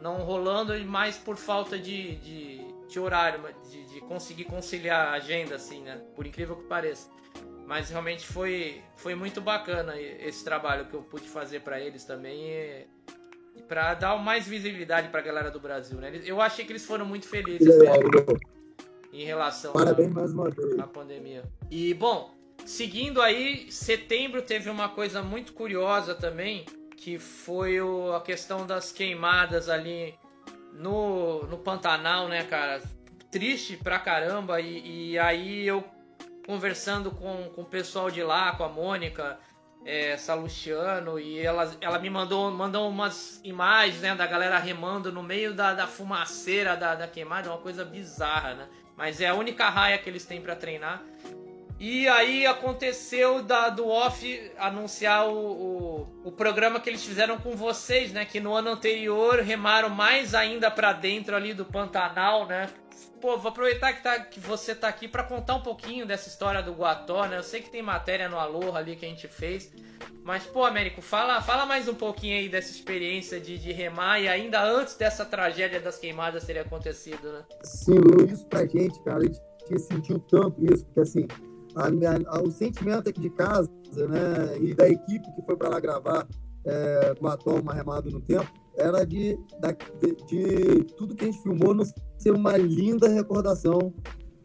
não 0.00 0.22
rolando 0.24 0.74
mais 0.84 1.16
por 1.16 1.36
falta 1.36 1.78
de, 1.78 2.16
de, 2.16 2.60
de 2.88 3.00
horário, 3.00 3.40
de, 3.70 3.84
de, 3.84 4.00
conseguir 4.02 4.44
conciliar 4.44 5.08
a 5.08 5.12
agenda, 5.12 5.56
assim, 5.56 5.82
né? 5.82 6.00
Por 6.14 6.26
incrível 6.26 6.56
que 6.56 6.64
pareça. 6.64 7.10
Mas 7.66 7.90
realmente 7.90 8.26
foi, 8.26 8.80
foi 8.96 9.14
muito 9.14 9.40
bacana 9.40 10.00
esse 10.00 10.44
trabalho 10.44 10.86
que 10.86 10.94
eu 10.94 11.02
pude 11.02 11.28
fazer 11.28 11.60
para 11.60 11.80
eles 11.80 12.04
também. 12.04 12.48
E, 12.48 12.86
e 13.56 13.62
para 13.62 13.94
dar 13.94 14.16
mais 14.18 14.46
visibilidade 14.46 15.08
para 15.08 15.20
a 15.20 15.22
galera 15.22 15.50
do 15.50 15.58
Brasil, 15.58 15.98
né? 15.98 16.20
Eu 16.24 16.40
achei 16.40 16.64
que 16.64 16.72
eles 16.72 16.84
foram 16.84 17.04
muito 17.04 17.26
felizes 17.26 17.66
mesmo, 17.66 18.38
em 19.12 19.24
relação 19.24 19.72
Parabéns 19.72 20.14
vez. 20.14 20.78
à 20.78 20.86
pandemia. 20.86 21.42
E 21.70 21.92
bom, 21.94 22.34
seguindo 22.64 23.20
aí, 23.20 23.70
setembro 23.72 24.42
teve 24.42 24.70
uma 24.70 24.90
coisa 24.90 25.22
muito 25.22 25.52
curiosa 25.52 26.14
também, 26.14 26.66
que 26.96 27.18
foi 27.18 27.80
o, 27.80 28.12
a 28.12 28.20
questão 28.20 28.66
das 28.66 28.92
queimadas 28.92 29.68
ali 29.68 30.14
no, 30.78 31.44
no 31.46 31.58
Pantanal, 31.58 32.28
né, 32.28 32.44
cara? 32.44 32.82
Triste 33.30 33.76
pra 33.76 33.98
caramba. 33.98 34.60
E, 34.60 35.12
e 35.12 35.18
aí 35.18 35.66
eu 35.66 35.84
conversando 36.46 37.10
com, 37.10 37.50
com 37.54 37.62
o 37.62 37.64
pessoal 37.64 38.10
de 38.10 38.22
lá, 38.22 38.54
com 38.54 38.64
a 38.64 38.68
Mônica, 38.68 39.38
é, 39.84 40.16
Salustiano, 40.16 41.18
e 41.18 41.38
ela, 41.38 41.76
ela 41.80 41.98
me 41.98 42.08
mandou, 42.08 42.50
mandou 42.50 42.88
umas 42.88 43.40
imagens 43.44 44.00
né, 44.00 44.14
da 44.14 44.26
galera 44.26 44.58
remando 44.58 45.12
no 45.12 45.22
meio 45.22 45.54
da, 45.54 45.74
da 45.74 45.86
fumaceira 45.86 46.76
da, 46.76 46.94
da 46.94 47.08
queimada, 47.08 47.50
uma 47.50 47.58
coisa 47.58 47.84
bizarra, 47.84 48.54
né? 48.54 48.68
Mas 48.96 49.20
é 49.20 49.28
a 49.28 49.34
única 49.34 49.68
raia 49.68 49.98
que 49.98 50.08
eles 50.08 50.24
têm 50.24 50.40
para 50.40 50.56
treinar. 50.56 51.02
E 51.78 52.08
aí 52.08 52.46
aconteceu 52.46 53.42
da, 53.42 53.68
do 53.68 53.86
off 53.86 54.50
anunciar 54.56 55.28
o, 55.28 55.34
o, 55.34 56.08
o, 56.24 56.32
programa 56.32 56.80
que 56.80 56.88
eles 56.88 57.04
fizeram 57.04 57.38
com 57.38 57.54
vocês, 57.54 58.12
né? 58.12 58.24
Que 58.24 58.40
no 58.40 58.54
ano 58.54 58.70
anterior 58.70 59.40
remaram 59.40 59.90
mais 59.90 60.34
ainda 60.34 60.70
para 60.70 60.94
dentro 60.94 61.36
ali 61.36 61.52
do 61.52 61.66
Pantanal, 61.66 62.46
né? 62.46 62.70
Pô, 63.20 63.36
vou 63.36 63.50
aproveitar 63.50 63.92
que, 63.92 64.02
tá, 64.02 64.18
que 64.20 64.40
você 64.40 64.74
tá 64.74 64.88
aqui 64.88 65.06
para 65.06 65.22
contar 65.22 65.54
um 65.54 65.62
pouquinho 65.62 66.06
dessa 66.06 66.28
história 66.28 66.62
do 66.62 66.72
Guató, 66.72 67.26
né? 67.26 67.36
Eu 67.36 67.42
sei 67.42 67.60
que 67.60 67.68
tem 67.68 67.82
matéria 67.82 68.26
no 68.26 68.38
Aloha 68.38 68.78
ali 68.78 68.96
que 68.96 69.04
a 69.04 69.08
gente 69.08 69.28
fez. 69.28 69.70
Mas, 70.24 70.44
pô, 70.44 70.64
Américo, 70.64 71.02
fala, 71.02 71.42
fala 71.42 71.66
mais 71.66 71.88
um 71.88 71.94
pouquinho 71.94 72.38
aí 72.38 72.48
dessa 72.48 72.70
experiência 72.70 73.38
de, 73.38 73.58
de 73.58 73.72
remar 73.72 74.18
e 74.18 74.28
ainda 74.28 74.62
antes 74.62 74.96
dessa 74.96 75.26
tragédia 75.26 75.78
das 75.78 75.98
queimadas 75.98 76.44
ter 76.44 76.58
acontecido, 76.58 77.32
né? 77.32 77.44
Sim, 77.62 78.00
isso 78.32 78.46
pra 78.46 78.66
gente, 78.66 78.98
cara, 79.04 79.18
a 79.18 79.22
gente 79.22 79.78
sentiu 79.78 80.18
tanto 80.20 80.64
isso, 80.72 80.84
porque 80.86 81.00
assim, 81.00 81.28
a, 81.76 82.36
a, 82.36 82.42
o 82.42 82.50
sentimento 82.50 83.08
aqui 83.08 83.20
de 83.20 83.30
casa, 83.30 83.70
né, 83.94 84.58
e 84.60 84.74
da 84.74 84.88
equipe 84.88 85.30
que 85.34 85.42
foi 85.42 85.56
para 85.56 85.68
lá 85.68 85.78
gravar 85.78 86.26
é, 86.64 87.14
com 87.18 87.28
a 87.28 87.36
Toma 87.36 87.74
Remado 87.74 88.10
no 88.10 88.20
Tempo, 88.20 88.50
era 88.76 89.04
de, 89.04 89.38
de, 90.00 90.16
de, 90.26 90.84
tudo 90.96 91.14
que 91.14 91.24
a 91.24 91.30
gente 91.30 91.42
filmou 91.42 91.74
não 91.74 91.84
ser 92.18 92.30
uma 92.32 92.56
linda 92.56 93.08
recordação 93.08 93.92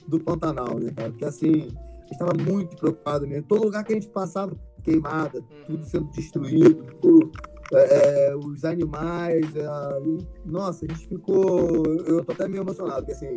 do 0.07 0.19
Pantanal, 0.19 0.79
né, 0.79 0.91
cara? 0.91 1.09
Porque 1.09 1.25
assim, 1.25 1.49
a 1.51 2.01
gente 2.01 2.11
estava 2.11 2.33
muito 2.33 2.75
preocupado 2.75 3.27
mesmo. 3.27 3.45
Todo 3.47 3.65
lugar 3.65 3.83
que 3.83 3.93
a 3.93 3.95
gente 3.95 4.09
passava, 4.09 4.55
queimada, 4.83 5.39
uhum. 5.39 5.65
tudo 5.67 5.85
sendo 5.85 6.11
destruído, 6.11 6.85
tudo, 7.01 7.31
é, 7.73 8.35
os 8.35 8.63
animais. 8.63 9.45
É, 9.55 9.67
nossa, 10.45 10.85
a 10.85 10.87
gente 10.87 11.07
ficou. 11.07 11.85
Eu 12.05 12.23
tô 12.23 12.31
até 12.31 12.47
meio 12.47 12.63
emocionado, 12.63 13.05
porque 13.05 13.13
assim, 13.13 13.35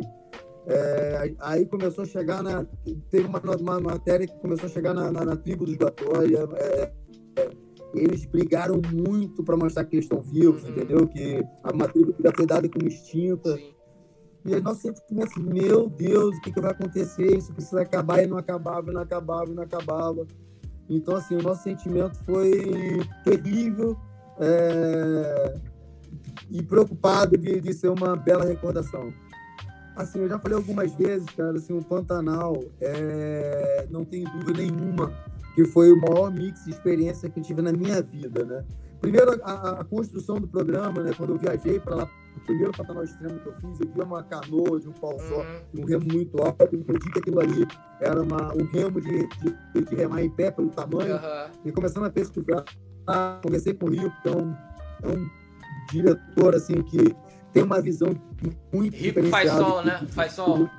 é, 0.67 1.35
aí 1.39 1.65
começou 1.65 2.03
a 2.03 2.07
chegar 2.07 2.41
na. 2.41 2.65
Teve 3.09 3.27
uma, 3.27 3.39
uma 3.39 3.79
matéria 3.79 4.25
que 4.25 4.37
começou 4.39 4.65
a 4.65 4.69
chegar 4.69 4.93
na, 4.93 5.11
na, 5.11 5.23
na 5.23 5.35
tribo 5.35 5.65
dos 5.65 5.75
Gatória. 5.75 6.47
É, 6.55 6.91
é, 7.37 7.49
eles 7.93 8.25
brigaram 8.25 8.81
muito 8.91 9.43
para 9.43 9.55
mostrar 9.55 9.85
que 9.85 9.95
eles 9.95 10.05
estão 10.05 10.21
vivos, 10.21 10.63
uhum. 10.63 10.69
entendeu? 10.69 11.07
Que 11.07 11.43
a 11.63 11.71
que 11.71 12.23
já 12.23 12.31
foi 12.35 12.45
dada 12.45 12.67
como 12.67 12.87
extinta. 12.87 13.57
E 14.45 14.59
nós 14.61 14.77
sempre 14.77 15.01
assim, 15.23 15.41
meu 15.41 15.89
Deus, 15.89 16.37
o 16.37 16.41
que, 16.41 16.51
que 16.51 16.61
vai 16.61 16.71
acontecer? 16.71 17.37
Isso 17.37 17.53
precisa 17.53 17.81
acabar 17.81 18.23
e 18.23 18.27
não 18.27 18.37
acabava, 18.37 18.91
e 18.91 18.93
não 18.93 19.01
acabava, 19.01 19.51
e 19.51 19.55
não 19.55 19.63
acabava. 19.63 20.27
Então, 20.87 21.15
assim, 21.15 21.35
o 21.35 21.41
nosso 21.41 21.63
sentimento 21.63 22.15
foi 22.25 23.01
terrível 23.23 23.97
é... 24.39 25.59
e 26.51 26.61
preocupado 26.61 27.35
de, 27.37 27.59
de 27.59 27.73
ser 27.73 27.89
uma 27.89 28.15
bela 28.15 28.45
recordação. 28.45 29.11
Assim, 29.95 30.19
eu 30.19 30.29
já 30.29 30.37
falei 30.37 30.57
algumas 30.57 30.93
vezes, 30.93 31.25
cara, 31.37 31.57
assim, 31.57 31.77
o 31.77 31.83
Pantanal, 31.83 32.61
é, 32.81 33.87
não 33.89 34.03
tem 34.03 34.25
dúvida 34.25 34.61
nenhuma 34.61 35.11
que 35.55 35.63
foi 35.63 35.91
o 35.91 35.99
maior 35.99 36.29
mix 36.31 36.65
de 36.65 36.71
experiência 36.71 37.29
que 37.29 37.39
eu 37.39 37.43
tive 37.43 37.61
na 37.61 37.71
minha 37.71 38.01
vida, 38.01 38.43
né? 38.43 38.65
Primeiro, 38.99 39.39
a, 39.41 39.79
a 39.79 39.83
construção 39.85 40.39
do 40.39 40.47
programa, 40.47 41.01
né? 41.01 41.13
Quando 41.15 41.31
eu 41.31 41.37
viajei 41.37 41.79
para 41.79 41.95
lá, 41.95 42.09
o 42.35 42.39
primeiro 42.41 42.73
Pantanal 42.73 43.05
Extremo 43.05 43.39
que 43.39 43.47
eu 43.47 43.53
fiz, 43.53 43.79
eu 43.79 43.87
vi 43.87 44.01
uma 44.01 44.21
canoa 44.23 44.79
de 44.79 44.89
um 44.89 44.91
pau 44.91 45.17
só, 45.17 45.39
uhum. 45.39 45.83
um 45.83 45.85
remo 45.85 46.05
muito 46.11 46.41
alto, 46.41 46.67
eu 46.73 46.79
entendi 46.79 47.09
que 47.11 47.19
aquilo 47.19 47.39
ali 47.39 47.65
era 48.01 48.21
uma, 48.21 48.53
um 48.53 48.65
remo 48.65 48.99
de, 48.99 49.27
de, 49.27 49.85
de 49.85 49.95
remar 49.95 50.21
em 50.21 50.29
pé 50.29 50.51
pelo 50.51 50.69
tamanho, 50.69 51.15
uhum. 51.15 51.51
e 51.63 51.71
começando 51.71 52.05
a 52.05 52.09
pesquisar, 52.09 52.65
conversei 53.41 53.73
com 53.73 53.85
o 53.85 53.89
Rio, 53.89 54.11
que 54.21 54.27
é 54.27 54.31
um, 54.31 54.53
é 55.03 55.07
um 55.07 55.29
diretor, 55.89 56.53
assim, 56.53 56.81
que 56.81 57.15
tem 57.55 57.63
uma 57.63 57.81
visão 57.81 58.09
muito 58.73 58.97
Rico 58.97 59.23
faz 59.27 59.49
sol, 59.49 59.81
né? 59.81 60.05
Faz 60.09 60.33
sol. 60.33 60.69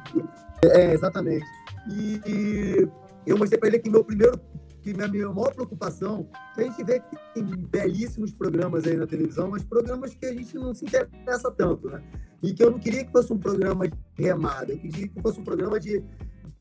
É, 0.62 0.93
exatamente. 0.93 1.47
E 1.91 2.87
eu 3.27 3.39
mostrei 3.39 3.59
para 3.59 3.70
ele 3.70 3.79
que 3.79 3.89
meu 3.89 4.05
primeiro, 4.05 4.39
que 4.83 4.93
minha, 4.93 5.09
minha 5.09 5.31
maior 5.31 5.55
preocupação, 5.55 6.29
a 6.55 6.62
gente 6.62 6.85
vê 6.85 7.01
que 7.01 7.16
tem 7.33 7.45
belíssimos 7.45 8.31
programas 8.31 8.87
aí 8.87 8.95
na 8.95 9.07
televisão, 9.07 9.51
mas 9.51 9.64
programas 9.64 10.14
que 10.14 10.27
a 10.27 10.35
gente 10.35 10.55
não 10.55 10.74
se 10.74 10.85
interessa 10.85 11.51
tanto, 11.51 11.89
né? 11.89 12.03
E 12.43 12.53
que 12.53 12.62
eu 12.62 12.70
não 12.70 12.79
queria 12.79 13.07
que 13.07 13.11
fosse 13.11 13.33
um 13.33 13.39
programa 13.39 13.89
de 13.89 13.97
remada, 14.18 14.72
eu 14.74 14.79
queria 14.79 15.09
que 15.09 15.22
fosse 15.22 15.41
um 15.41 15.45
programa 15.45 15.81
de, 15.81 16.05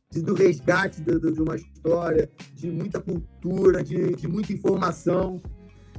de 0.09 0.21
do 0.21 0.33
resgate 0.33 1.01
de, 1.01 1.19
de, 1.19 1.41
uma 1.41 1.57
história, 1.57 2.31
de 2.53 2.71
muita 2.71 3.01
cultura, 3.01 3.83
de, 3.83 4.15
de 4.15 4.29
muita 4.29 4.53
informação. 4.53 5.41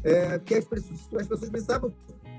É, 0.02 0.38
que 0.38 0.54
as 0.54 0.64
pessoas, 0.64 1.00
as 1.20 1.26
pessoas 1.26 1.50
precisavam 1.50 1.92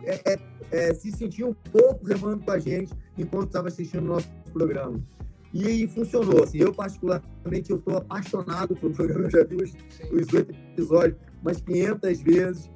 é, 0.03 0.33
é, 0.33 0.39
é, 0.71 0.93
se 0.93 1.11
sentir 1.11 1.43
um 1.43 1.53
pouco 1.53 2.05
remando 2.05 2.43
com 2.43 2.51
a 2.51 2.59
gente 2.59 2.93
enquanto 3.17 3.47
estava 3.47 3.67
assistindo 3.67 4.03
o 4.03 4.07
nosso 4.07 4.29
programa. 4.53 4.99
E, 5.53 5.87
funcionou. 5.87 6.43
Assim, 6.43 6.59
eu, 6.59 6.73
particularmente, 6.73 7.71
eu 7.71 7.77
estou 7.77 7.97
apaixonado 7.97 8.75
pelo 8.75 8.93
programa. 8.93 9.25
Eu 9.25 9.31
já 9.31 9.43
vi 9.43 9.55
os, 9.55 9.73
os 10.11 10.33
oito 10.33 10.51
episódios 10.51 11.17
umas 11.41 11.61
500 11.61 12.21
vezes. 12.21 12.69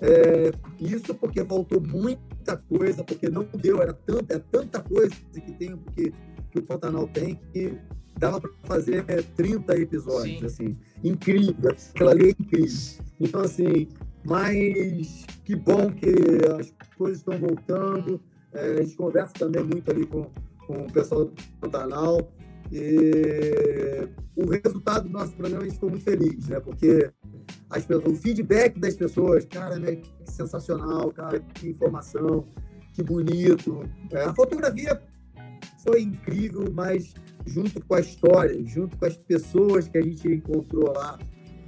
É, 0.00 0.52
isso 0.78 1.14
porque 1.14 1.44
faltou 1.44 1.80
muita 1.80 2.56
coisa, 2.56 3.02
porque 3.02 3.28
não 3.28 3.46
deu, 3.54 3.80
era 3.80 3.94
tanta, 3.94 4.34
é 4.34 4.38
tanta 4.38 4.80
coisa 4.80 5.14
que 5.32 5.52
tem, 5.52 5.76
que, 5.94 6.12
que 6.50 6.58
o 6.58 6.62
Pantanal 6.62 7.08
tem, 7.08 7.40
que 7.52 7.78
dava 8.18 8.40
para 8.40 8.50
fazer 8.64 9.04
30 9.34 9.78
episódios, 9.78 10.38
Sim. 10.38 10.46
assim, 10.46 10.76
incrível, 11.02 11.70
aquela 11.94 12.12
lei 12.12 12.28
é 12.28 12.42
incrível. 12.42 13.04
Então, 13.20 13.40
assim, 13.40 13.88
mas 14.28 15.24
que 15.44 15.54
bom 15.54 15.90
que 15.92 16.10
as 16.58 16.72
coisas 16.96 17.18
estão 17.18 17.38
voltando. 17.38 18.20
É, 18.52 18.72
a 18.72 18.82
gente 18.82 18.96
conversa 18.96 19.32
também 19.34 19.62
muito 19.62 19.90
ali 19.90 20.06
com, 20.06 20.30
com 20.66 20.82
o 20.82 20.92
pessoal 20.92 21.26
do 21.26 21.34
Pantanal. 21.60 22.32
E 22.72 24.08
o 24.34 24.48
resultado 24.50 25.04
do 25.04 25.10
nosso 25.10 25.32
programa 25.36 25.62
a 25.62 25.64
gente 25.66 25.74
ficou 25.74 25.90
muito 25.90 26.04
feliz, 26.04 26.48
né? 26.48 26.58
Porque 26.58 27.10
as, 27.70 27.86
o 27.88 28.14
feedback 28.16 28.78
das 28.78 28.94
pessoas, 28.94 29.44
cara, 29.44 29.78
né? 29.78 29.96
que 29.96 30.10
sensacional, 30.24 31.12
cara, 31.12 31.38
que 31.38 31.70
informação, 31.70 32.44
que 32.92 33.02
bonito. 33.02 33.88
É, 34.10 34.24
a 34.24 34.34
fotografia 34.34 35.00
foi 35.84 36.02
incrível, 36.02 36.64
mas 36.72 37.14
junto 37.46 37.80
com 37.84 37.94
a 37.94 38.00
história, 38.00 38.60
junto 38.66 38.96
com 38.96 39.04
as 39.04 39.16
pessoas 39.16 39.86
que 39.86 39.98
a 39.98 40.02
gente 40.02 40.26
encontrou 40.26 40.92
lá, 40.92 41.18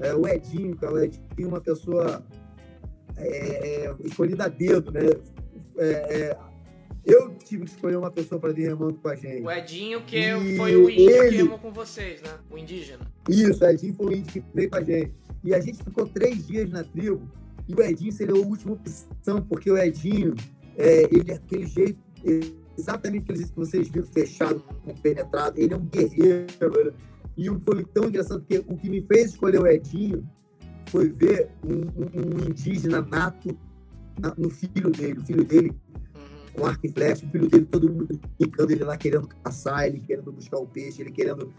é, 0.01 0.15
o 0.15 0.27
Edinho, 0.27 0.77
cara, 0.77 0.95
o 0.95 0.99
Edinho 0.99 1.23
é 1.39 1.47
uma 1.47 1.61
pessoa 1.61 2.25
é, 3.19 3.95
escolhida 4.05 4.45
a 4.45 4.49
dedo, 4.49 4.91
né? 4.91 5.01
É, 5.77 5.87
é, 5.87 6.39
eu 7.05 7.35
tive 7.37 7.65
que 7.65 7.71
escolher 7.71 7.97
uma 7.97 8.11
pessoa 8.11 8.41
para 8.41 8.53
vir 8.53 8.69
remando 8.69 8.95
com 8.95 9.09
a 9.09 9.17
gente. 9.17 9.43
O 9.43 9.51
Edinho, 9.51 10.03
que 10.03 10.19
e 10.19 10.57
foi 10.57 10.77
o 10.77 10.91
índio 10.91 11.11
ele... 11.11 11.29
que 11.31 11.37
remou 11.37 11.59
com 11.59 11.73
vocês, 11.73 12.21
né? 12.21 12.31
O 12.51 12.59
indígena. 12.59 13.11
Isso, 13.29 13.65
o 13.65 13.69
Edinho 13.69 13.95
foi 13.95 14.07
o 14.07 14.13
índio 14.13 14.33
que 14.33 14.45
veio 14.55 14.71
com 14.71 14.77
a 14.77 14.83
gente. 14.83 15.15
E 15.43 15.55
a 15.55 15.61
gente 15.61 15.83
ficou 15.83 16.07
três 16.07 16.47
dias 16.47 16.69
na 16.71 16.85
tribo, 16.85 17.23
e 17.69 17.75
o 17.75 17.81
Edinho 17.81 18.13
seria 18.13 18.35
a 18.35 18.39
última 18.39 18.75
opção, 18.75 19.41
porque 19.43 19.71
o 19.71 19.79
Edinho, 19.79 20.35
é, 20.77 21.05
ele 21.05 21.31
é 21.31 21.35
aquele 21.35 21.67
jeito, 21.67 21.99
exatamente 22.77 23.23
aquele 23.23 23.39
jeito 23.39 23.53
que 23.53 23.59
vocês 23.59 23.89
viram, 23.89 24.07
fechado, 24.07 24.63
penetrado, 25.03 25.59
ele 25.59 25.75
é 25.75 25.77
um 25.77 25.85
guerreiro. 25.85 26.95
E 27.37 27.49
foi 27.61 27.85
tão 27.85 28.05
engraçado, 28.05 28.41
porque 28.41 28.59
o 28.67 28.77
que 28.77 28.91
me 28.91 29.01
fez 29.03 29.31
escolher 29.31 29.61
o 29.61 29.67
Edinho 29.67 30.29
foi 30.91 31.09
ver 31.09 31.51
um, 31.65 31.75
um, 31.75 32.45
um 32.45 32.49
indígena 32.49 33.01
nato 33.01 33.57
na, 34.19 34.35
no 34.37 34.51
filho 34.51 34.91
dele. 34.91 35.19
O 35.19 35.25
filho 35.25 35.45
dele, 35.45 35.71
uhum. 35.95 36.53
com 36.55 36.67
arco 36.67 36.87
e 36.87 36.89
flecha, 36.89 37.27
o 37.27 37.31
filho 37.31 37.49
dele, 37.49 37.65
todo 37.67 37.91
mundo 37.91 38.21
brincando, 38.39 38.73
ele 38.73 38.85
lá 38.85 38.97
querendo 38.97 39.29
caçar, 39.43 39.87
ele 39.87 40.01
querendo 40.01 40.33
buscar 40.33 40.59
o 40.59 40.67
peixe, 40.67 41.03
ele 41.03 41.11
querendo. 41.11 41.53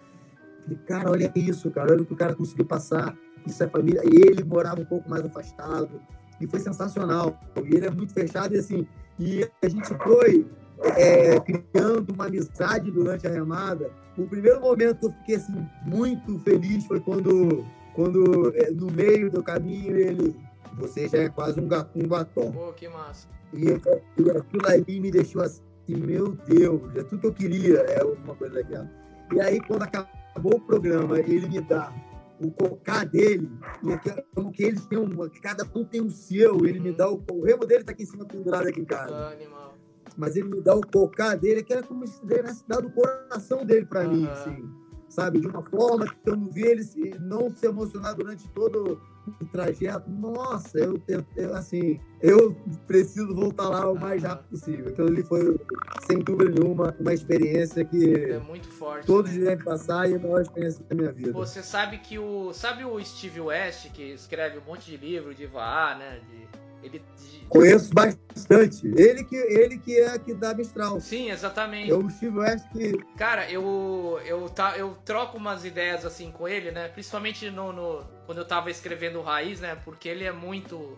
Cara, 0.86 1.10
olha 1.10 1.32
isso, 1.36 1.72
cara, 1.72 1.92
olha 1.92 2.04
o 2.04 2.06
que 2.06 2.14
o 2.14 2.18
cara 2.18 2.36
conseguiu 2.36 2.66
passar. 2.66 3.18
Isso 3.46 3.64
é 3.64 3.68
família. 3.68 4.02
E 4.06 4.16
ele 4.16 4.44
morava 4.44 4.82
um 4.82 4.86
pouco 4.86 5.10
mais 5.10 5.24
afastado. 5.24 6.02
E 6.40 6.48
foi 6.48 6.60
sensacional. 6.60 7.40
E 7.66 7.76
ele 7.76 7.86
é 7.86 7.92
muito 7.92 8.14
fechado, 8.14 8.54
e 8.54 8.60
assim, 8.60 8.88
e 9.20 9.50
a 9.62 9.68
gente 9.68 9.94
foi 9.96 10.48
é, 10.96 11.40
criando 11.40 12.14
uma 12.14 12.26
amizade 12.26 12.90
durante 12.90 13.28
a 13.28 13.30
remada. 13.30 13.92
O 14.18 14.26
primeiro 14.26 14.62
momento 14.62 15.00
que 15.00 15.06
eu 15.06 15.12
fiquei 15.12 15.36
assim, 15.36 15.68
muito 15.86 16.40
feliz 16.40 16.86
foi 16.86 17.00
quando, 17.00 17.66
quando 18.00 18.56
é, 18.56 18.72
no 18.72 18.90
meio 18.90 19.30
do 19.30 19.44
caminho 19.44 19.98
ele. 19.98 20.34
Você 20.78 21.10
já 21.10 21.18
é 21.18 21.30
quase 21.30 21.60
um, 21.60 21.68
um 21.96 22.08
batom. 22.08 22.54
Pô, 22.54 22.72
que 22.72 22.88
massa. 22.88 23.28
E 23.52 23.68
aquilo 23.70 24.68
ali 24.68 25.02
me 25.02 25.12
deixou 25.12 25.42
assim, 25.42 25.60
meu 25.90 26.30
Deus, 26.48 26.96
é 26.96 27.04
tudo 27.04 27.20
que 27.20 27.28
eu 27.28 27.34
queria, 27.34 27.80
é 27.80 28.02
uma 28.02 28.34
coisa 28.34 28.54
legal. 28.54 28.88
E 29.34 29.42
aí, 29.42 29.60
quando 29.60 29.82
acabou 29.82 30.56
o 30.56 30.62
programa, 30.62 31.20
ele 31.20 31.50
me 31.50 31.60
dá 31.60 31.92
o 32.40 32.50
cocá 32.52 33.04
dele, 33.04 33.52
e 33.84 34.22
como 34.34 34.52
que 34.52 34.64
eles 34.64 34.86
têm 34.86 34.98
um, 34.98 35.30
cada 35.42 35.68
um 35.76 35.84
tem 35.84 36.00
um 36.00 36.10
seu, 36.10 36.66
ele 36.66 36.80
me 36.80 36.94
dá 36.94 37.10
o, 37.10 37.22
o 37.30 37.44
remo 37.44 37.66
dele 37.66 37.84
tá 37.84 37.92
aqui 37.92 38.04
em 38.04 38.06
cima 38.06 38.24
pendurado 38.24 38.70
aqui 38.70 38.80
em 38.80 38.86
casa. 38.86 39.32
Animal. 39.32 39.74
Mas 40.16 40.38
ele 40.38 40.48
me 40.48 40.62
dá 40.62 40.74
o 40.76 40.82
cocá 40.82 41.36
dele, 41.36 41.64
que 41.64 41.74
era 41.74 41.84
como 41.84 42.08
se 42.08 42.22
tivesse 42.22 42.64
dado 42.66 42.88
o 42.88 42.92
coração 42.92 43.66
dele 43.66 43.86
para 43.86 44.08
uhum. 44.08 44.14
mim, 44.14 44.28
assim, 44.28 44.70
sabe? 45.10 45.40
De 45.40 45.48
uma 45.48 45.64
forma 45.64 46.08
que 46.08 46.30
eu 46.30 46.36
não 46.36 46.46
vi 46.46 46.64
ele 46.64 46.84
se, 46.84 47.16
não 47.20 47.50
se 47.50 47.66
emocionar 47.66 48.16
durante 48.16 48.48
todo 48.50 49.02
o 49.42 49.46
trajeto. 49.46 50.10
Nossa, 50.10 50.78
eu, 50.78 51.02
eu, 51.08 51.26
eu, 51.36 51.56
assim, 51.56 52.00
eu 52.22 52.56
preciso 52.88 53.34
voltar 53.36 53.70
lá 53.70 53.92
o 53.92 54.00
mais 54.00 54.24
rápido 54.24 54.50
possível. 54.50 54.88
Aquilo 54.88 55.08
ali 55.08 55.24
foi, 55.24 55.60
sem 56.08 56.20
dúvida 56.20 56.52
nenhuma, 56.52 56.96
uma 57.00 57.14
experiência 57.14 57.84
que 57.84 58.14
é 58.14 58.40
muito 58.40 58.68
forte. 58.68 59.06
Todos 59.06 59.32
né? 59.32 59.46
devem 59.46 59.66
passar 59.66 60.10
e 60.10 60.14
é 60.14 60.16
a 60.16 60.20
maior 60.20 60.42
experiência 60.42 60.84
da 60.88 60.96
minha 60.96 61.12
vida. 61.12 61.32
Você 61.34 61.62
sabe 61.62 61.98
que 62.00 62.18
o. 62.18 62.54
Sabe 62.54 62.86
o 62.86 63.04
Steve 63.04 63.42
West, 63.42 63.92
que 63.92 64.14
escreve 64.14 64.60
um 64.60 64.64
monte 64.64 64.86
de 64.86 64.98
livro 64.98 65.34
de 65.34 65.46
VAR, 65.46 65.98
né? 65.98 66.20
De 66.30 66.69
ele... 66.84 67.04
Conheço 67.50 67.92
bastante. 67.94 68.88
Ele 68.96 69.24
que, 69.24 69.36
ele 69.36 69.78
que 69.80 70.00
é 70.00 70.20
que 70.20 70.36
dá 70.36 70.54
Mistral. 70.54 71.00
Sim, 71.02 71.32
exatamente. 71.32 71.92
É 71.92 72.10
Steve 72.12 72.38
West 72.38 72.66
que. 72.72 72.96
Cara, 73.18 73.50
eu, 73.50 74.22
eu, 74.24 74.48
tá, 74.50 74.78
eu 74.78 74.96
troco 75.04 75.38
umas 75.38 75.66
ideias 75.66 76.06
assim 76.06 76.32
com 76.32 76.48
ele, 76.48 76.70
né? 76.70 76.88
Principalmente 76.90 77.50
no, 77.50 77.74
no, 77.74 78.06
quando 78.28 78.38
eu 78.38 78.46
tava 78.46 78.70
escrevendo 78.70 79.20
o 79.20 79.24
Raiz, 79.24 79.60
né? 79.60 79.76
Porque 79.84 80.08
ele 80.08 80.26
é 80.26 80.32
muito. 80.32 80.98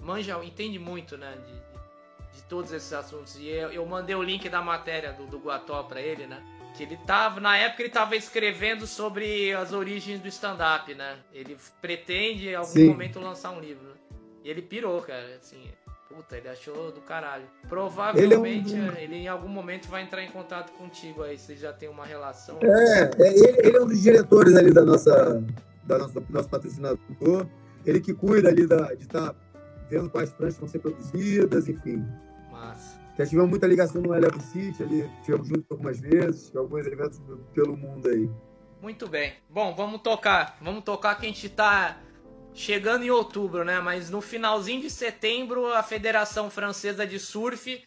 Manja, 0.00 0.42
entende 0.44 0.80
muito, 0.80 1.16
né? 1.16 1.32
De, 1.46 2.38
de 2.38 2.42
todos 2.48 2.72
esses 2.72 2.92
assuntos. 2.92 3.36
E 3.36 3.48
eu, 3.48 3.70
eu 3.70 3.86
mandei 3.86 4.16
o 4.16 4.22
link 4.22 4.48
da 4.48 4.60
matéria 4.60 5.12
do, 5.12 5.26
do 5.26 5.38
Guató 5.38 5.84
pra 5.84 6.00
ele, 6.00 6.26
né? 6.26 6.42
Que 6.76 6.82
ele 6.82 6.96
tava, 7.06 7.38
na 7.38 7.56
época 7.56 7.82
ele 7.82 7.90
tava 7.90 8.16
escrevendo 8.16 8.84
sobre 8.84 9.52
as 9.52 9.72
origens 9.72 10.20
do 10.20 10.26
stand-up, 10.26 10.92
né? 10.92 11.18
Ele 11.32 11.56
pretende 11.80 12.48
em 12.48 12.54
algum 12.56 12.72
Sim. 12.72 12.88
momento 12.88 13.20
lançar 13.20 13.52
um 13.52 13.60
livro. 13.60 13.93
E 14.44 14.50
ele 14.50 14.60
pirou, 14.60 15.00
cara, 15.00 15.36
assim. 15.36 15.70
Puta, 16.06 16.36
ele 16.36 16.48
achou 16.48 16.92
do 16.92 17.00
caralho. 17.00 17.46
Provavelmente 17.66 18.74
ele, 18.74 18.86
é 18.86 18.90
um... 18.90 18.96
ele, 18.96 19.16
em 19.16 19.26
algum 19.26 19.48
momento 19.48 19.88
vai 19.88 20.02
entrar 20.02 20.22
em 20.22 20.30
contato 20.30 20.70
contigo 20.72 21.22
aí, 21.22 21.38
você 21.38 21.56
já 21.56 21.72
tem 21.72 21.88
uma 21.88 22.04
relação. 22.04 22.58
É, 22.62 23.10
é 23.18 23.38
ele, 23.38 23.66
ele, 23.66 23.76
é 23.78 23.80
um 23.80 23.86
dos 23.86 24.00
diretores 24.02 24.54
ali 24.54 24.72
da 24.72 24.84
nossa, 24.84 25.42
da 25.82 25.98
nossa 25.98 26.22
nosso 26.28 26.48
patrocinador. 26.48 27.46
Ele 27.86 28.00
que 28.00 28.12
cuida 28.12 28.50
ali 28.50 28.66
da, 28.66 28.94
de 28.94 29.04
estar 29.04 29.32
tá 29.32 29.36
vendo 29.88 30.10
quais 30.10 30.30
pranchas 30.30 30.58
vão 30.58 30.68
ser 30.68 30.78
produzidas, 30.78 31.68
enfim. 31.68 32.06
Massa. 32.52 33.00
Já 33.16 33.26
tivemos 33.26 33.50
muita 33.50 33.66
ligação 33.66 34.02
no 34.02 34.14
Elevo 34.14 34.40
City 34.40 34.82
ali, 34.82 35.10
tivemos 35.22 35.48
junto 35.48 35.64
algumas 35.70 35.98
vezes, 36.00 36.54
alguns 36.54 36.86
eventos 36.86 37.20
pelo 37.54 37.76
mundo 37.76 38.08
aí. 38.08 38.30
Muito 38.82 39.08
bem. 39.08 39.34
Bom, 39.48 39.74
vamos 39.74 40.02
tocar. 40.02 40.58
Vamos 40.60 40.84
tocar 40.84 41.14
que 41.14 41.24
a 41.24 41.28
gente 41.28 41.48
tá 41.48 41.98
chegando 42.54 43.04
em 43.04 43.10
outubro, 43.10 43.64
né? 43.64 43.80
Mas 43.80 44.08
no 44.08 44.20
finalzinho 44.20 44.80
de 44.80 44.90
setembro, 44.90 45.72
a 45.72 45.82
Federação 45.82 46.48
Francesa 46.48 47.06
de 47.06 47.18
Surf 47.18 47.82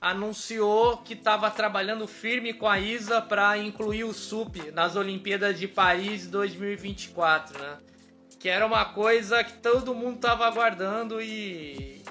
anunciou 0.00 0.98
que 0.98 1.14
estava 1.14 1.50
trabalhando 1.50 2.06
firme 2.06 2.52
com 2.52 2.68
a 2.68 2.78
ISA 2.78 3.20
para 3.22 3.56
incluir 3.58 4.04
o 4.04 4.12
SUP 4.12 4.70
nas 4.70 4.96
Olimpíadas 4.96 5.58
de 5.58 5.66
Paris 5.66 6.26
2024, 6.26 7.58
né? 7.58 7.78
Que 8.38 8.48
era 8.48 8.66
uma 8.66 8.84
coisa 8.84 9.42
que 9.42 9.54
todo 9.54 9.94
mundo 9.94 10.16
estava 10.16 10.46
aguardando 10.46 11.20
e 11.20 12.02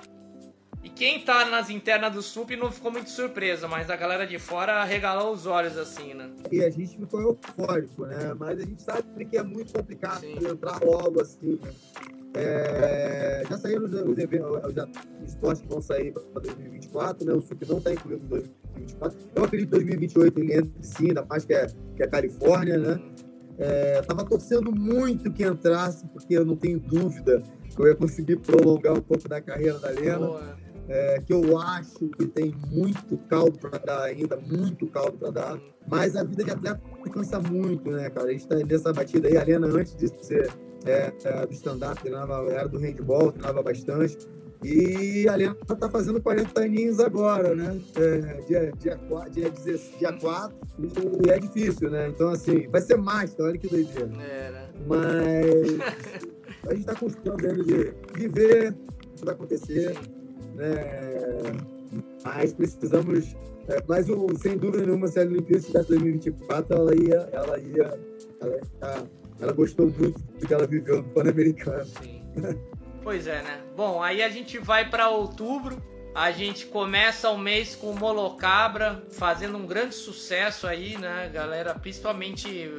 e 0.83 0.89
quem 0.89 1.21
tá 1.21 1.45
nas 1.45 1.69
internas 1.69 2.13
do 2.13 2.21
SUP 2.21 2.57
não 2.57 2.69
ficou 2.69 2.91
muito 2.91 3.09
surpresa, 3.09 3.69
mas 3.69 3.89
a 3.89 3.95
galera 3.95 4.27
de 4.27 4.37
fora 4.37 4.83
regalou 4.83 5.33
os 5.33 5.47
olhos 5.47 5.77
assim, 5.77 6.13
né? 6.13 6.29
E 6.51 6.61
a 6.61 6.69
gente 6.69 6.97
ficou 6.97 7.21
eufórico, 7.21 8.05
né? 8.05 8.33
Mas 8.37 8.59
a 8.59 8.65
gente 8.65 8.83
sabe 8.83 9.25
que 9.25 9.37
é 9.37 9.43
muito 9.43 9.71
complicado 9.71 10.19
Sim. 10.19 10.35
entrar 10.45 10.83
logo 10.83 11.21
assim. 11.21 11.57
Né? 11.63 11.71
É, 12.35 13.43
já 13.49 13.57
saíram 13.59 13.85
os, 13.85 13.93
os, 13.93 14.17
eventos, 14.17 14.73
já, 14.73 14.85
os 15.23 15.29
esportes 15.29 15.61
que 15.61 15.69
vão 15.69 15.81
sair 15.81 16.11
para 16.11 16.41
2024, 16.41 17.25
né? 17.27 17.33
O 17.33 17.41
SUP 17.41 17.65
não 17.65 17.77
está 17.77 17.93
incluído 17.93 18.25
em 18.25 18.27
2024. 18.27 19.19
Eu 19.35 19.43
acredito 19.45 19.69
que 19.69 19.75
2028 19.75 20.39
ele 20.41 20.53
entre 20.53 20.83
sim, 20.83 21.07
ainda 21.07 21.23
mais 21.23 21.45
que 21.45 21.53
é, 21.53 21.67
que 21.95 22.03
é 22.03 22.07
Califórnia, 22.07 22.77
né? 22.77 23.01
É, 23.57 24.01
tava 24.01 24.25
torcendo 24.25 24.69
muito 24.69 25.31
que 25.31 25.45
entrasse, 25.45 26.05
porque 26.07 26.33
eu 26.33 26.43
não 26.43 26.57
tenho 26.57 26.77
dúvida 26.77 27.41
que 27.73 27.81
eu 27.81 27.87
ia 27.87 27.95
conseguir 27.95 28.37
prolongar 28.37 28.93
um 28.93 29.01
pouco 29.01 29.29
da 29.29 29.39
carreira 29.39 29.79
da 29.79 29.89
Lena. 29.89 30.27
Boa 30.27 30.62
é, 30.87 31.21
que 31.25 31.33
eu 31.33 31.57
acho 31.57 32.07
que 32.09 32.27
tem 32.27 32.53
muito 32.71 33.17
caldo 33.29 33.57
para 33.57 33.77
dar 33.77 34.03
ainda, 34.03 34.37
muito 34.37 34.87
caldo 34.87 35.17
para 35.17 35.31
dar. 35.31 35.59
Mas 35.87 36.15
a 36.15 36.23
vida 36.23 36.43
de 36.43 36.51
atleta 36.51 36.81
cansa 37.11 37.39
muito, 37.39 37.91
né, 37.91 38.09
cara? 38.09 38.27
A 38.27 38.31
gente 38.31 38.41
está 38.41 38.55
nessa 38.55 38.93
batida 38.93 39.27
aí. 39.27 39.37
A 39.37 39.43
Lena, 39.43 39.67
antes 39.67 39.95
de 39.95 40.07
ser 40.23 40.51
é, 40.85 41.13
é, 41.23 41.45
do 41.45 41.53
stand-up, 41.53 42.01
era 42.07 42.67
do 42.67 42.77
handball, 42.77 43.31
treinava 43.31 43.61
bastante. 43.61 44.17
E 44.63 45.27
a 45.27 45.35
Lena 45.35 45.57
está 45.61 45.89
fazendo 45.89 46.21
40 46.21 46.61
aninhos 46.61 46.99
agora, 46.99 47.53
né? 47.53 47.79
É, 47.95 48.41
dia, 48.47 48.71
dia, 48.79 48.97
4, 49.09 49.31
dia, 49.31 49.51
dia 49.99 50.13
4, 50.13 50.57
e 51.25 51.29
é 51.29 51.39
difícil, 51.39 51.89
né? 51.89 52.07
Então, 52.07 52.29
assim, 52.29 52.67
vai 52.69 52.81
ser 52.81 52.95
mais, 52.95 53.35
olha 53.39 53.57
que 53.57 53.67
doideira. 53.67 54.09
É, 54.21 54.51
né? 54.51 54.69
Mas 54.87 56.65
a 56.65 56.73
gente 56.73 56.79
está 56.79 56.95
construindo 56.95 57.63
de 57.63 57.93
viver 58.17 58.71
o 58.71 59.15
que 59.15 59.25
vai 59.25 59.33
acontecer. 59.33 59.97
Né? 60.53 60.73
Mas 62.23 62.53
precisamos. 62.53 63.35
É, 63.67 63.81
mas 63.87 64.09
o, 64.09 64.27
sem 64.37 64.57
dúvida 64.57 64.85
nenhuma, 64.85 65.07
se 65.07 65.19
a 65.19 65.23
Olimpíada 65.23 65.59
estivesse 65.59 65.89
2024, 65.89 66.75
ela 66.75 66.95
ia. 66.95 67.29
Ela, 67.31 67.59
ia 67.59 67.99
ela, 68.41 69.07
ela, 69.39 69.53
gostou 69.53 69.87
muito 69.87 70.19
do 70.19 70.47
que 70.47 70.53
ela 70.53 70.67
viveu 70.67 70.97
no 70.97 71.03
Pan-Americano. 71.09 71.89
Pois 73.01 73.27
é, 73.27 73.41
né? 73.41 73.61
Bom, 73.75 74.01
aí 74.01 74.21
a 74.21 74.29
gente 74.29 74.57
vai 74.57 74.89
para 74.89 75.09
outubro. 75.09 75.77
A 76.15 76.31
gente 76.31 76.67
começa 76.67 77.29
o 77.31 77.37
mês 77.37 77.75
com 77.75 77.89
o 77.89 77.99
Molocabra 77.99 79.03
fazendo 79.09 79.57
um 79.57 79.65
grande 79.65 79.95
sucesso 79.95 80.67
aí, 80.67 80.95
né, 80.97 81.29
galera? 81.33 81.73
Principalmente 81.73 82.69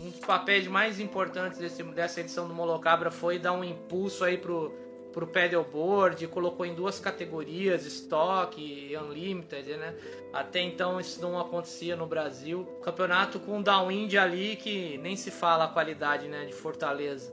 um 0.00 0.08
dos 0.08 0.20
papéis 0.20 0.66
mais 0.66 0.98
importantes 0.98 1.58
desse, 1.58 1.82
dessa 1.82 2.20
edição 2.20 2.48
do 2.48 2.54
Molocabra 2.54 3.10
foi 3.10 3.38
dar 3.38 3.52
um 3.52 3.62
impulso 3.62 4.24
aí 4.24 4.38
pro, 4.38 4.74
pro 5.12 5.26
paddleboard, 5.26 6.26
colocou 6.28 6.64
em 6.64 6.74
duas 6.74 6.98
categorias, 6.98 7.84
Stock 7.86 8.60
e 8.60 8.96
Unlimited, 8.96 9.76
né? 9.76 9.94
Até 10.32 10.60
então 10.60 11.00
isso 11.00 11.20
não 11.20 11.38
acontecia 11.38 11.96
no 11.96 12.06
Brasil. 12.06 12.64
Campeonato 12.82 13.38
com 13.40 13.62
downwind 13.62 14.14
ali 14.16 14.56
que 14.56 14.98
nem 14.98 15.16
se 15.16 15.30
fala 15.30 15.64
a 15.64 15.68
qualidade, 15.68 16.28
né, 16.28 16.46
de 16.46 16.52
Fortaleza. 16.52 17.32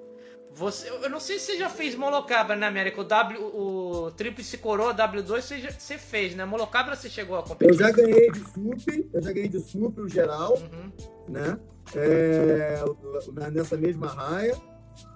Você, 0.53 0.89
eu 0.89 1.09
não 1.09 1.19
sei 1.19 1.37
se 1.37 1.51
você 1.51 1.57
já 1.57 1.69
fez 1.69 1.93
Molocabra 1.93 2.55
na 2.55 2.61
né, 2.61 2.67
América. 2.67 3.01
O, 3.01 3.03
w, 3.03 3.39
o 3.39 4.11
Tríplice 4.11 4.57
Coroa 4.57 4.91
W2 4.91 5.27
você, 5.27 5.59
já, 5.59 5.69
você 5.69 5.99
fez, 5.99 6.35
né? 6.35 6.45
Molocabra 6.45 6.95
você 6.95 7.09
chegou 7.09 7.37
a 7.37 7.43
competir? 7.43 7.73
Eu 7.73 7.77
já 7.77 7.91
ganhei 7.91 8.31
de 8.31 8.39
SUP, 8.39 9.09
eu 9.13 9.21
já 9.21 9.31
ganhei 9.31 9.49
de 9.49 9.59
SUP 9.59 9.99
o 9.99 10.09
geral, 10.09 10.57
uhum. 10.57 10.91
né? 11.29 11.59
É, 11.95 12.83
nessa 13.51 13.77
mesma 13.77 14.07
raia 14.07 14.57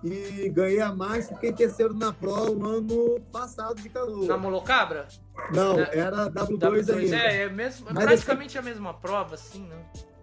e 0.04 0.50
ganhei 0.50 0.80
a 0.80 0.94
Master, 0.94 1.36
fiquei 1.36 1.54
terceiro 1.54 1.94
na 1.94 2.12
Pro 2.12 2.32
o 2.32 2.66
ano 2.66 3.20
passado 3.32 3.82
de 3.82 3.90
Canoa. 3.90 4.26
Na 4.28 4.38
Molocabra? 4.38 5.08
Não, 5.54 5.80
é, 5.80 5.98
era 5.98 6.30
W2, 6.30 6.58
W2 6.58 6.98
ainda. 6.98 7.16
É, 7.18 7.44
é 7.44 7.50
mesmo, 7.50 7.86
praticamente 7.88 8.58
assim, 8.58 8.68
a 8.68 8.72
mesma 8.72 8.94
prova, 8.94 9.36
assim, 9.36 9.66
né? 9.68 9.78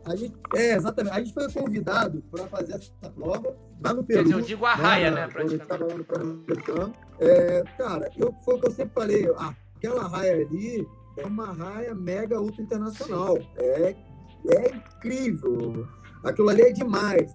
A 0.05 0.17
gente, 0.17 0.35
é, 0.55 0.75
exatamente. 0.75 1.15
A 1.15 1.21
gente 1.21 1.35
foi 1.35 1.53
convidado 1.53 2.23
para 2.31 2.47
fazer 2.47 2.75
essa 2.75 3.11
prova 3.11 3.55
lá 3.85 3.93
no 3.93 4.03
Peru. 4.03 4.21
Quer 4.21 4.25
dizer, 4.25 4.35
eu 4.35 4.41
digo 4.41 4.65
a 4.65 4.77
né, 4.77 4.83
raia, 4.83 5.11
né, 5.11 5.29
praticamente. 5.29 6.71
Lá 6.71 6.91
é, 7.21 7.65
cara, 7.77 8.11
eu, 8.17 8.33
foi 8.45 8.55
o 8.55 8.61
que 8.61 8.67
eu 8.69 8.73
sempre 8.73 8.95
falei. 8.95 9.31
Ah, 9.37 9.55
aquela 9.77 10.09
raia 10.09 10.47
ali 10.47 10.87
é 11.19 11.27
uma 11.27 11.53
raia 11.53 11.95
mega 11.95 12.41
ultra 12.41 12.63
internacional. 12.63 13.39
É, 13.57 13.95
é 14.49 14.75
incrível. 14.75 15.87
Aquilo 16.25 16.49
ali 16.49 16.63
é 16.63 16.73
demais. 16.73 17.33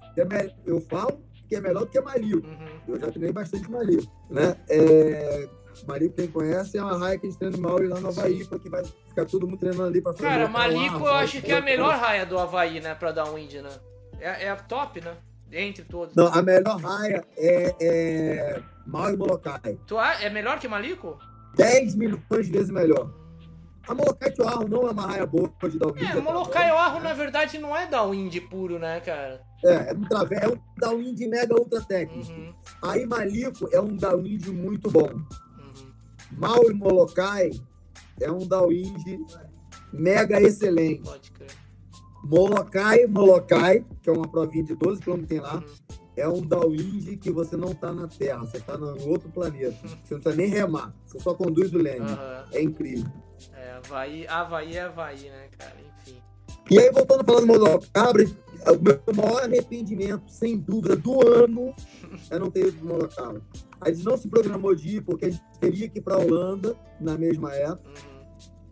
Eu 0.66 0.82
falo 0.82 1.24
que 1.54 1.58
é 1.58 1.62
melhor 1.62 1.82
do 1.82 1.88
que 1.88 2.02
Malio. 2.02 2.44
Uhum. 2.44 2.80
Eu 2.88 3.00
já 3.00 3.08
treinei 3.08 3.32
bastante 3.32 3.70
Malio. 3.70 4.02
Né? 4.30 4.56
É, 4.68 5.48
Malico, 5.88 6.16
quem 6.16 6.28
conhece, 6.28 6.78
é 6.78 6.84
uma 6.84 6.98
raia 6.98 7.20
que 7.20 7.28
eles 7.28 7.36
treinam 7.36 7.60
mal 7.60 7.80
lá 7.80 8.00
no 8.00 8.08
Havaí, 8.08 8.44
porque 8.46 8.70
vai 8.70 8.84
ficar 8.84 9.26
todo 9.26 9.48
mundo 9.48 9.60
treinando 9.60 9.84
ali 9.84 10.02
pra 10.02 10.14
fazer. 10.14 10.24
Cara, 10.24 10.48
Malico 10.48 11.00
eu 11.00 11.14
acho 11.14 11.42
que 11.42 11.52
é 11.52 11.58
a 11.58 11.62
melhor 11.62 11.96
raia 11.96 12.26
do 12.26 12.40
Havaí, 12.40 12.82
né, 12.82 12.96
pra 12.96 13.12
dar 13.12 13.30
um 13.30 13.36
wind, 13.36 13.54
né? 13.54 13.70
É, 14.20 14.46
é 14.46 14.50
a 14.50 14.56
top, 14.56 15.02
né? 15.02 15.16
Entre 15.52 15.86
todos. 15.86 16.16
Não, 16.16 16.28
a 16.34 16.42
melhor 16.42 16.80
raia 16.80 17.24
é, 17.38 17.76
é 17.80 18.64
Maui 18.88 19.16
Molokai. 19.16 19.78
Tu 19.86 20.00
é 20.00 20.30
melhor 20.32 20.58
que 20.60 20.68
Malico? 20.68 21.20
10 21.56 21.94
milhões 21.94 22.48
de 22.48 22.52
vezes 22.52 22.72
melhor. 22.72 23.12
A 23.88 23.94
Molokai 23.94 24.34
Oahu 24.40 24.68
não 24.70 24.88
é 24.88 24.92
uma 24.92 25.08
raia 25.08 25.26
boa 25.26 25.52
de 25.70 25.78
downwind. 25.78 26.10
É, 26.10 26.22
Molokai 26.22 26.72
Oahu, 26.72 27.02
na 27.02 27.14
verdade, 27.14 27.58
não 27.58 27.76
é 27.76 27.86
downwind 27.86 28.40
puro, 28.50 28.80
né, 28.80 29.02
cara? 29.02 29.42
É, 29.64 29.92
é 29.92 29.94
um, 29.94 30.02
trave... 30.04 30.36
é 30.36 30.48
um 30.48 30.58
downwind 30.78 31.20
mega 31.28 31.54
ultra 31.54 31.82
técnico. 31.82 32.32
Uhum. 32.32 32.54
Aí 32.82 33.06
Malico 33.06 33.68
é 33.74 33.82
um 33.82 33.96
downwind 33.96 34.48
muito 34.48 34.90
bom. 34.90 35.10
Uhum. 35.10 35.92
Maui 36.32 36.74
Molokai 36.74 37.52
é 38.22 38.32
um 38.32 38.48
downwind 38.48 39.04
mega 39.92 40.42
excelente. 40.42 41.04
Pode 41.04 41.32
crer. 41.32 41.52
Molokai, 42.24 43.06
Molokai, 43.06 43.86
que 44.02 44.10
é 44.10 44.14
uma 44.14 44.28
provinha 44.28 44.64
de 44.64 44.76
12 44.76 45.02
km 45.02 45.26
tem 45.26 45.42
lá, 45.42 45.56
uhum. 45.56 45.64
é 46.16 46.28
um 46.30 46.42
downwind 46.42 47.18
que 47.18 47.30
você 47.32 47.58
não 47.58 47.72
está 47.74 47.92
na 47.92 48.08
Terra, 48.08 48.40
você 48.46 48.58
está 48.58 48.76
em 48.76 49.10
outro 49.10 49.30
planeta. 49.30 49.78
Uhum. 49.84 49.90
Você 49.90 50.14
não 50.14 50.22
precisa 50.22 50.36
nem 50.36 50.48
remar, 50.48 50.94
você 51.06 51.20
só 51.20 51.34
conduz 51.34 51.74
o 51.74 51.78
leme. 51.78 52.08
É 52.54 52.62
incrível. 52.62 53.12
É, 53.56 53.72
Havaí, 53.74 54.28
Havaí 54.28 54.76
é 54.76 54.82
Havaí, 54.82 55.30
né, 55.30 55.50
cara? 55.58 55.76
Enfim. 56.00 56.22
E 56.70 56.80
aí, 56.80 56.92
voltando 56.92 57.22
a 57.22 57.24
falar 57.24 57.42
do 57.42 57.48
Monocabra, 57.48 58.24
o 58.24 58.82
meu 58.82 59.02
maior 59.16 59.44
arrependimento, 59.44 60.30
sem 60.30 60.58
dúvida, 60.58 60.96
do 60.96 61.28
ano 61.28 61.74
é 62.30 62.40
não 62.40 62.50
ter 62.50 62.68
ido 62.68 62.78
pro 62.78 62.88
Monocabra. 62.88 63.42
A 63.82 63.92
gente 63.92 64.06
não 64.06 64.18
se 64.18 64.28
programou 64.28 64.74
de 64.74 64.98
ir, 64.98 65.02
porque 65.02 65.26
a 65.26 65.30
gente 65.30 65.44
teria 65.60 65.90
que 65.90 66.00
ir 66.00 66.02
para 66.02 66.16
a 66.16 66.20
Holanda 66.20 66.76
na 67.00 67.18
mesma 67.18 67.54
época. 67.54 67.90
Uhum. 67.90 68.14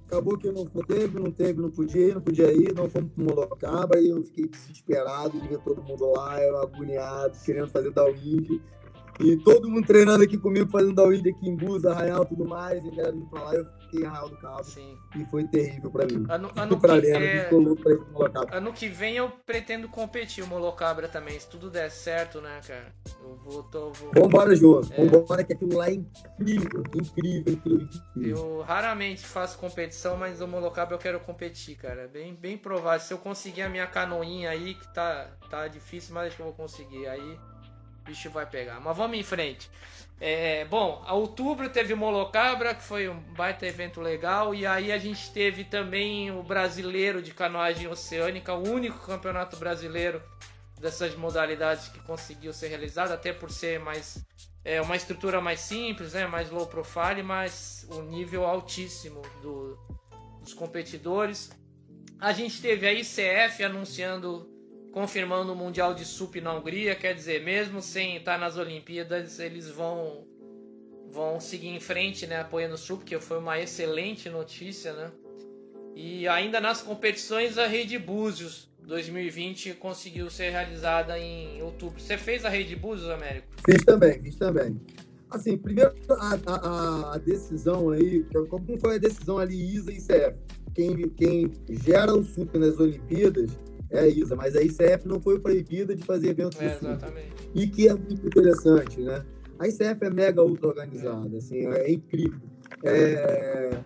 Acabou 0.08 0.38
que 0.38 0.52
não 0.52 0.66
teve, 0.66 1.20
não 1.20 1.32
teve, 1.32 1.62
não 1.62 1.72
podia 1.72 2.08
ir, 2.10 2.16
não 2.16 2.22
podia 2.22 2.52
ir, 2.52 2.74
não 2.74 2.90
fomos 2.90 3.12
para 3.14 3.24
Molocaba 3.24 3.98
e 3.98 4.10
eu 4.10 4.22
fiquei 4.24 4.46
desesperado 4.46 5.40
de 5.40 5.48
ver 5.48 5.60
todo 5.60 5.82
mundo 5.82 6.12
lá, 6.12 6.42
eu 6.44 6.58
agoniado, 6.58 7.38
querendo 7.46 7.70
fazer 7.70 7.92
downwind. 7.92 8.62
E 9.24 9.38
todo 9.38 9.70
mundo 9.70 9.86
treinando 9.86 10.24
aqui 10.24 10.38
comigo, 10.38 10.70
fazendo 10.70 10.94
downwind 10.94 11.28
aqui 11.28 11.48
em 11.48 11.56
Busa, 11.56 11.92
Arraial 11.92 12.24
e 12.24 12.28
tudo 12.28 12.46
mais, 12.46 12.84
e 12.84 12.92
galera 12.92 13.16
indo 13.16 13.26
pra 13.28 13.44
lá, 13.44 13.56
eu 13.56 13.66
fiquei 13.82 14.06
Arraial 14.06 14.30
do 14.30 14.38
Cabo. 14.38 14.64
Sim. 14.64 14.98
E 15.16 15.26
foi 15.26 15.44
terrível 15.46 15.92
pra 15.92 16.06
mim. 16.06 16.26
Ano, 16.30 16.52
ano, 16.56 16.80
que, 16.80 16.88
Lena, 16.88 17.26
é... 17.26 17.50
ano 18.52 18.74
que 18.74 18.88
vem 18.88 19.16
eu 19.16 19.30
pretendo 19.46 19.88
competir 19.88 20.44
o 20.44 20.48
Molocabra 20.48 21.08
também, 21.08 21.40
se 21.40 21.48
tudo 21.48 21.70
der 21.70 21.92
certo, 21.92 22.42
né, 22.42 22.60
cara? 22.66 22.94
Eu 23.22 23.36
vou. 23.36 23.64
Tô, 23.64 23.92
vou... 23.92 24.12
Vambora, 24.14 24.56
João. 24.56 24.82
É... 24.92 25.06
Vambora, 25.06 25.44
que 25.44 25.54
aquilo 25.54 25.78
lá 25.78 25.90
é 25.90 25.94
incrível, 25.94 26.84
incrível, 26.96 27.54
incrível, 27.54 27.88
incrível. 28.16 28.38
Eu 28.38 28.62
raramente 28.62 29.26
faço 29.26 29.58
competição, 29.58 30.18
mas 30.18 30.42
o 30.42 30.48
Molocabra 30.48 30.96
eu 30.96 31.00
quero 31.00 31.20
competir, 31.20 31.76
cara. 31.76 32.08
Bem, 32.08 32.34
bem 32.34 32.58
provável. 32.58 33.00
Se 33.00 33.14
eu 33.14 33.18
conseguir 33.18 33.62
a 33.62 33.70
minha 33.70 33.88
canoinha 33.88 34.50
aí, 34.50 34.74
que 34.74 34.94
tá, 34.94 35.30
tá 35.50 35.68
difícil, 35.68 36.14
mas 36.14 36.28
acho 36.28 36.36
que 36.36 36.42
eu 36.42 36.48
vou 36.48 36.56
conseguir. 36.56 37.08
Aí 37.08 37.38
bicho 38.12 38.30
vai 38.30 38.46
pegar. 38.46 38.80
Mas 38.80 38.96
vamos 38.96 39.18
em 39.18 39.24
frente. 39.24 39.70
É, 40.20 40.66
bom, 40.66 41.04
outubro 41.10 41.70
teve 41.70 41.96
Molocabra, 41.96 42.76
que 42.76 42.84
foi 42.84 43.10
um 43.10 43.20
baita 43.20 43.66
evento 43.66 44.00
legal, 44.00 44.54
e 44.54 44.68
aí 44.68 44.92
a 44.92 44.98
gente 45.00 45.32
teve 45.32 45.64
também 45.64 46.30
o 46.30 46.44
brasileiro 46.44 47.24
de 47.24 47.34
canoagem 47.34 47.88
oceânica, 47.88 48.54
o 48.54 48.70
único 48.70 49.00
campeonato 49.00 49.58
brasileiro 49.58 50.22
dessas 50.80 51.16
modalidades 51.16 51.88
que 51.88 52.00
conseguiu 52.02 52.54
ser 52.54 52.68
realizado, 52.68 53.12
até 53.12 53.34
por 53.34 53.50
ser 53.50 53.80
mais 53.80 54.24
é, 54.64 54.80
uma 54.80 54.96
estrutura 54.96 55.42
mais 55.42 55.60
simples, 55.60 56.14
né, 56.14 56.28
mais 56.28 56.52
low 56.52 56.68
profile, 56.68 57.24
mas 57.24 57.88
o 57.90 58.00
um 58.00 58.04
nível 58.04 58.46
altíssimo 58.46 59.24
do, 59.42 59.76
dos 60.40 60.54
competidores. 60.54 61.50
A 62.20 62.32
gente 62.32 62.62
teve 62.62 62.86
a 62.86 62.94
ICF 62.94 63.64
anunciando 63.64 64.51
confirmando 64.92 65.54
o 65.54 65.56
Mundial 65.56 65.94
de 65.94 66.06
SUP 66.06 66.42
na 66.42 66.54
Hungria, 66.54 66.96
quer 66.96 67.14
dizer, 67.14 67.44
mesmo 67.44 67.82
sem 67.82 68.18
estar 68.18 68.38
nas 68.38 68.58
Olimpíadas, 68.58 69.40
eles 69.40 69.70
vão 69.70 70.28
vão 71.10 71.42
seguir 71.42 71.68
em 71.68 71.80
frente, 71.80 72.26
né, 72.26 72.40
apoiando 72.40 72.76
o 72.76 72.78
SUP, 72.78 73.04
que 73.04 73.20
foi 73.20 73.38
uma 73.38 73.60
excelente 73.60 74.30
notícia, 74.30 74.94
né? 74.94 75.12
E 75.94 76.26
ainda 76.26 76.62
nas 76.62 76.82
competições 76.82 77.58
a 77.58 77.68
Rede 77.68 78.00
Búzios 78.00 78.70
2020 78.88 79.74
conseguiu 79.74 80.30
ser 80.30 80.52
realizada 80.52 81.20
em 81.20 81.62
outubro. 81.62 82.00
Você 82.00 82.18
fez 82.18 82.46
a 82.46 82.50
Rede 82.50 82.78
Búzios, 82.78 83.10
Américo? 83.10 83.48
Fiz 83.66 83.84
também, 83.84 84.22
fiz 84.22 84.38
também. 84.38 84.80
Assim, 85.30 85.58
primeiro 85.58 85.94
a, 86.10 86.40
a, 86.46 87.16
a 87.16 87.18
decisão 87.18 87.90
aí, 87.90 88.26
como 88.50 88.78
foi 88.78 88.96
a 88.96 88.98
decisão 88.98 89.38
ali 89.38 89.76
ISA 89.76 89.92
e 89.92 89.98
ICF? 89.98 90.44
Quem, 90.74 91.10
quem 91.10 91.52
gera 91.70 92.14
o 92.14 92.24
SUP 92.24 92.58
nas 92.58 92.80
Olimpíadas 92.80 93.52
é 93.92 94.00
a 94.00 94.08
ISA, 94.08 94.36
mas 94.36 94.56
a 94.56 94.62
ICF 94.62 95.06
não 95.06 95.22
foi 95.22 95.40
proibida 95.40 95.96
de 95.96 96.04
fazer 96.04 96.30
eventos 96.30 96.60
é, 96.62 96.78
exatamente. 96.78 97.50
E 97.54 97.68
que 97.68 97.88
é 97.88 97.94
muito 97.94 98.26
interessante, 98.26 99.02
né? 99.02 99.24
A 99.60 99.68
ICF 99.68 100.06
é 100.06 100.10
mega 100.10 100.42
ultra 100.42 100.68
organizada, 100.68 101.38
assim, 101.38 101.68
é 101.68 101.92
incrível. 101.92 102.40
É, 102.84 103.78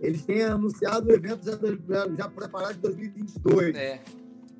eles 0.00 0.24
têm 0.24 0.42
anunciado 0.42 1.08
o 1.08 1.12
evento 1.12 1.44
já, 1.44 2.08
já, 2.16 2.28
preparado 2.28 2.74
de 2.74 2.80
2022. 2.80 3.74
É. 3.74 4.00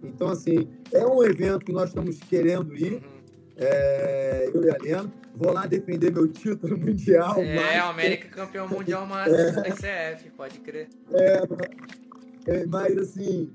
Então, 0.03 0.28
assim, 0.28 0.68
é 0.92 1.07
um 1.07 1.22
evento 1.22 1.64
que 1.64 1.72
nós 1.72 1.90
estamos 1.90 2.18
querendo 2.20 2.74
ir. 2.74 2.94
Uhum. 2.94 3.16
É, 3.59 4.51
eu 4.53 4.64
e 4.64 4.70
a 4.70 4.76
Lena. 4.80 5.12
Vou 5.34 5.53
lá 5.53 5.66
defender 5.66 6.11
meu 6.12 6.26
título 6.28 6.76
mundial. 6.78 7.38
É, 7.38 7.82
o 7.82 7.88
América 7.88 8.28
campeão 8.28 8.66
mundial 8.68 9.07
mais 9.07 9.32
é, 9.32 9.53
da 9.53 9.68
ICF, 9.68 10.30
pode 10.30 10.59
crer. 10.61 10.88
É, 11.12 11.42
é, 12.47 12.66
mas 12.66 12.97
assim, 12.97 13.51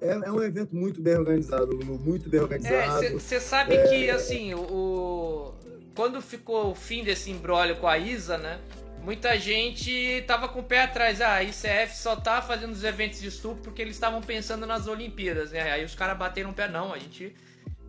é, 0.00 0.10
é, 0.10 0.30
um 0.30 0.42
evento 0.42 0.74
muito 0.74 1.00
bem 1.00 1.16
organizado, 1.16 1.76
muito 1.84 2.28
bem 2.28 2.40
organizado. 2.40 3.18
Você 3.18 3.36
é, 3.36 3.40
sabe 3.40 3.74
é... 3.74 3.88
que, 3.88 4.10
assim, 4.10 4.54
o, 4.54 5.54
quando 5.94 6.20
ficou 6.20 6.70
o 6.70 6.74
fim 6.74 7.02
desse 7.02 7.30
embrólio 7.30 7.76
com 7.76 7.88
a 7.88 7.98
ISA, 7.98 8.36
né? 8.36 8.60
Muita 9.02 9.38
gente 9.38 10.24
tava 10.26 10.48
com 10.48 10.60
o 10.60 10.64
pé 10.64 10.82
atrás. 10.82 11.20
Ah, 11.20 11.34
a 11.34 11.44
ICF 11.44 11.96
só 11.96 12.16
tá 12.16 12.42
fazendo 12.42 12.72
os 12.72 12.82
eventos 12.82 13.20
de 13.20 13.28
estupro 13.28 13.62
porque 13.62 13.80
eles 13.80 13.94
estavam 13.94 14.20
pensando 14.20 14.66
nas 14.66 14.86
Olimpíadas, 14.86 15.52
né? 15.52 15.70
Aí 15.70 15.84
os 15.84 15.94
caras 15.94 16.18
bateram 16.18 16.50
o 16.50 16.52
pé, 16.52 16.68
não, 16.68 16.92
a 16.92 16.98
gente, 16.98 17.32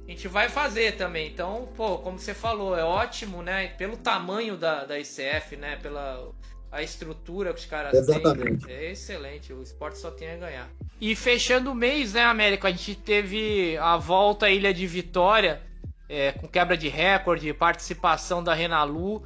a 0.05 0.09
gente 0.09 0.27
vai 0.27 0.47
fazer 0.47 0.95
também. 0.95 1.27
Então, 1.27 1.69
pô, 1.75 1.97
como 1.97 2.19
você 2.19 2.35
falou, 2.35 2.77
é 2.77 2.83
ótimo, 2.83 3.41
né? 3.41 3.69
Pelo 3.69 3.97
tamanho 3.97 4.55
da, 4.55 4.85
da 4.85 4.99
ICF, 4.99 5.57
né? 5.57 5.77
Pela 5.81 6.31
a 6.71 6.83
estrutura 6.83 7.53
que 7.53 7.59
os 7.59 7.65
caras 7.65 7.93
Exatamente. 7.93 8.65
têm. 8.65 8.75
É 8.75 8.91
excelente, 8.91 9.53
o 9.53 9.61
esporte 9.61 9.97
só 9.97 10.11
tem 10.11 10.31
a 10.31 10.37
ganhar. 10.37 10.69
E 10.99 11.15
fechando 11.15 11.71
o 11.71 11.75
mês, 11.75 12.13
né, 12.13 12.23
América, 12.23 12.67
a 12.67 12.71
gente 12.71 12.95
teve 12.95 13.77
a 13.77 13.97
volta 13.97 14.47
à 14.47 14.49
Ilha 14.49 14.73
de 14.73 14.85
Vitória, 14.85 15.61
é, 16.09 16.31
com 16.31 16.47
quebra 16.47 16.75
de 16.75 16.87
recorde, 16.87 17.53
participação 17.53 18.43
da 18.43 18.53
Renalu. 18.53 19.23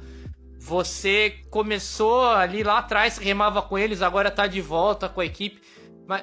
Você 0.58 1.34
começou 1.50 2.24
ali 2.26 2.62
lá 2.62 2.78
atrás, 2.78 3.18
remava 3.18 3.62
com 3.62 3.76
eles, 3.76 4.02
agora 4.02 4.30
tá 4.30 4.46
de 4.46 4.60
volta 4.60 5.08
com 5.08 5.20
a 5.20 5.26
equipe. 5.26 5.60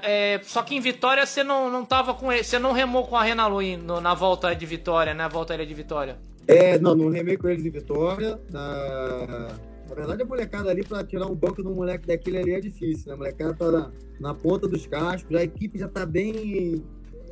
É, 0.03 0.39
só 0.43 0.61
que 0.61 0.75
em 0.75 0.79
Vitória 0.79 1.25
você 1.25 1.43
não, 1.43 1.69
não 1.69 1.83
tava 1.83 2.13
com 2.13 2.31
ele, 2.31 2.43
você 2.43 2.59
não 2.59 2.71
remou 2.71 3.07
com 3.07 3.17
a 3.17 3.23
Renalu 3.23 3.59
na 4.01 4.13
volta 4.13 4.53
de 4.53 4.65
Vitória, 4.65 5.13
né? 5.13 5.27
Volta 5.27 5.53
à 5.53 5.55
Ilha 5.55 5.65
de 5.65 5.73
Vitória. 5.73 6.19
É, 6.47 6.79
não, 6.79 6.95
não 6.95 7.09
remei 7.09 7.37
com 7.37 7.49
eles 7.49 7.65
em 7.65 7.69
Vitória. 7.69 8.39
Na 8.49 9.47
na 9.89 9.95
verdade, 9.95 10.21
a 10.21 10.25
molecada 10.25 10.69
ali, 10.69 10.83
para 10.83 11.03
tirar 11.03 11.27
um 11.27 11.35
banco 11.35 11.61
de 11.61 11.67
um 11.67 11.75
moleque 11.75 12.07
daquele 12.07 12.37
ali 12.37 12.51
é 12.51 12.59
difícil, 12.59 13.07
né? 13.07 13.13
A 13.13 13.17
molecada 13.17 13.53
tá 13.53 13.71
na, 13.71 13.91
na 14.19 14.33
ponta 14.33 14.67
dos 14.67 14.85
cascos, 14.85 15.35
a 15.35 15.43
equipe 15.43 15.79
já 15.79 15.87
tá 15.87 16.05
bem 16.05 16.83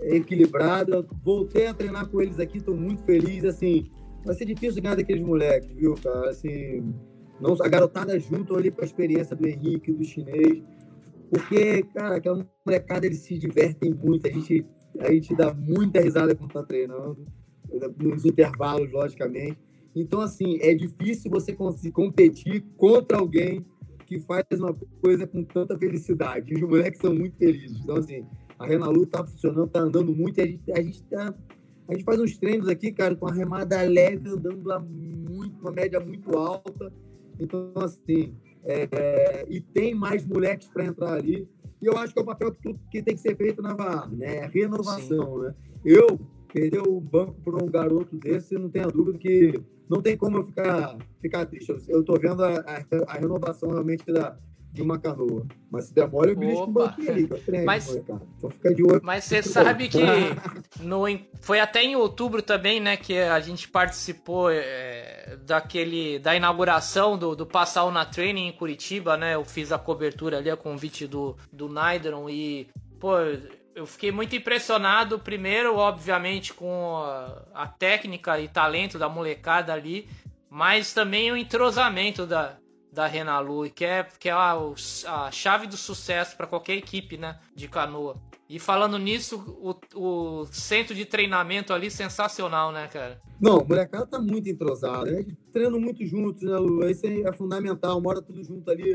equilibrada. 0.01 1.05
Voltei 1.23 1.67
a 1.67 1.73
treinar 1.73 2.07
com 2.07 2.21
eles 2.21 2.39
aqui, 2.39 2.59
tô 2.59 2.73
muito 2.73 3.03
feliz. 3.03 3.43
Assim, 3.45 3.89
vai 4.25 4.35
ser 4.35 4.45
difícil 4.45 4.81
ganhar 4.81 4.95
daqueles 4.95 5.23
moleques, 5.23 5.71
viu, 5.71 5.95
cara? 5.95 6.29
Assim, 6.29 6.93
não, 7.39 7.55
a 7.61 7.67
garotada 7.67 8.19
junto 8.19 8.55
ali 8.55 8.71
com 8.71 8.81
a 8.81 8.85
experiência 8.85 9.35
do 9.35 9.47
Henrique, 9.47 9.91
do 9.91 10.03
chinês. 10.03 10.63
Porque, 11.29 11.83
cara, 11.93 12.15
aquela 12.15 12.45
molecada, 12.65 13.05
eles 13.05 13.19
se 13.19 13.37
divertem 13.37 13.93
muito. 13.93 14.27
A 14.27 14.31
gente, 14.31 14.65
a 14.99 15.11
gente 15.11 15.35
dá 15.35 15.53
muita 15.53 15.99
risada 15.99 16.33
quando 16.33 16.53
tá 16.53 16.63
treinando, 16.63 17.25
nos 17.99 18.25
intervalos, 18.25 18.91
logicamente. 18.91 19.66
Então, 20.01 20.21
assim, 20.21 20.59
é 20.61 20.73
difícil 20.73 21.29
você 21.31 21.53
conseguir 21.53 21.91
competir 21.91 22.63
contra 22.77 23.17
alguém 23.17 23.65
que 24.05 24.19
faz 24.19 24.45
uma 24.59 24.73
coisa 25.01 25.25
com 25.27 25.43
tanta 25.43 25.77
felicidade. 25.77 26.53
Os 26.53 26.61
moleques 26.61 27.01
são 27.01 27.13
muito 27.13 27.37
felizes. 27.37 27.79
Então, 27.79 27.97
assim, 27.97 28.25
a 28.57 28.65
Renalu 28.65 29.05
tá 29.05 29.25
funcionando, 29.25 29.67
tá 29.67 29.79
andando 29.79 30.15
muito. 30.15 30.39
A 30.39 30.45
gente, 30.45 30.71
a 30.71 30.81
gente, 30.81 31.03
tá, 31.03 31.33
a 31.87 31.93
gente 31.93 32.03
faz 32.03 32.19
uns 32.19 32.37
treinos 32.37 32.67
aqui, 32.67 32.91
cara, 32.91 33.15
com 33.15 33.27
a 33.27 33.33
remada 33.33 33.81
leve, 33.81 34.29
andando 34.29 34.65
lá 34.65 34.79
muito, 34.79 35.59
uma 35.59 35.71
média 35.71 35.99
muito 35.99 36.37
alta. 36.37 36.93
Então, 37.39 37.73
assim, 37.75 38.35
é, 38.63 39.45
e 39.49 39.59
tem 39.59 39.93
mais 39.93 40.25
moleques 40.25 40.67
para 40.67 40.85
entrar 40.85 41.13
ali. 41.13 41.47
E 41.81 41.85
eu 41.85 41.97
acho 41.97 42.13
que 42.13 42.19
é 42.19 42.21
o 42.21 42.25
papel 42.25 42.55
que, 42.91 43.01
tem 43.01 43.15
que 43.15 43.21
ser 43.21 43.35
feito 43.35 43.61
na 43.61 43.73
VAR, 43.73 44.11
né? 44.11 44.47
Renovação, 44.47 45.35
Sim. 45.35 45.41
né? 45.41 45.55
Eu 45.83 46.19
Perder 46.53 46.81
o 46.87 46.99
banco 46.99 47.35
por 47.43 47.61
um 47.61 47.67
garoto 47.67 48.15
desse, 48.17 48.57
não 48.57 48.69
tenha 48.69 48.87
dúvida 48.87 49.17
que 49.17 49.59
não 49.89 50.01
tem 50.01 50.17
como 50.17 50.37
eu 50.37 50.43
ficar, 50.43 50.97
ficar 51.21 51.45
triste. 51.45 51.73
Eu 51.87 52.01
estou 52.01 52.19
vendo 52.19 52.43
a, 52.43 52.59
a, 52.59 52.83
a, 53.07 53.13
renovação 53.13 53.69
realmente 53.69 54.11
da, 54.11 54.37
de 54.73 54.81
uma 54.81 54.99
canoa. 54.99 55.45
Mas 55.71 55.85
se 55.85 55.93
demora, 55.93 56.31
eu 56.31 56.35
belisco 56.35 56.65
um 56.65 56.73
banquinho 56.73 57.11
ali, 57.11 57.27
treino, 57.27 57.65
mas, 57.65 57.95
Então 57.95 58.49
fica 58.49 58.73
de 58.73 58.83
olho. 58.83 59.01
Mas 59.03 59.23
você 59.23 59.41
sabe 59.41 59.89
que 59.89 59.99
no, 60.81 61.05
foi 61.41 61.59
até 61.59 61.83
em 61.83 61.95
outubro 61.95 62.41
também, 62.41 62.79
né, 62.79 62.97
que 62.97 63.17
a 63.17 63.39
gente 63.39 63.67
participou 63.67 64.49
é, 64.51 65.37
daquele 65.45 66.19
da 66.19 66.35
inauguração 66.35 67.17
do, 67.17 67.35
do 67.35 67.45
Passar 67.45 67.89
na 67.91 68.05
Training 68.05 68.47
em 68.47 68.53
Curitiba, 68.53 69.17
né? 69.17 69.35
Eu 69.35 69.45
fiz 69.45 69.71
a 69.71 69.79
cobertura 69.79 70.37
ali 70.37 70.49
a 70.49 70.57
convite 70.57 71.07
do, 71.07 71.35
do 71.51 71.69
Naideron 71.69 72.29
e, 72.29 72.67
pô, 72.99 73.11
eu 73.77 73.85
fiquei 73.85 74.11
muito 74.11 74.35
impressionado, 74.35 75.19
primeiro, 75.19 75.75
obviamente, 75.75 76.51
com 76.51 76.95
a, 77.53 77.67
técnica 77.67 78.39
e 78.39 78.47
talento 78.47 78.97
da 78.97 79.07
molecada 79.07 79.71
ali, 79.71 80.09
mas 80.49 80.95
também 80.95 81.31
o 81.31 81.37
entrosamento 81.37 82.25
da, 82.25 82.57
da 82.91 83.05
Renalu, 83.05 83.69
que 83.69 83.85
é, 83.85 84.03
que 84.19 84.29
é 84.29 84.31
a, 84.31 84.57
a 85.05 85.31
chave 85.31 85.67
do 85.67 85.77
sucesso 85.77 86.35
para 86.35 86.47
qualquer 86.47 86.73
equipe 86.73 87.17
né, 87.17 87.39
de 87.55 87.67
canoa. 87.67 88.19
E 88.49 88.57
falando 88.57 88.97
nisso, 88.97 89.37
o, 89.61 89.75
o 89.93 90.45
centro 90.47 90.95
de 90.95 91.05
treinamento 91.05 91.71
ali 91.71 91.91
sensacional, 91.91 92.71
né, 92.71 92.87
cara? 92.87 93.21
Não, 93.39 93.59
o 93.59 93.67
molecada 93.67 94.07
tá 94.07 94.19
muito 94.19 94.49
entrosado. 94.49 95.05
Né? 95.05 95.23
Treinam 95.53 95.79
muito 95.79 96.03
juntos, 96.03 96.41
né, 96.41 96.57
Lu? 96.57 96.89
Isso 96.89 97.05
é 97.05 97.31
fundamental. 97.33 98.01
Mora 98.01 98.23
tudo 98.23 98.43
junto 98.43 98.71
ali. 98.71 98.91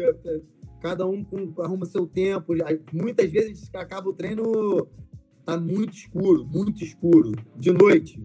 É, 0.82 0.88
é, 0.88 0.94
cada 0.94 1.06
um 1.06 1.24
arruma 1.58 1.86
seu 1.86 2.06
tempo. 2.06 2.54
Muitas 2.92 3.30
vezes 3.30 3.70
acaba 3.74 4.08
o 4.08 4.12
treino 4.12 4.88
tá 5.44 5.58
muito 5.58 5.94
escuro, 5.94 6.44
muito 6.44 6.84
escuro, 6.84 7.32
de 7.56 7.72
noite. 7.72 8.22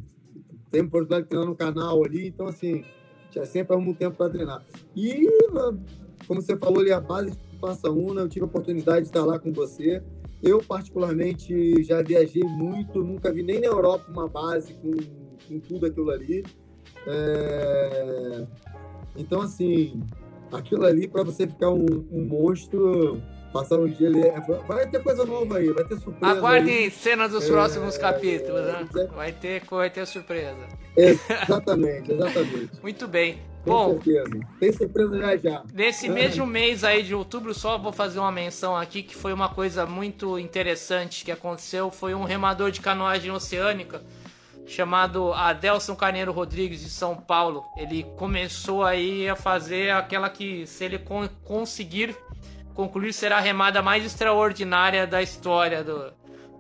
Tem 0.70 0.82
oportunidade 0.82 1.24
de 1.24 1.30
treinar 1.30 1.50
no 1.50 1.56
canal 1.56 2.04
ali, 2.04 2.28
então 2.28 2.48
assim, 2.48 2.84
já 3.32 3.46
sempre 3.46 3.74
arruma 3.74 3.92
um 3.92 3.94
tempo 3.94 4.18
para 4.18 4.30
treinar. 4.30 4.64
E, 4.96 5.28
como 6.28 6.42
você 6.42 6.58
falou 6.58 6.82
ali, 6.82 6.92
a 6.92 7.00
base 7.00 7.32
Passa 7.60 7.90
Una, 7.90 8.22
eu 8.22 8.30
tive 8.30 8.44
a 8.44 8.48
oportunidade 8.48 9.02
de 9.02 9.08
estar 9.08 9.26
lá 9.26 9.40
com 9.40 9.52
você. 9.52 10.04
Eu, 10.44 10.62
particularmente, 10.62 11.82
já 11.84 12.04
viajei 12.04 12.44
muito, 12.44 13.04
nunca 13.04 13.32
vi 13.32 13.42
nem 13.42 13.60
na 13.60 13.66
Europa 13.66 14.06
uma 14.12 14.28
base 14.28 14.76
com, 14.76 14.92
com 15.48 15.60
tudo 15.60 15.88
aquilo 15.88 16.12
ali. 16.12 16.44
É... 17.08 18.46
Então, 19.16 19.42
assim, 19.42 20.00
aquilo 20.52 20.86
ali, 20.86 21.08
para 21.08 21.24
você 21.24 21.48
ficar 21.48 21.70
um, 21.70 21.86
um, 22.12 22.26
monstro, 22.26 23.22
passar 23.52 23.80
um 23.80 23.88
dia 23.88 24.08
ali. 24.08 24.22
É, 24.22 24.40
vai 24.68 24.88
ter 24.88 25.02
coisa 25.04 25.26
nova 25.26 25.58
aí, 25.58 25.72
vai 25.72 25.84
ter 25.84 26.00
surpresa. 26.00 26.38
Aguardem 26.38 26.86
aí. 26.86 26.92
cenas 26.92 27.32
dos 27.32 27.46
é, 27.46 27.48
próximos 27.48 27.98
capítulos, 27.98 28.62
né? 28.62 28.88
É. 28.96 29.04
Vai 29.08 29.32
ter, 29.32 29.64
vai 29.70 29.90
ter 29.90 30.06
surpresa. 30.06 30.68
Exatamente, 30.96 32.12
exatamente. 32.12 32.72
Muito 32.82 33.08
bem. 33.08 33.34
Tem 33.64 33.74
Bom, 33.74 34.02
certeza. 34.02 34.40
Tem 34.60 34.72
surpresa 34.72 35.18
já 35.18 35.38
já. 35.38 35.64
Nesse 35.74 36.08
mesmo 36.08 36.46
mês 36.46 36.84
aí 36.84 37.04
de 37.04 37.14
outubro, 37.14 37.54
só 37.54 37.78
vou 37.78 37.92
fazer 37.92 38.20
uma 38.20 38.32
menção 38.32 38.76
aqui 38.76 39.04
que 39.04 39.16
foi 39.16 39.34
uma 39.34 39.50
coisa 39.50 39.86
muito 39.86 40.40
interessante 40.40 41.26
que 41.26 41.32
aconteceu. 41.32 41.92
Foi 41.92 42.16
um 42.16 42.24
remador 42.24 42.72
de 42.72 42.80
canoagem 42.80 43.30
oceânica 43.30 44.02
chamado 44.68 45.34
Adelson 45.34 45.96
Carneiro 45.96 46.34
Rodrigues 46.34 46.82
de 46.82 46.90
São 46.90 47.16
Paulo. 47.16 47.64
Ele 47.78 48.04
começou 48.18 48.84
aí 48.84 49.28
a 49.28 49.36
fazer 49.36 49.92
aquela 49.92 50.30
que, 50.30 50.68
se 50.68 50.84
ele 50.84 51.00
con 51.00 51.28
conseguir 51.46 52.16
concluir, 52.76 53.14
será 53.14 53.38
a 53.38 53.42
remada 53.42 53.82
mais 53.82 54.06
extraordinária 54.06 55.08
da 55.08 55.22
história 55.22 55.84
do, 55.84 56.14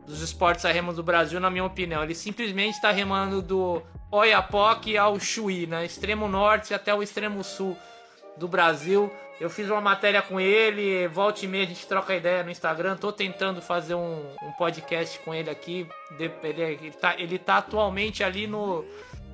dos 0.07 0.21
esportes 0.21 0.65
a 0.65 0.71
remo 0.71 0.93
do 0.93 1.03
Brasil, 1.03 1.39
na 1.39 1.49
minha 1.49 1.65
opinião. 1.65 2.01
Ele 2.01 2.15
simplesmente 2.15 2.75
está 2.75 2.91
remando 2.91 3.41
do 3.41 3.83
Oiapoque 4.09 4.97
ao 4.97 5.19
Chuí, 5.19 5.67
né? 5.67 5.85
extremo 5.85 6.29
norte 6.29 6.73
até 6.73 6.95
o 6.95 7.03
extremo 7.03 7.43
sul 7.43 7.77
do 8.37 8.47
Brasil. 8.47 9.11
Eu 9.39 9.49
fiz 9.49 9.69
uma 9.69 9.79
matéria 9.79 10.21
com 10.21 10.39
ele, 10.39 11.07
volta 11.07 11.45
e 11.45 11.47
meia 11.47 11.63
a 11.63 11.67
gente 11.67 11.85
troca 11.85 12.15
ideia 12.15 12.43
no 12.43 12.49
Instagram. 12.49 12.97
Tô 12.97 13.11
tentando 13.11 13.61
fazer 13.61 13.93
um, 13.93 14.35
um 14.41 14.51
podcast 14.53 15.19
com 15.19 15.33
ele 15.33 15.49
aqui. 15.49 15.87
Ele, 16.19 16.31
ele, 16.43 16.91
tá, 16.91 17.15
ele 17.19 17.37
tá 17.37 17.57
atualmente 17.57 18.23
ali 18.23 18.47
no. 18.47 18.83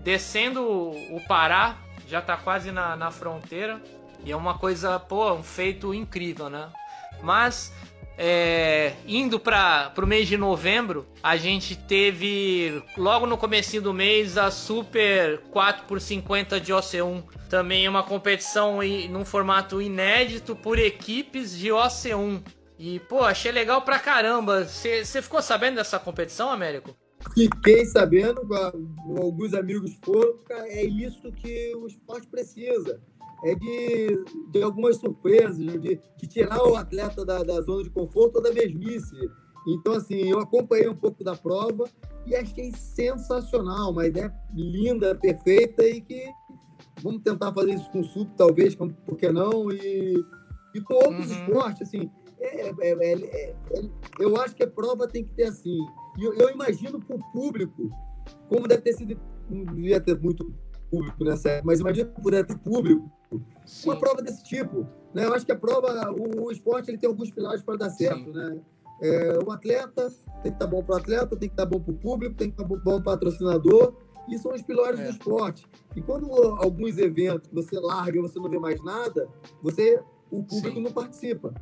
descendo 0.04 0.62
o 0.62 1.22
Pará, 1.26 1.78
já 2.08 2.22
tá 2.22 2.36
quase 2.36 2.70
na, 2.72 2.98
na 2.98 3.12
fronteira. 3.12 3.82
E 4.26 4.32
é 4.32 4.36
uma 4.36 4.58
coisa, 4.58 5.00
pô, 5.00 5.34
um 5.34 5.44
feito 5.44 5.94
incrível, 5.94 6.50
né? 6.50 6.70
Mas 7.22 7.74
é, 8.18 8.94
indo 9.08 9.40
para 9.40 9.94
o 9.98 10.06
mês 10.06 10.28
de 10.28 10.38
novembro, 10.38 11.06
a 11.22 11.36
gente 11.36 11.76
teve 11.76 12.84
logo 12.98 13.26
no 13.26 13.38
começo 13.38 13.82
do 13.82 13.94
mês 13.94 14.38
a 14.38 14.52
Super 14.52 15.42
4x50 15.54 16.60
de 16.60 16.72
OC1. 16.74 17.24
Também 17.50 17.88
uma 17.88 18.04
competição 18.04 18.80
num 19.10 19.26
formato 19.26 19.82
inédito 19.82 20.56
por 20.56 20.78
equipes 20.78 21.58
de 21.58 21.70
OC1. 21.70 22.42
E, 22.78 23.00
pô, 23.02 23.22
achei 23.24 23.52
legal 23.52 23.82
pra 23.82 24.00
caramba. 24.00 24.66
Você 24.66 25.22
ficou 25.22 25.42
sabendo 25.42 25.76
dessa 25.76 26.00
competição, 26.00 26.50
Américo? 26.50 26.96
Fiquei 27.34 27.86
sabendo, 27.86 28.42
alguns 29.18 29.54
amigos 29.54 29.98
foram, 30.04 30.38
é 30.50 30.84
isso 30.84 31.32
que 31.32 31.74
o 31.76 31.88
esporte 31.88 32.28
precisa 32.28 33.00
é 33.44 33.56
de, 33.56 34.24
de 34.52 34.64
algumas 34.64 34.98
surpresas, 34.98 35.58
de, 35.58 36.00
de 36.18 36.28
tirar 36.28 36.62
o 36.64 36.76
atleta 36.76 37.26
da, 37.26 37.44
da 37.44 37.62
zona 37.62 37.84
de 37.84 37.90
conforto 37.90 38.38
ou 38.38 38.42
da 38.42 38.54
mesmice. 38.54 39.16
Então, 39.68 39.94
assim, 39.94 40.30
eu 40.30 40.40
acompanhei 40.40 40.90
um 40.90 40.96
pouco 40.96 41.24
da 41.24 41.36
prova 41.36 41.86
e 42.26 42.36
achei 42.36 42.72
sensacional, 42.72 43.92
uma 43.92 44.08
ideia 44.08 44.34
linda, 44.54 45.16
perfeita 45.16 45.84
e 45.84 46.02
que 46.02 46.26
vamos 47.02 47.22
tentar 47.22 47.54
fazer 47.54 47.74
isso 47.74 47.90
com 47.92 48.00
o 48.00 48.04
SUP, 48.04 48.30
talvez, 48.38 48.76
por 48.76 49.18
que 49.18 49.32
não? 49.32 49.72
E, 49.72 50.16
e 50.74 50.82
com 50.82 50.94
outros 50.94 51.32
uhum. 51.32 51.38
esportes, 51.38 51.82
assim, 51.82 52.10
é, 52.40 52.70
é, 52.70 52.74
é, 52.82 53.14
é, 53.14 53.56
eu 54.20 54.36
acho 54.42 54.56
que 54.56 54.64
a 54.64 54.70
prova 54.70 55.08
tem 55.08 55.24
que 55.24 55.34
ter 55.34 55.44
assim. 55.44 55.78
E 56.18 56.24
eu, 56.24 56.34
eu 56.34 56.50
imagino 56.50 57.00
para 57.00 57.16
o 57.16 57.32
público, 57.32 57.90
como 58.50 58.68
deve 58.68 58.82
ter 58.82 58.94
sido, 58.94 59.18
não 59.50 59.64
devia 59.74 60.00
ter 60.02 60.20
muito 60.20 60.54
público 60.92 61.24
nessa 61.24 61.50
época, 61.50 61.68
mas 61.68 61.80
imagina 61.80 62.10
poder 62.10 62.46
ter 62.46 62.58
público 62.60 63.10
Sim. 63.66 63.90
uma 63.90 64.00
prova 64.00 64.22
desse 64.22 64.44
tipo. 64.44 64.88
Né? 65.14 65.26
Eu 65.26 65.34
acho 65.34 65.46
que 65.46 65.52
a 65.52 65.56
prova, 65.56 66.12
o, 66.12 66.46
o 66.46 66.52
esporte 66.52 66.90
ele 66.90 66.98
tem 66.98 67.10
alguns 67.10 67.32
pilares 67.32 67.62
para 67.62 67.78
dar 67.78 67.90
certo. 67.90 68.32
Né? 68.32 68.60
É, 69.02 69.40
o 69.46 69.52
atleta 69.52 70.10
tem 70.42 70.52
que 70.52 70.58
estar 70.58 70.66
tá 70.66 70.68
bom 70.68 70.84
para 70.84 70.96
o 70.96 70.98
atleta, 70.98 71.36
tem 71.36 71.50
que 71.50 71.54
estar 71.54 71.66
tá 71.66 71.70
bom 71.70 71.80
para 71.80 71.94
o 71.94 71.98
público, 71.98 72.36
tem 72.36 72.50
que 72.50 72.54
estar 72.54 72.64
tá 72.64 72.70
bom 72.70 72.82
para 72.82 72.96
o 72.96 73.04
patrocinador. 73.04 73.94
E 74.30 74.38
são 74.38 74.54
os 74.54 74.62
pilares 74.62 75.00
é. 75.00 75.04
do 75.04 75.10
esporte. 75.10 75.68
E 75.96 76.02
quando 76.02 76.32
alguns 76.32 76.98
eventos 76.98 77.50
você 77.52 77.78
larga 77.80 78.18
e 78.18 78.22
você 78.22 78.40
não 78.40 78.50
vê 78.50 78.58
mais 78.58 78.82
nada, 78.84 79.28
você 79.62 80.02
o 80.32 80.44
público 80.44 80.78
Sim. 80.78 80.84
não 80.84 80.92
participa. 80.92 81.54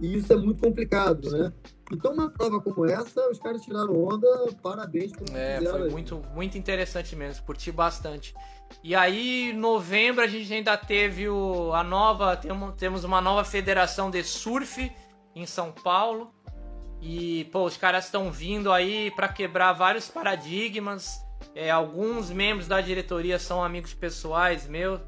E 0.00 0.16
isso 0.16 0.32
é 0.32 0.36
muito 0.36 0.62
complicado, 0.62 1.30
né? 1.30 1.52
Então, 1.92 2.12
uma 2.12 2.30
prova 2.30 2.60
como 2.60 2.86
essa, 2.86 3.28
os 3.28 3.38
caras 3.38 3.62
tiraram 3.62 4.04
onda, 4.04 4.28
parabéns 4.62 5.12
por 5.12 5.24
É, 5.36 5.60
foi 5.60 5.82
aí. 5.82 5.90
muito, 5.90 6.22
muito 6.34 6.56
interessante 6.56 7.16
mesmo, 7.16 7.44
curti 7.44 7.72
bastante. 7.72 8.32
E 8.82 8.94
aí, 8.94 9.50
em 9.50 9.52
novembro, 9.52 10.22
a 10.22 10.28
gente 10.28 10.52
ainda 10.52 10.76
teve 10.76 11.28
o, 11.28 11.72
a 11.74 11.82
nova. 11.82 12.36
Temos, 12.36 12.74
temos 12.76 13.04
uma 13.04 13.20
nova 13.20 13.44
federação 13.44 14.10
de 14.10 14.22
surf 14.22 14.90
em 15.34 15.44
São 15.46 15.72
Paulo. 15.72 16.32
E, 17.02 17.46
pô, 17.46 17.64
os 17.64 17.76
caras 17.76 18.04
estão 18.04 18.30
vindo 18.30 18.70
aí 18.72 19.10
para 19.10 19.28
quebrar 19.28 19.72
vários 19.72 20.08
paradigmas. 20.08 21.20
É, 21.54 21.70
alguns 21.70 22.30
membros 22.30 22.68
da 22.68 22.80
diretoria 22.80 23.38
são 23.38 23.64
amigos 23.64 23.92
pessoais 23.92 24.68
meus. 24.68 25.00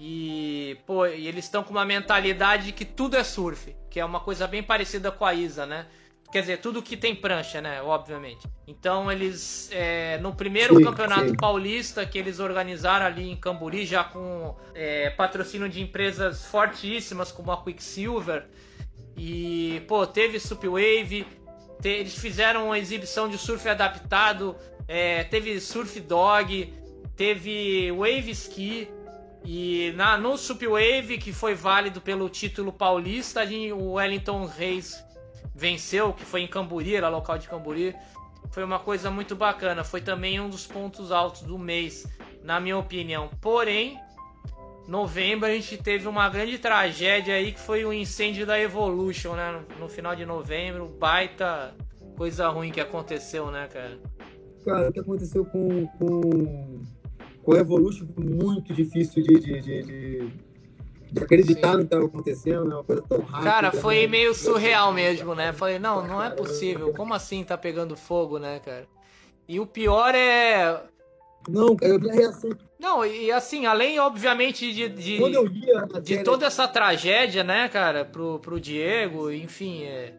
E, 0.00 0.78
pô, 0.86 1.06
e 1.06 1.26
eles 1.26 1.44
estão 1.44 1.62
com 1.62 1.70
uma 1.70 1.84
mentalidade 1.84 2.66
de 2.66 2.72
que 2.72 2.84
tudo 2.84 3.16
é 3.16 3.24
surf, 3.24 3.76
que 3.90 3.98
é 3.98 4.04
uma 4.04 4.20
coisa 4.20 4.46
bem 4.46 4.62
parecida 4.62 5.10
com 5.10 5.24
a 5.24 5.34
Isa, 5.34 5.66
né? 5.66 5.86
Quer 6.30 6.42
dizer, 6.42 6.58
tudo 6.58 6.82
que 6.82 6.96
tem 6.96 7.14
prancha, 7.14 7.60
né? 7.60 7.80
Obviamente. 7.80 8.46
Então 8.66 9.10
eles. 9.10 9.70
É, 9.72 10.18
no 10.18 10.34
primeiro 10.34 10.76
sim, 10.76 10.84
campeonato 10.84 11.30
sim. 11.30 11.36
paulista 11.36 12.04
que 12.04 12.18
eles 12.18 12.38
organizaram 12.38 13.06
ali 13.06 13.30
em 13.30 13.36
Camburi, 13.36 13.86
já 13.86 14.04
com 14.04 14.54
é, 14.74 15.08
patrocínio 15.10 15.68
de 15.68 15.80
empresas 15.80 16.44
fortíssimas 16.44 17.32
como 17.32 17.50
a 17.50 17.62
Quicksilver. 17.62 18.46
E, 19.16 19.82
pô, 19.88 20.06
teve 20.06 20.38
Supwave, 20.38 21.26
te, 21.80 21.88
eles 21.88 22.16
fizeram 22.16 22.66
uma 22.66 22.78
exibição 22.78 23.28
de 23.28 23.38
surf 23.38 23.66
adaptado, 23.68 24.54
é, 24.86 25.24
teve 25.24 25.58
Surf 25.60 25.98
Dog, 26.00 26.72
teve 27.16 27.90
Wave 27.90 28.30
Ski. 28.32 28.88
E 29.44 29.94
na, 29.96 30.18
no 30.18 30.36
Supwave, 30.36 31.16
que 31.16 31.32
foi 31.32 31.54
válido 31.54 32.02
pelo 32.02 32.28
título 32.28 32.70
paulista, 32.70 33.44
o 33.74 33.92
Wellington 33.92 34.44
Reis 34.44 35.02
venceu, 35.58 36.12
que 36.12 36.24
foi 36.24 36.42
em 36.42 36.46
Camburi, 36.46 36.94
era 36.94 37.08
local 37.08 37.36
de 37.36 37.48
Camburi. 37.48 37.94
Foi 38.50 38.62
uma 38.62 38.78
coisa 38.78 39.10
muito 39.10 39.34
bacana. 39.34 39.82
Foi 39.82 40.00
também 40.00 40.40
um 40.40 40.48
dos 40.48 40.66
pontos 40.66 41.10
altos 41.10 41.42
do 41.42 41.58
mês, 41.58 42.06
na 42.44 42.60
minha 42.60 42.78
opinião. 42.78 43.28
Porém, 43.40 43.98
novembro 44.86 45.48
a 45.48 45.52
gente 45.52 45.76
teve 45.76 46.06
uma 46.06 46.28
grande 46.28 46.58
tragédia 46.58 47.34
aí 47.34 47.52
que 47.52 47.60
foi 47.60 47.84
o 47.84 47.92
incêndio 47.92 48.46
da 48.46 48.58
Evolution, 48.58 49.34
né? 49.34 49.60
No, 49.80 49.88
final 49.88 50.14
de 50.14 50.24
novembro, 50.24 50.86
baita 50.86 51.74
coisa 52.16 52.48
ruim 52.48 52.70
que 52.70 52.80
aconteceu, 52.80 53.50
né, 53.50 53.68
cara? 53.70 53.98
cara, 54.64 54.90
o 54.90 54.92
que 54.92 55.00
aconteceu 55.00 55.44
com, 55.44 55.86
com, 55.98 56.80
com 57.42 57.52
o 57.52 57.56
Evolution 57.56 58.06
foi 58.06 58.24
muito 58.24 58.72
difícil 58.72 59.22
de, 59.22 59.38
de, 59.40 59.60
de, 59.60 59.82
de, 59.82 60.32
de 61.10 61.22
acreditar 61.22 61.70
Sim. 61.70 61.72
no 61.72 61.78
que 61.78 61.84
estava 61.84 62.04
acontecendo, 62.06 62.64
né? 62.64 62.74
Uma 62.74 62.84
coisa 62.84 63.02
tão 63.02 63.20
rápida. 63.20 63.50
Cara, 63.50 63.72
foi 63.72 64.02
né? 64.02 64.06
meio 64.06 64.34
surreal 64.34 64.92
mesmo, 64.92 65.34
né? 65.34 65.52
Falei, 65.52 65.78
não, 65.78 66.06
não 66.06 66.22
é 66.22 66.30
possível. 66.30 66.92
Como 66.94 67.14
assim 67.14 67.44
tá 67.44 67.56
pegando 67.56 67.96
fogo, 67.96 68.38
né, 68.38 68.60
cara? 68.60 68.86
E 69.46 69.58
o 69.58 69.66
pior 69.66 70.14
é. 70.14 70.82
Não, 71.48 71.74
cara, 71.74 71.92
eu 71.92 72.00
vi 72.00 72.10
a 72.10 72.14
reação. 72.14 72.50
Não, 72.78 73.04
e 73.04 73.32
assim, 73.32 73.66
além, 73.66 73.98
obviamente, 73.98 74.72
de, 74.72 74.88
de, 74.88 75.18
de 76.02 76.22
toda 76.22 76.46
essa 76.46 76.68
tragédia, 76.68 77.42
né, 77.42 77.68
cara, 77.68 78.04
pro, 78.04 78.38
pro 78.38 78.60
Diego, 78.60 79.30
enfim, 79.32 79.82
é 79.82 80.12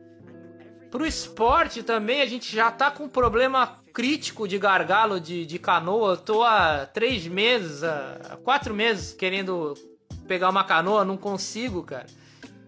Pro 0.90 1.06
esporte 1.06 1.84
também, 1.84 2.22
a 2.22 2.26
gente 2.26 2.54
já 2.56 2.72
tá 2.72 2.90
com 2.90 3.04
um 3.04 3.10
problema 3.10 3.80
crítico 3.94 4.48
de 4.48 4.58
gargalo 4.58 5.20
de, 5.20 5.46
de 5.46 5.60
canoa. 5.60 6.14
Eu 6.14 6.18
tô 6.18 6.44
há 6.44 6.88
três 6.88 7.28
meses, 7.28 7.84
há 7.84 8.40
quatro 8.44 8.74
meses 8.74 9.14
querendo 9.14 9.76
pegar 10.30 10.49
uma 10.49 10.63
canoa, 10.63 11.03
não 11.03 11.17
consigo, 11.17 11.82
cara. 11.82 12.05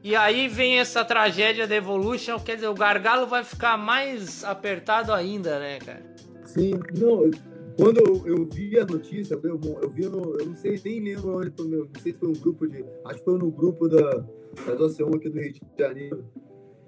E 0.03 0.15
aí 0.15 0.47
vem 0.47 0.79
essa 0.79 1.05
tragédia 1.05 1.67
da 1.67 1.75
Evolution, 1.75 2.39
quer 2.39 2.55
dizer, 2.55 2.67
o 2.67 2.73
gargalo 2.73 3.27
vai 3.27 3.43
ficar 3.43 3.77
mais 3.77 4.43
apertado 4.43 5.13
ainda, 5.13 5.59
né, 5.59 5.77
cara? 5.77 6.03
Sim, 6.43 6.71
não, 6.97 7.29
quando 7.77 7.99
eu, 7.99 8.27
eu 8.27 8.45
vi 8.45 8.79
a 8.79 8.85
notícia, 8.85 9.39
eu, 9.43 9.61
eu 9.79 9.89
vi 9.89 10.07
no, 10.07 10.39
eu 10.39 10.47
não 10.47 10.55
sei, 10.55 10.81
nem 10.83 11.01
lembro 11.01 11.37
onde 11.37 11.51
foi, 11.51 11.67
não 11.67 11.87
sei 12.01 12.13
se 12.13 12.19
foi 12.19 12.29
um 12.29 12.33
grupo 12.33 12.67
de, 12.67 12.83
acho 13.05 13.19
que 13.19 13.25
foi 13.25 13.37
no 13.37 13.51
grupo 13.51 13.87
da, 13.87 14.25
da 14.65 14.83
Oceano 14.83 15.15
aqui 15.15 15.29
do 15.29 15.39
Rio 15.39 15.53
de 15.53 15.61
Janeiro, 15.77 16.25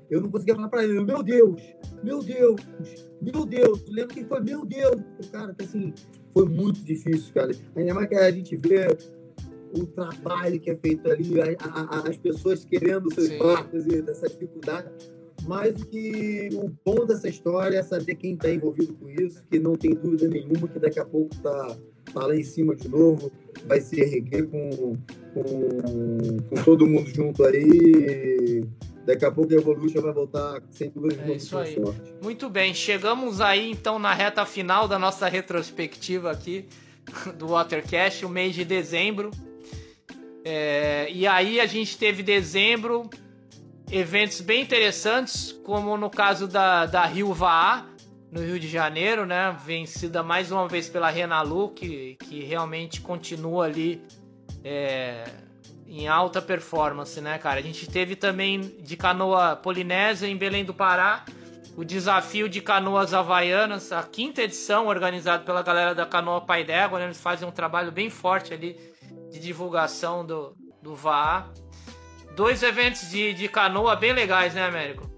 eu 0.09 0.19
não 0.19 0.31
conseguia 0.31 0.55
falar 0.55 0.69
para 0.69 0.83
ele, 0.83 0.99
meu 1.03 1.21
Deus, 1.21 1.61
meu 2.03 2.19
Deus, 2.19 2.61
meu 3.21 3.45
Deus. 3.45 3.85
Lembro 3.89 4.13
que 4.13 4.25
foi, 4.25 4.41
meu 4.41 4.65
Deus. 4.65 5.01
Cara, 5.31 5.55
assim, 5.59 5.93
foi 6.31 6.45
muito 6.45 6.81
difícil, 6.81 7.33
cara. 7.33 7.51
Ainda 7.75 7.93
mais 7.93 8.07
que 8.09 8.15
a 8.15 8.29
gente 8.29 8.55
vê 8.57 8.87
o 9.73 9.85
trabalho 9.87 10.59
que 10.59 10.69
é 10.69 10.75
feito 10.75 11.09
ali, 11.09 11.41
a, 11.41 11.55
a, 11.59 12.09
as 12.09 12.17
pessoas 12.17 12.63
querendo 12.63 13.13
seus 13.13 13.27
Sim. 13.27 13.37
barcos 13.37 13.85
e 13.87 14.01
dessa 14.01 14.27
dificuldade. 14.27 14.89
Mas 15.45 15.83
que 15.83 16.49
o 16.53 16.71
bom 16.85 17.05
dessa 17.05 17.27
história 17.27 17.77
é 17.77 17.83
saber 17.83 18.15
quem 18.15 18.35
está 18.35 18.49
envolvido 18.49 18.93
com 18.93 19.09
isso, 19.09 19.43
que 19.49 19.59
não 19.59 19.75
tem 19.75 19.93
dúvida 19.93 20.27
nenhuma 20.27 20.67
que 20.67 20.79
daqui 20.79 20.99
a 20.99 21.05
pouco 21.05 21.35
está 21.35 21.77
tá 22.13 22.27
lá 22.27 22.35
em 22.35 22.43
cima 22.43 22.75
de 22.75 22.87
novo, 22.87 23.31
vai 23.65 23.81
se 23.81 23.99
erguer 23.99 24.47
com, 24.47 24.95
com, 25.33 25.43
com 26.49 26.63
todo 26.63 26.87
mundo 26.87 27.09
junto 27.09 27.43
aí 27.43 28.63
Daqui 29.05 29.25
a 29.25 29.31
pouco 29.31 29.53
a 29.53 29.57
Evolution 29.57 30.01
vai 30.01 30.13
voltar 30.13 30.61
sem 30.69 30.89
dúvida 30.89 31.23
é 31.23 31.35
isso 31.35 31.57
aí. 31.57 31.75
Forte. 31.75 32.13
Muito 32.21 32.49
bem, 32.49 32.73
chegamos 32.73 33.41
aí 33.41 33.71
então 33.71 33.99
na 33.99 34.13
reta 34.13 34.45
final 34.45 34.87
da 34.87 34.97
nossa 34.97 35.27
retrospectiva 35.27 36.31
aqui 36.31 36.65
do 37.37 37.49
Watercast, 37.49 38.25
o 38.25 38.29
mês 38.29 38.55
de 38.55 38.63
dezembro. 38.63 39.29
É, 40.45 41.07
e 41.09 41.25
aí 41.25 41.59
a 41.59 41.65
gente 41.65 41.97
teve 41.97 42.21
dezembro 42.21 43.09
eventos 43.89 44.41
bem 44.41 44.61
interessantes, 44.61 45.51
como 45.63 45.95
no 45.97 46.09
caso 46.09 46.47
da, 46.47 46.85
da 46.85 47.05
Rio 47.05 47.33
Vaá, 47.33 47.85
no 48.31 48.41
Rio 48.41 48.59
de 48.59 48.67
Janeiro, 48.67 49.25
né? 49.25 49.55
Vencida 49.63 50.23
mais 50.23 50.51
uma 50.51 50.67
vez 50.67 50.89
pela 50.89 51.09
Renalu, 51.09 51.69
que, 51.69 52.15
que 52.15 52.43
realmente 52.43 52.99
continua 52.99 53.65
ali 53.65 54.01
é, 54.63 55.23
em 55.87 56.07
alta 56.07 56.41
performance, 56.41 57.21
né, 57.21 57.37
cara? 57.37 57.59
A 57.59 57.63
gente 57.63 57.87
teve 57.87 58.15
também 58.15 58.59
de 58.79 58.97
canoa 58.97 59.55
polinésia 59.55 60.27
em 60.27 60.35
Belém 60.35 60.65
do 60.65 60.73
Pará, 60.73 61.23
o 61.77 61.85
desafio 61.85 62.49
de 62.49 62.59
canoas 62.59 63.13
havaianas, 63.13 63.91
a 63.91 64.03
quinta 64.03 64.41
edição, 64.41 64.87
organizado 64.87 65.45
pela 65.45 65.61
galera 65.61 65.95
da 65.95 66.05
Canoa 66.05 66.41
Pai 66.41 66.63
d'Égua, 66.63 66.99
né? 66.99 67.05
Eles 67.05 67.21
fazem 67.21 67.47
um 67.47 67.51
trabalho 67.51 67.91
bem 67.91 68.09
forte 68.09 68.53
ali 68.53 68.92
de 69.33 69.39
divulgação 69.39 70.23
do, 70.23 70.55
do 70.81 70.95
VAA. 70.95 71.51
Dois 72.35 72.61
eventos 72.61 73.09
de, 73.09 73.33
de 73.33 73.47
canoa 73.47 73.95
bem 73.95 74.13
legais, 74.13 74.53
né, 74.53 74.63
Américo? 74.63 75.09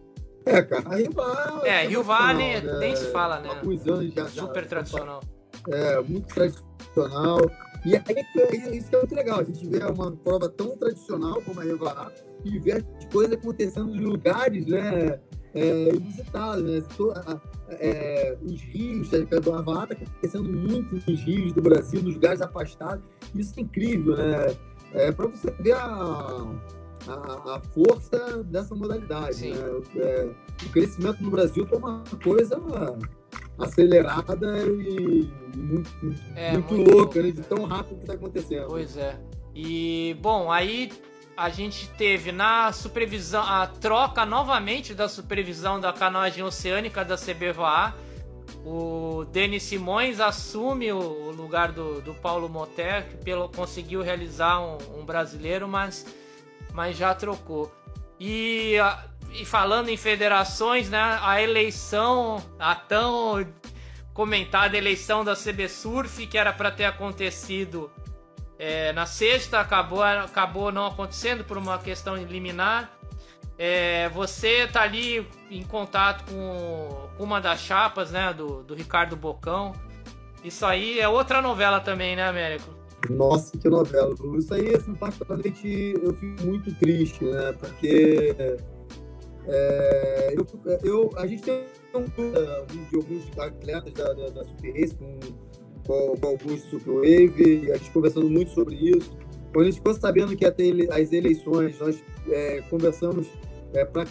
É, 0.46 0.62
cara, 0.62 0.90
a 0.90 0.96
Rio 0.96 1.12
Vale. 1.12 1.68
É, 1.68 1.86
Rio 1.86 2.04
Vale 2.04 2.62
né? 2.62 2.78
nem 2.80 2.96
se 2.96 3.12
fala, 3.12 3.40
né? 3.40 3.50
Alguns 3.50 3.86
anos 3.88 4.14
já. 4.14 4.28
Super 4.28 4.64
já, 4.64 4.70
tradicional. 4.70 5.22
É, 5.70 6.00
muito 6.02 6.34
tradicional. 6.34 7.40
E 7.86 7.96
aí, 7.96 8.04
é 8.38 8.76
isso 8.76 8.90
que 8.90 8.96
é 8.96 9.00
muito 9.00 9.16
legal, 9.16 9.40
a 9.42 9.44
gente 9.44 9.68
vê 9.68 9.84
uma 9.84 10.12
prova 10.12 10.50
tão 10.50 10.78
tradicional 10.78 11.42
como 11.42 11.60
a 11.60 11.64
Revará 11.64 12.12
e 12.44 12.58
vê 12.58 12.74
as 12.74 13.06
coisas 13.12 13.34
acontecendo 13.34 13.96
em 13.96 14.00
lugares 14.00 14.66
né, 14.66 15.20
é, 15.56 15.96
inusitados. 15.96 16.64
Né? 16.64 16.84
É, 17.70 18.38
os 18.44 18.62
rios, 18.62 19.10
a 19.14 19.40
do 19.40 19.54
Avará 19.54 19.84
está 19.84 19.96
acontecendo 19.96 20.50
muito 20.50 20.96
nos 20.96 21.22
rios 21.22 21.54
do 21.54 21.62
Brasil, 21.62 22.04
nos 22.04 22.14
lugares 22.14 22.42
afastados. 22.42 23.04
Isso 23.34 23.54
é 23.58 23.62
incrível, 23.62 24.16
né? 24.18 24.56
É, 24.94 25.12
para 25.12 25.28
você 25.28 25.52
ver 25.60 25.74
a, 25.74 26.46
a, 27.08 27.56
a, 27.56 27.62
força 27.74 28.44
dessa 28.44 28.76
modalidade. 28.76 29.50
Né? 29.50 29.82
É, 29.96 30.30
o 30.64 30.70
crescimento 30.70 31.24
no 31.24 31.32
Brasil 31.32 31.68
é 31.72 31.76
uma 31.76 32.04
coisa 32.24 32.58
acelerada 33.58 34.64
e 34.68 35.30
muito, 35.56 35.90
é, 36.36 36.54
muito, 36.54 36.74
muito 36.74 36.92
louca, 36.92 37.22
né? 37.22 37.32
De 37.32 37.42
tão 37.42 37.64
rápido 37.66 37.96
que 37.96 38.02
está 38.02 38.14
acontecendo. 38.14 38.68
Pois 38.68 38.96
é. 38.96 39.20
E, 39.54 40.18
bom, 40.22 40.52
aí 40.52 40.92
a 41.38 41.50
gente 41.50 41.88
teve 41.90 42.32
na 42.32 42.72
supervisão, 42.72 43.44
a 43.44 43.68
troca 43.68 44.26
novamente 44.26 44.94
da 44.94 45.10
supervisão 45.10 45.80
da 45.80 45.92
canoagem 45.92 46.44
oceânica 46.44 47.04
da 47.04 47.16
CBVA. 47.18 47.94
O 48.66 49.26
Denis 49.32 49.64
Simões 49.64 50.20
assume 50.20 50.92
o, 50.92 51.32
lugar 51.32 51.72
do, 51.72 52.02
do 52.02 52.14
Paulo 52.16 52.50
Moter, 52.50 53.08
que 53.10 53.18
pelo, 53.18 53.50
conseguiu 53.50 54.02
realizar 54.02 54.60
um, 54.60 54.78
um 55.00 55.06
brasileiro, 55.06 55.68
mas, 55.68 56.06
mas 56.74 56.98
já 56.98 57.14
trocou. 57.14 57.72
E 58.20 58.78
e 59.40 59.46
falando 59.46 59.90
em 59.90 59.98
federações, 59.98 60.90
né, 60.90 61.20
a 61.22 61.42
eleição, 61.42 62.42
a 62.58 62.74
tão 62.74 63.46
comentada 64.14 64.78
eleição 64.78 65.26
da 65.26 65.36
CB 65.36 65.68
Surf, 65.68 66.26
que 66.26 66.38
era 66.38 66.54
para 66.54 66.72
ter 66.72 66.86
acontecido 66.86 67.92
é, 68.58 68.94
na 68.94 69.06
sexta, 69.06 69.60
acabou, 69.60 70.02
acabou 70.02 70.72
não 70.72 70.86
acontecendo 70.86 71.44
por 71.44 71.58
uma 71.58 71.78
questão 71.78 72.16
liminar. 72.16 72.92
É, 73.58 74.10
você 74.10 74.68
tá 74.68 74.82
ali 74.82 75.26
em 75.50 75.64
contato 75.64 76.30
com, 76.30 77.08
com, 77.18 77.24
uma 77.24 77.40
das 77.40 77.60
chapas, 77.60 78.12
né, 78.12 78.34
do, 78.34 78.64
do 78.64 78.74
Ricardo 78.74 79.16
Bocão. 79.16 79.74
Isso 80.44 80.66
aí 80.66 81.00
é 81.00 81.08
outra 81.08 81.42
novela 81.42 81.80
também, 81.80 82.16
né, 82.16 82.28
Américo? 82.28 82.70
Nossa, 83.10 83.58
que 83.58 83.70
novela. 83.70 84.14
Isso 84.38 84.54
aí, 84.54 84.76
assim, 84.76 84.94
particularmente, 84.96 85.94
eu 86.02 86.14
fico 86.14 86.44
muito 86.44 86.74
triste, 86.76 87.24
né? 87.24 87.54
Porque 87.54 88.36
é, 89.48 90.34
eu, 90.36 90.48
eu, 90.84 91.12
a 91.18 91.28
gente 91.28 91.44
tem 91.44 91.66
um 91.94 92.06
de 92.90 92.96
alguns 92.96 93.38
atletas 93.38 93.94
da, 93.94 94.14
da, 94.14 94.30
da 94.30 94.44
Super 94.44 94.74
Race 94.74 94.96
com, 95.86 96.16
com 96.18 96.28
alguns 96.28 96.62
Super 96.64 96.94
Wave, 96.94 97.72
a 97.72 97.78
gente 97.78 97.92
conversando 97.92 98.30
muito 98.30 98.52
sobre 98.52 98.76
isso. 98.76 99.12
Quando 99.54 99.68
a 99.68 99.70
gente 99.70 99.78
ficou 99.78 99.94
sabendo 99.94 100.36
que 100.36 100.44
ia 100.44 100.52
ter 100.52 100.92
as 100.92 101.14
eleições, 101.14 101.80
nós 101.80 102.04
é, 102.28 102.62
conversamos 102.70 103.28
é, 103.74 103.86
para 103.86 104.06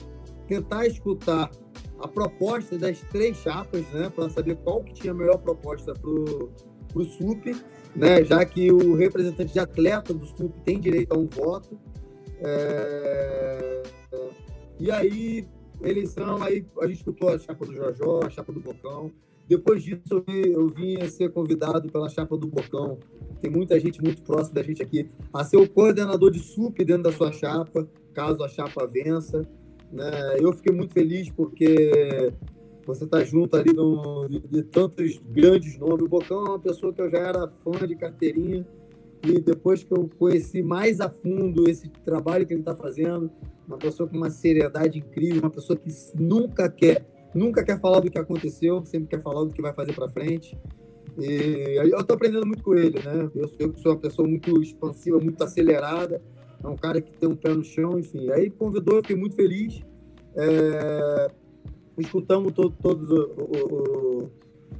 tentar 0.46 0.86
escutar 0.86 1.50
a 1.98 2.08
proposta 2.08 2.78
das 2.78 3.00
três 3.10 3.36
chapas, 3.38 3.82
né, 3.92 4.10
para 4.14 4.28
saber 4.30 4.56
qual 4.56 4.82
que 4.82 4.92
tinha 4.94 5.12
a 5.12 5.16
melhor 5.16 5.38
proposta 5.38 5.92
para 5.94 6.10
o 6.10 7.04
SUP, 7.04 7.56
né, 7.94 8.24
já 8.24 8.44
que 8.44 8.70
o 8.70 8.94
representante 8.94 9.52
de 9.52 9.58
atleta 9.58 10.12
do 10.12 10.26
SUP 10.26 10.52
tem 10.64 10.80
direito 10.80 11.12
a 11.12 11.18
um 11.18 11.26
voto. 11.26 11.78
É, 12.40 13.82
e 14.78 14.90
aí, 14.90 15.46
eleição, 15.82 16.42
aí 16.42 16.66
a 16.80 16.86
gente 16.86 16.98
escutou 16.98 17.30
a 17.30 17.38
chapa 17.38 17.64
do 17.64 17.74
Jojó, 17.74 18.20
a 18.24 18.30
chapa 18.30 18.52
do 18.52 18.60
Bocão. 18.60 19.10
Depois 19.48 19.82
disso, 19.82 20.02
eu, 20.10 20.24
vi, 20.26 20.52
eu 20.52 20.68
vim 20.68 21.00
a 21.00 21.08
ser 21.08 21.30
convidado 21.30 21.90
pela 21.90 22.08
chapa 22.08 22.36
do 22.36 22.46
Bocão. 22.46 22.98
Tem 23.40 23.50
muita 23.50 23.78
gente 23.78 24.02
muito 24.02 24.22
próxima 24.22 24.54
da 24.54 24.62
gente 24.62 24.82
aqui. 24.82 25.10
A 25.32 25.44
ser 25.44 25.58
o 25.58 25.68
coordenador 25.68 26.30
de 26.30 26.38
SUP 26.38 26.78
dentro 26.84 27.04
da 27.04 27.12
sua 27.12 27.30
chapa, 27.30 27.86
caso 28.12 28.42
a 28.42 28.48
chapa 28.48 28.86
vença. 28.86 29.42
Né? 29.92 30.36
Eu 30.38 30.52
fiquei 30.52 30.74
muito 30.74 30.94
feliz 30.94 31.30
porque 31.30 32.32
você 32.86 33.04
está 33.04 33.22
junto 33.22 33.56
ali 33.56 33.72
no, 33.72 34.26
de, 34.28 34.62
tantos 34.62 35.18
grandes 35.18 35.78
nomes. 35.78 36.06
O 36.06 36.08
Bocão 36.08 36.46
é 36.46 36.48
uma 36.50 36.58
pessoa 36.58 36.92
que 36.92 37.02
eu 37.02 37.10
já 37.10 37.18
era 37.18 37.48
fã 37.48 37.86
de 37.86 37.94
carteirinha 37.96 38.66
e 39.22 39.40
depois 39.40 39.82
que 39.82 39.92
eu 39.92 40.08
conheci 40.18 40.62
mais 40.62 41.00
a 41.00 41.08
fundo 41.08 41.68
esse 41.68 41.88
trabalho 41.88 42.46
que 42.46 42.52
ele 42.52 42.60
está 42.60 42.76
fazendo, 42.76 43.30
uma 43.66 43.78
pessoa 43.78 44.08
com 44.08 44.16
uma 44.16 44.30
seriedade 44.30 44.98
incrível, 44.98 45.40
uma 45.42 45.50
pessoa 45.50 45.78
que 45.78 45.90
nunca 46.14 46.68
quer, 46.68 47.06
nunca 47.34 47.64
quer 47.64 47.80
falar 47.80 48.00
do 48.00 48.10
que 48.10 48.18
aconteceu, 48.18 48.84
sempre 48.84 49.08
quer 49.08 49.22
falar 49.22 49.44
do 49.44 49.52
que 49.52 49.60
vai 49.60 49.72
fazer 49.72 49.92
para 49.92 50.08
frente. 50.08 50.56
E 51.18 51.76
eu 51.76 52.00
estou 52.00 52.14
aprendendo 52.14 52.46
muito 52.46 52.62
com 52.62 52.74
ele, 52.74 52.98
né? 53.00 53.30
Eu, 53.34 53.50
eu 53.58 53.76
sou 53.76 53.92
uma 53.92 53.98
pessoa 53.98 54.26
muito 54.26 54.62
expansiva, 54.62 55.18
muito 55.18 55.42
acelerada, 55.42 56.22
é 56.62 56.68
um 56.68 56.76
cara 56.76 57.00
que 57.00 57.12
tem 57.12 57.28
um 57.28 57.36
pé 57.36 57.52
no 57.54 57.62
chão, 57.62 57.98
enfim. 57.98 58.30
Aí 58.30 58.50
convidou, 58.50 58.96
eu 58.96 59.02
fiquei 59.02 59.16
muito 59.16 59.36
feliz. 59.36 59.82
É... 60.34 61.28
Escutamos 61.98 62.52
todos 62.52 62.76
todo, 62.82 64.30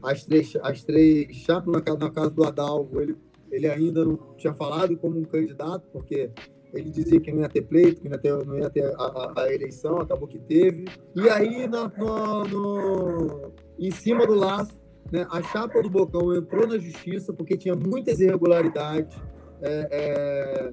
as 0.03 0.25
três, 0.25 0.57
as 0.63 0.83
três 0.83 1.37
chapas 1.37 1.73
na, 1.73 1.97
na 1.97 2.11
casa 2.11 2.31
do 2.31 2.43
Adalvo, 2.43 3.01
ele, 3.01 3.17
ele 3.51 3.69
ainda 3.69 4.05
não 4.05 4.19
tinha 4.37 4.53
falado 4.53 4.97
como 4.97 5.19
um 5.19 5.25
candidato, 5.25 5.89
porque 5.93 6.31
ele 6.75 6.91
dizia 6.91 7.21
que 7.21 7.33
não 7.33 7.41
ia 7.41 7.49
ter 7.49 7.63
pleito, 7.63 8.01
que 8.01 8.09
não 8.09 8.17
ia 8.17 8.21
ter, 8.21 8.47
não 8.47 8.59
ia 8.59 8.71
ter 8.71 8.85
a, 8.97 9.05
a, 9.05 9.43
a 9.43 9.55
eleição, 9.55 9.99
acabou 9.99 10.27
que 10.27 10.39
teve. 10.39 10.85
E 11.15 11.29
aí, 11.29 11.69
na, 11.69 11.89
no, 11.97 12.45
no, 12.45 13.53
em 13.79 13.91
cima 13.91 14.27
do 14.27 14.35
laço, 14.35 14.77
né, 15.11 15.27
a 15.31 15.43
chapa 15.43 15.81
do 15.83 15.89
Bocão 15.89 16.35
entrou 16.35 16.67
na 16.67 16.79
justiça 16.79 17.33
porque 17.33 17.57
tinha 17.57 17.75
muitas 17.75 18.21
irregularidades 18.21 19.17
é, 19.63 19.89
é, 19.91 20.73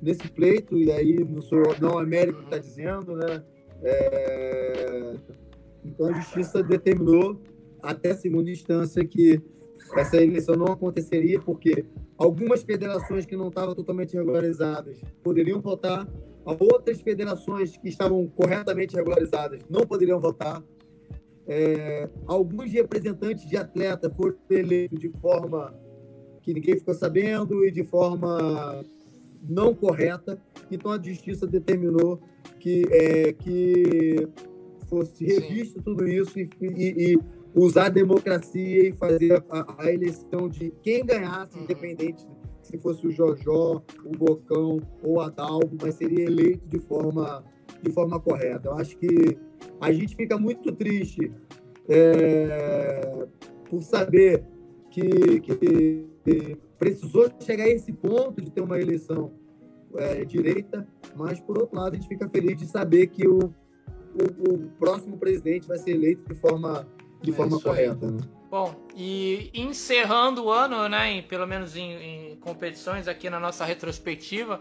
nesse 0.00 0.28
pleito, 0.28 0.76
e 0.76 0.90
aí 0.92 1.24
não 1.24 1.42
sou 1.42 1.62
não 1.80 1.98
Américo 1.98 2.42
está 2.42 2.58
dizendo, 2.58 3.16
né? 3.16 3.42
É, 3.82 5.14
então 5.84 6.06
a 6.08 6.12
justiça 6.12 6.62
determinou 6.62 7.40
até 7.82 8.14
segunda 8.14 8.48
instância 8.48 9.04
que 9.04 9.42
essa 9.96 10.16
eleição 10.16 10.54
não 10.54 10.66
aconteceria 10.66 11.40
porque 11.40 11.84
algumas 12.22 12.62
federações 12.62 13.26
que 13.26 13.36
não 13.36 13.48
estavam 13.48 13.74
totalmente 13.74 14.16
regularizadas 14.16 15.00
poderiam 15.24 15.60
votar, 15.60 16.06
outras 16.44 17.00
federações 17.00 17.76
que 17.76 17.88
estavam 17.88 18.26
corretamente 18.28 18.94
regularizadas 18.94 19.60
não 19.68 19.84
poderiam 19.84 20.20
votar. 20.20 20.62
É, 21.46 22.08
alguns 22.26 22.70
representantes 22.72 23.48
de 23.48 23.56
atleta 23.56 24.08
foram 24.08 24.36
eleitos 24.48 24.98
de 25.00 25.08
forma 25.08 25.74
que 26.40 26.54
ninguém 26.54 26.78
ficou 26.78 26.94
sabendo 26.94 27.64
e 27.64 27.72
de 27.72 27.82
forma 27.82 28.84
não 29.42 29.74
correta. 29.74 30.40
Então 30.70 30.92
a 30.92 31.02
justiça 31.02 31.44
determinou 31.44 32.20
que, 32.60 32.84
é, 32.90 33.32
que 33.32 34.28
fosse 34.88 35.24
revisto 35.24 35.78
Sim. 35.78 35.84
tudo 35.84 36.06
isso 36.06 36.38
e, 36.38 36.48
e, 36.60 37.14
e, 37.14 37.18
usar 37.54 37.86
a 37.86 37.88
democracia 37.88 38.88
e 38.88 38.92
fazer 38.92 39.44
a, 39.50 39.84
a, 39.84 39.92
eleição 39.92 40.48
de 40.48 40.72
quem 40.82 41.04
ganhasse, 41.04 41.56
uhum. 41.56 41.64
independente 41.64 42.26
se 42.62 42.78
fosse 42.78 43.06
o 43.06 43.10
Jojó, 43.10 43.82
o 44.04 44.16
Bocão 44.16 44.80
ou 45.02 45.14
o 45.14 45.20
Adalvo, 45.20 45.76
mas 45.80 45.96
seria 45.96 46.24
eleito 46.24 46.66
de 46.68 46.78
forma, 46.78 47.44
de 47.82 47.90
forma 47.90 48.20
correta. 48.20 48.68
Eu 48.68 48.74
acho 48.74 48.96
que 48.96 49.36
a 49.80 49.92
gente 49.92 50.14
fica 50.14 50.38
muito 50.38 50.72
triste 50.72 51.32
é, 51.88 53.26
por 53.68 53.82
saber 53.82 54.44
que, 54.90 55.40
que, 55.40 56.58
precisou 56.78 57.30
chegar 57.40 57.64
a 57.64 57.68
esse 57.68 57.92
ponto 57.92 58.40
de 58.40 58.50
ter 58.50 58.60
uma 58.60 58.78
eleição 58.80 59.32
é, 59.96 60.24
direita, 60.24 60.86
mas, 61.16 61.40
por 61.40 61.58
outro 61.58 61.76
lado, 61.76 61.92
a 61.92 61.96
gente 61.96 62.08
fica 62.08 62.28
feliz 62.28 62.56
de 62.56 62.66
saber 62.66 63.08
que 63.08 63.26
o, 63.26 63.38
o, 63.38 64.54
o 64.54 64.58
próximo 64.78 65.16
presidente 65.16 65.66
vai 65.66 65.78
ser 65.78 65.92
eleito 65.92 66.24
de 66.26 66.34
forma, 66.34 66.86
de 67.22 67.30
é 67.30 67.34
forma 67.34 67.60
correta. 67.60 68.10
Né? 68.10 68.20
Bom, 68.50 68.86
e 68.94 69.50
encerrando 69.54 70.44
o 70.44 70.50
ano, 70.50 70.88
né, 70.88 71.10
em, 71.10 71.22
pelo 71.22 71.46
menos 71.46 71.76
em, 71.76 72.32
em 72.32 72.36
competições 72.36 73.08
aqui 73.08 73.30
na 73.30 73.40
nossa 73.40 73.64
retrospectiva, 73.64 74.60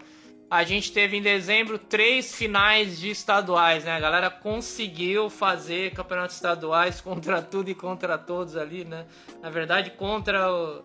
a 0.49 0.64
gente 0.64 0.91
teve 0.91 1.16
em 1.16 1.22
dezembro 1.22 1.80
três 1.80 2.36
finais 2.36 2.99
de 2.99 3.09
estaduais, 3.09 3.86
né? 3.86 3.93
A 3.93 3.99
galera 4.01 4.30
conseguiu 4.30 5.30
fazer 5.30 5.93
campeonatos 5.93 6.36
estaduais 6.36 6.99
contra 7.01 7.41
tudo 7.41 7.70
e 7.70 7.76
contra 7.76 8.18
todos 8.18 8.57
ali, 8.57 8.84
né? 8.84 9.05
Na 9.41 9.49
verdade, 9.49 9.91
contra 9.91 10.53
o, 10.53 10.84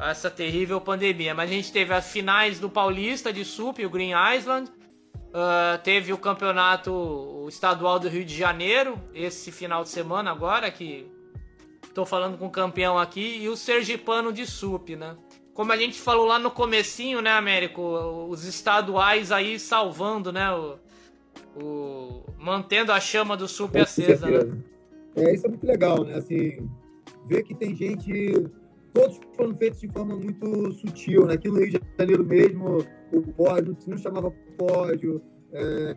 essa 0.00 0.30
terrível 0.30 0.80
pandemia. 0.80 1.34
Mas 1.34 1.50
a 1.50 1.52
gente 1.52 1.70
teve 1.70 1.92
as 1.92 2.10
finais 2.10 2.58
do 2.58 2.70
Paulista 2.70 3.30
de 3.30 3.44
Sup, 3.44 3.78
o 3.84 3.90
Green 3.90 4.12
Island. 4.34 4.70
Uh, 5.28 5.78
teve 5.84 6.12
o 6.12 6.18
campeonato 6.18 7.46
estadual 7.48 7.98
do 7.98 8.08
Rio 8.08 8.24
de 8.24 8.36
Janeiro, 8.36 8.98
esse 9.14 9.52
final 9.52 9.82
de 9.82 9.90
semana 9.90 10.30
agora, 10.30 10.70
que 10.70 11.06
estou 11.84 12.06
falando 12.06 12.38
com 12.38 12.46
o 12.46 12.50
campeão 12.50 12.98
aqui, 12.98 13.38
e 13.42 13.48
o 13.48 13.56
Sergipano 13.56 14.32
de 14.32 14.46
Sup, 14.46 14.96
né? 14.96 15.16
como 15.58 15.72
a 15.72 15.76
gente 15.76 16.00
falou 16.00 16.24
lá 16.24 16.38
no 16.38 16.52
comecinho, 16.52 17.20
né, 17.20 17.32
Américo, 17.32 17.82
os 18.30 18.44
estaduais 18.44 19.32
aí 19.32 19.58
salvando, 19.58 20.30
né, 20.30 20.52
o, 20.52 20.78
o 21.60 22.22
mantendo 22.38 22.92
a 22.92 23.00
chama 23.00 23.36
do 23.36 23.48
SUP 23.48 23.72
Com 23.72 23.80
acesa, 23.80 24.30
né? 24.30 24.44
né? 24.44 24.62
É, 25.16 25.34
isso 25.34 25.46
é 25.46 25.48
muito 25.48 25.66
legal, 25.66 26.04
né, 26.04 26.14
assim, 26.14 26.70
ver 27.26 27.42
que 27.42 27.56
tem 27.56 27.74
gente, 27.74 28.48
todos 28.94 29.18
foram 29.34 29.52
feitos 29.52 29.80
de 29.80 29.88
forma 29.88 30.14
muito 30.14 30.70
sutil, 30.74 31.26
né, 31.26 31.34
aqui 31.34 31.48
no 31.48 31.58
Rio 31.58 31.72
de 31.72 31.80
Janeiro 31.98 32.24
mesmo, 32.24 32.86
o 33.12 33.22
pódio, 33.32 33.76
se 33.80 33.90
não 33.90 33.98
chamava 33.98 34.30
pódio, 34.58 35.22
é, 35.52 35.94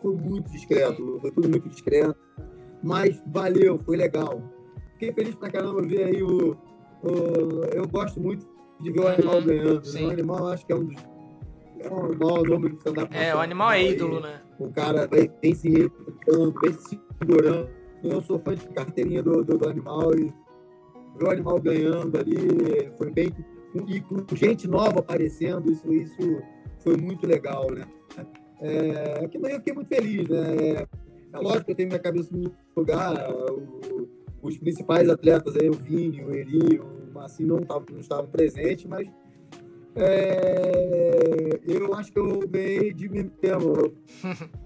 foi 0.00 0.16
muito 0.16 0.50
discreto, 0.50 1.18
foi 1.20 1.30
tudo 1.30 1.48
muito 1.48 1.68
discreto, 1.68 2.16
mas 2.82 3.22
valeu, 3.26 3.78
foi 3.78 3.96
legal. 3.96 4.42
Fiquei 4.94 5.12
feliz 5.12 5.34
pra 5.36 5.50
caramba 5.50 5.82
ver 5.82 6.04
aí 6.04 6.22
o 6.22 6.56
eu 7.74 7.86
gosto 7.88 8.20
muito 8.20 8.46
de 8.80 8.90
ver 8.90 9.00
o 9.00 9.08
animal 9.08 9.42
ganhando. 9.42 9.84
Sim. 9.84 10.06
O 10.06 10.10
animal 10.10 10.46
acho 10.48 10.64
que 10.64 10.72
é 10.72 10.76
um 10.76 10.84
dos. 10.84 11.02
É 11.80 11.90
um 11.92 12.04
animal, 12.04 12.44
nome 12.44 12.68
você 12.70 12.92
dá 12.92 13.08
É, 13.10 13.34
o 13.34 13.40
animal 13.40 13.72
é 13.72 13.82
ídolo, 13.82 14.20
né? 14.20 14.40
O 14.58 14.70
cara 14.70 15.06
vai, 15.08 15.28
vem 15.42 15.54
se 15.54 15.68
reputando, 15.68 16.54
vem 16.60 16.72
se 16.72 17.00
segurando. 17.18 17.68
Eu 18.04 18.20
sou 18.20 18.38
fã 18.38 18.54
de 18.54 18.66
carteirinha 18.68 19.22
do, 19.22 19.44
do, 19.44 19.58
do 19.58 19.68
animal 19.68 20.14
e 20.14 20.32
ver 21.18 21.24
o 21.24 21.30
animal 21.30 21.60
ganhando 21.60 22.16
ali 22.16 22.92
foi 22.96 23.10
bem. 23.10 23.32
E 23.88 24.00
com 24.00 24.36
gente 24.36 24.68
nova 24.68 25.00
aparecendo, 25.00 25.72
isso, 25.72 25.92
isso 25.92 26.42
foi 26.82 26.96
muito 26.96 27.26
legal, 27.26 27.70
né? 27.70 27.86
É, 28.60 29.24
aqui 29.24 29.38
eu 29.38 29.58
fiquei 29.58 29.72
muito 29.72 29.88
feliz, 29.88 30.28
né? 30.28 30.86
É 31.32 31.38
lógico 31.38 31.64
que 31.64 31.70
eu 31.72 31.76
tenho 31.76 31.88
minha 31.88 31.98
cabeça 31.98 32.28
no 32.32 32.52
lugar. 32.76 33.30
O, 33.30 34.08
os 34.42 34.58
principais 34.58 35.08
atletas 35.08 35.56
aí, 35.56 35.68
o 35.68 35.72
Vini, 35.72 36.22
o 36.22 36.34
Eri, 36.34 36.78
o 36.78 37.12
Massim 37.12 37.44
não 37.44 37.58
estavam 37.58 37.86
não 37.90 38.00
estavam 38.00 38.26
presentes, 38.26 38.84
mas 38.86 39.08
é, 39.94 41.60
eu 41.64 41.94
acho 41.94 42.12
que 42.12 42.18
eu 42.18 42.46
ganhei 42.48 42.92
de 42.92 43.08
mim 43.08 43.30
mesmo. 43.42 43.94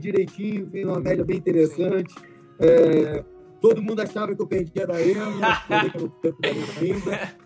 Direitinho, 0.00 0.66
fiz 0.66 0.84
uma 0.84 0.98
média 0.98 1.24
bem 1.24 1.36
interessante. 1.36 2.14
É, 2.58 3.22
todo 3.60 3.82
mundo 3.82 4.00
achava 4.00 4.34
que 4.34 4.40
eu 4.40 4.46
perdia 4.46 4.86
da 4.86 4.98
Ema. 5.00 5.26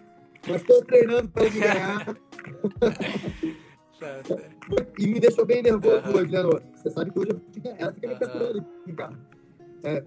Mas 0.48 0.60
estou 0.60 0.84
treinando 0.84 1.28
para 1.28 1.44
ele 1.44 1.60
ganhar. 4.03 4.22
e 4.98 5.07
me 5.07 5.20
deixou 5.20 5.46
bem 5.46 5.62
nervoso 5.62 6.03
hoje, 6.14 6.32
né, 6.32 6.42
Você 6.74 6.90
sabe 6.90 7.11
que 7.11 7.18
hoje 7.18 7.30
eu, 7.30 7.40
ela 7.78 7.92
fica 7.92 8.09
me 8.09 8.14
capturando 8.16 8.59
aqui, 8.59 8.92
cara. 8.92 9.18
É, 9.84 10.05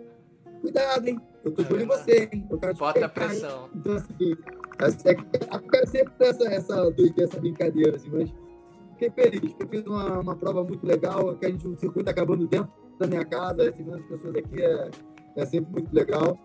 cuidado, 0.62 1.08
hein? 1.08 1.20
Eu 1.44 1.52
tô 1.52 1.64
de 1.64 1.74
olho 1.74 1.84
em 1.84 1.88
você, 1.88 2.30
hein? 2.32 2.48
Eu 2.50 2.58
quero 2.58 2.76
Bota 2.76 3.06
a 3.06 3.10
pressão. 3.10 3.70
Então, 3.76 3.96
assim, 3.96 4.14
eu 4.20 5.60
quero 5.70 5.88
sempre 5.88 6.14
ter 6.14 6.26
essa, 6.26 6.46
essa, 6.46 6.94
essa 7.18 7.40
brincadeira, 7.40 7.96
assim, 7.96 8.10
mas 8.10 8.34
fiquei 8.94 9.12
feliz, 9.12 9.54
porque 9.54 9.64
eu 9.64 9.68
fiz 9.68 9.86
uma, 9.86 10.20
uma 10.20 10.36
prova 10.36 10.64
muito 10.64 10.86
legal, 10.86 11.36
que 11.38 11.46
a 11.46 11.50
gente, 11.50 11.68
o 11.68 11.78
circuito 11.78 12.10
acabando 12.10 12.48
dentro 12.48 12.72
da 13.00 13.08
minha 13.08 13.26
casa, 13.26 13.64
recebendo 13.64 13.98
as 13.98 14.06
pessoas 14.06 14.36
aqui 14.36 14.62
é, 14.62 14.90
é 15.36 15.46
sempre 15.46 15.72
muito 15.72 15.94
legal. 15.94 16.38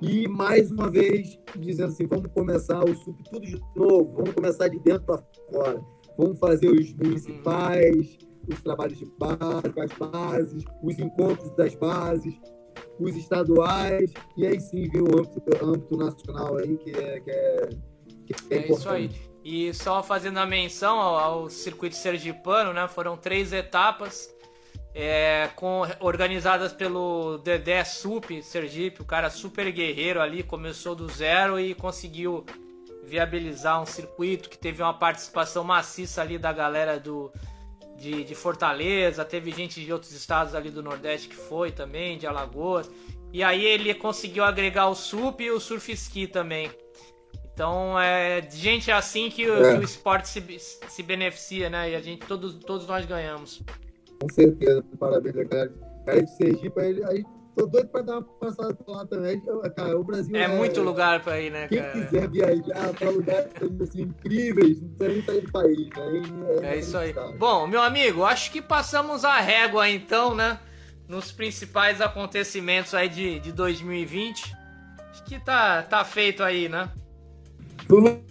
E 0.00 0.26
mais 0.26 0.70
uma 0.72 0.90
vez, 0.90 1.38
dizendo 1.56 1.90
assim, 1.90 2.06
vamos 2.06 2.30
começar 2.32 2.82
o 2.84 2.94
SUP 2.94 3.22
tudo 3.30 3.46
de 3.46 3.60
novo, 3.76 4.12
vamos 4.16 4.32
começar 4.32 4.68
de 4.68 4.78
dentro 4.80 5.04
para 5.04 5.22
fora. 5.50 5.80
Vamos 6.16 6.38
fazer 6.38 6.68
os 6.68 6.92
municipais, 6.94 8.18
os 8.48 8.60
trabalhos 8.62 8.98
de 8.98 9.06
base, 9.18 9.80
as 9.80 9.92
bases, 9.98 10.64
os 10.82 10.98
encontros 10.98 11.50
das 11.56 11.74
bases, 11.74 12.34
os 12.98 13.16
estaduais, 13.16 14.12
e 14.36 14.46
aí 14.46 14.60
sim 14.60 14.88
vir 14.88 15.02
o 15.02 15.18
âmbito, 15.18 15.42
âmbito 15.64 15.96
nacional 15.96 16.58
aí, 16.58 16.76
que 16.76 16.90
é, 16.90 17.20
que 17.20 17.30
é, 17.30 17.68
que 18.26 18.54
é, 18.54 18.58
é 18.58 18.72
isso 18.72 18.88
aí. 18.88 19.10
E 19.44 19.74
só 19.74 20.02
fazendo 20.02 20.38
a 20.38 20.46
menção 20.46 21.00
ao, 21.00 21.18
ao 21.18 21.50
circuito 21.50 21.96
sergipano, 21.96 22.72
né? 22.72 22.86
Foram 22.86 23.16
três 23.16 23.52
etapas 23.52 24.32
é, 24.94 25.48
com, 25.56 25.82
organizadas 26.00 26.72
pelo 26.72 27.38
Dedé 27.38 27.82
Sup 27.82 28.30
Sergipe, 28.42 29.02
o 29.02 29.04
cara 29.04 29.30
super 29.30 29.70
guerreiro 29.72 30.20
ali, 30.20 30.42
começou 30.42 30.94
do 30.94 31.08
zero 31.08 31.58
e 31.58 31.74
conseguiu 31.74 32.44
viabilizar 33.02 33.82
um 33.82 33.86
circuito 33.86 34.48
que 34.48 34.58
teve 34.58 34.82
uma 34.82 34.94
participação 34.94 35.64
maciça 35.64 36.20
ali 36.22 36.38
da 36.38 36.52
galera 36.52 36.98
do 36.98 37.32
de, 37.96 38.24
de 38.24 38.34
Fortaleza, 38.34 39.24
teve 39.24 39.52
gente 39.52 39.84
de 39.84 39.92
outros 39.92 40.12
estados 40.12 40.54
ali 40.54 40.70
do 40.70 40.82
Nordeste 40.82 41.28
que 41.28 41.36
foi 41.36 41.70
também, 41.70 42.18
de 42.18 42.26
Alagoas. 42.26 42.90
E 43.32 43.42
aí 43.42 43.64
ele 43.64 43.94
conseguiu 43.94 44.44
agregar 44.44 44.88
o 44.88 44.94
SUP 44.94 45.42
e 45.42 45.50
o 45.50 45.60
surf 45.60 45.92
ski 45.92 46.26
também. 46.26 46.70
Então 47.52 47.98
é 47.98 48.42
gente 48.50 48.90
assim 48.90 49.30
que, 49.30 49.44
é. 49.44 49.74
que 49.74 49.78
o 49.78 49.82
esporte 49.82 50.28
se, 50.28 50.42
se 50.58 51.02
beneficia, 51.02 51.70
né? 51.70 51.90
E 51.90 51.94
a 51.94 52.00
gente, 52.00 52.26
todos, 52.26 52.54
todos 52.54 52.86
nós 52.86 53.04
ganhamos. 53.06 53.62
Com 54.20 54.28
certeza, 54.30 54.82
parabéns, 54.98 55.48
cara. 55.48 55.72
Cara 56.04 56.22
de 56.22 56.36
Sergipe, 56.36 56.80
aí, 56.80 57.04
aí 57.04 57.24
Tô 57.54 57.66
doido 57.66 57.88
pra 57.88 58.00
dar 58.00 58.18
uma 58.18 58.22
passada 58.22 58.76
lá 58.86 59.06
também. 59.06 59.42
Cara, 59.76 59.98
o 59.98 60.04
Brasil 60.04 60.34
é, 60.34 60.44
é 60.44 60.48
muito 60.48 60.80
lugar 60.80 61.22
pra 61.22 61.38
ir, 61.38 61.50
né, 61.50 61.68
quem 61.68 61.78
cara? 61.78 61.92
Quem 61.92 62.02
quiser 62.02 62.28
viajar 62.28 62.94
pra 62.94 63.10
lugares 63.10 63.52
assim, 63.82 64.02
incríveis, 64.02 64.80
não 64.80 64.88
precisa 64.88 65.08
nem 65.08 65.22
sair 65.22 65.40
do 65.42 65.52
país, 65.52 65.88
né? 65.90 66.46
É, 66.62 66.66
é 66.74 66.78
isso 66.78 66.96
aí. 66.96 67.14
Bom, 67.38 67.66
meu 67.66 67.82
amigo, 67.82 68.24
acho 68.24 68.50
que 68.50 68.62
passamos 68.62 69.24
a 69.24 69.38
régua 69.38 69.88
então, 69.88 70.34
né? 70.34 70.58
Nos 71.06 71.30
principais 71.30 72.00
acontecimentos 72.00 72.94
aí 72.94 73.08
de, 73.08 73.38
de 73.40 73.52
2020. 73.52 74.56
Acho 75.10 75.24
que 75.24 75.38
tá, 75.38 75.82
tá 75.82 76.04
feito 76.04 76.42
aí, 76.42 76.70
né? 76.70 76.90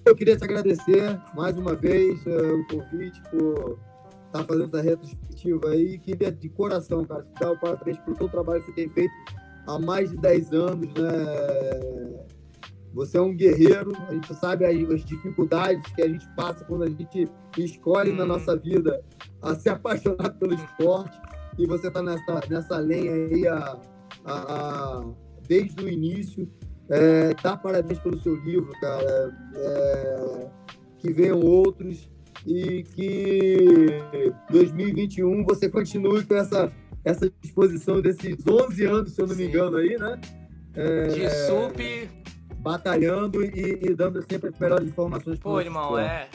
Eu 0.05 0.15
queria 0.15 0.35
te 0.35 0.43
agradecer 0.43 1.19
mais 1.35 1.55
uma 1.55 1.75
vez 1.75 2.25
uh, 2.25 2.55
o 2.55 2.67
convite 2.67 3.21
por 3.29 3.77
tá 4.31 4.43
fazendo 4.43 4.65
essa 4.65 4.81
retrospectiva 4.81 5.69
aí. 5.69 5.99
Queria 5.99 6.31
de 6.31 6.49
coração, 6.49 7.05
cara, 7.05 7.23
te 7.23 7.33
dar 7.39 7.51
o 7.51 7.59
parabéns 7.59 7.99
por 7.99 8.15
todo 8.15 8.27
o 8.27 8.31
trabalho 8.31 8.61
que 8.61 8.67
você 8.67 8.73
tem 8.73 8.89
feito 8.89 9.13
há 9.67 9.79
mais 9.79 10.09
de 10.11 10.17
10 10.17 10.53
anos, 10.53 10.87
né? 10.87 12.31
Você 12.93 13.17
é 13.17 13.21
um 13.21 13.33
guerreiro, 13.33 13.93
a 14.07 14.13
gente 14.13 14.33
sabe 14.35 14.65
as 14.65 15.05
dificuldades 15.05 15.85
que 15.93 16.01
a 16.01 16.09
gente 16.09 16.27
passa 16.35 16.65
quando 16.65 16.83
a 16.83 16.89
gente 16.89 17.29
escolhe 17.57 18.11
na 18.11 18.23
uhum. 18.23 18.29
nossa 18.29 18.55
vida 18.57 19.01
a 19.41 19.55
se 19.55 19.69
apaixonar 19.69 20.31
pelo 20.31 20.53
esporte 20.53 21.17
e 21.57 21.65
você 21.65 21.87
está 21.87 22.01
nessa, 22.01 22.41
nessa 22.49 22.77
lenha 22.77 23.13
aí 23.13 23.47
a, 23.47 23.79
a, 24.25 24.33
a, 24.33 25.05
desde 25.47 25.83
o 25.83 25.87
início. 25.87 26.49
É, 26.89 27.33
tá 27.35 27.55
parabéns 27.55 27.99
pelo 27.99 28.17
seu 28.17 28.35
livro, 28.35 28.69
cara. 28.81 29.37
É, 29.55 30.49
que 30.97 31.11
venham 31.11 31.39
outros 31.39 32.09
e 32.45 32.83
que 32.83 34.03
2021 34.49 35.43
você 35.43 35.69
continue 35.69 36.23
com 36.23 36.35
essa, 36.35 36.71
essa 37.03 37.31
disposição 37.41 38.01
desses 38.01 38.37
11 38.47 38.85
anos, 38.85 39.11
se 39.13 39.21
eu 39.21 39.27
não 39.27 39.35
me 39.35 39.45
engano, 39.45 39.77
aí, 39.77 39.97
né? 39.97 40.19
É, 40.73 41.07
de 41.07 41.29
SUP. 41.29 42.09
Batalhando 42.57 43.43
e, 43.43 43.79
e, 43.81 43.95
dando 43.95 44.21
sempre 44.21 44.49
as 44.49 44.59
melhores 44.59 44.87
informações 44.87 45.39
Pô, 45.39 45.59
irmão, 45.59 45.97
é. 45.97 46.29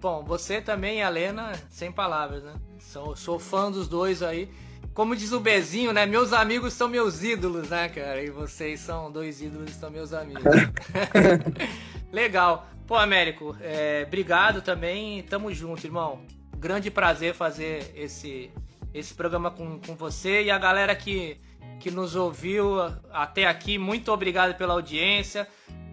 Bom, 0.00 0.24
você 0.24 0.60
também 0.60 0.98
e 0.98 1.02
a 1.02 1.08
Lena, 1.08 1.52
sem 1.70 1.92
palavras, 1.92 2.42
né? 2.42 2.54
Sou, 2.80 3.14
sou 3.14 3.38
fã 3.38 3.70
dos 3.70 3.86
dois 3.86 4.22
aí. 4.22 4.48
Como 4.92 5.14
diz 5.14 5.30
o 5.30 5.38
Bezinho, 5.38 5.92
né? 5.92 6.04
Meus 6.04 6.32
amigos 6.32 6.72
são 6.72 6.88
meus 6.88 7.22
ídolos, 7.22 7.68
né, 7.68 7.88
cara? 7.88 8.20
E 8.20 8.30
vocês 8.30 8.80
são 8.80 9.12
dois 9.12 9.40
ídolos, 9.40 9.70
são 9.70 9.90
meus 9.90 10.12
amigos. 10.12 10.42
Legal. 12.10 12.66
Pô, 12.88 12.96
Américo, 12.96 13.54
é, 13.60 14.04
obrigado 14.06 14.62
também. 14.62 15.22
Tamo 15.22 15.52
junto, 15.52 15.86
irmão. 15.86 16.22
Grande 16.56 16.90
prazer 16.90 17.34
fazer 17.34 17.92
esse, 17.94 18.50
esse 18.94 19.12
programa 19.12 19.50
com, 19.50 19.78
com 19.78 19.94
você 19.94 20.44
e 20.44 20.50
a 20.50 20.56
galera 20.56 20.96
que, 20.96 21.38
que 21.80 21.90
nos 21.90 22.16
ouviu 22.16 22.80
até 23.12 23.44
aqui. 23.44 23.76
Muito 23.76 24.10
obrigado 24.10 24.56
pela 24.56 24.72
audiência. 24.72 25.46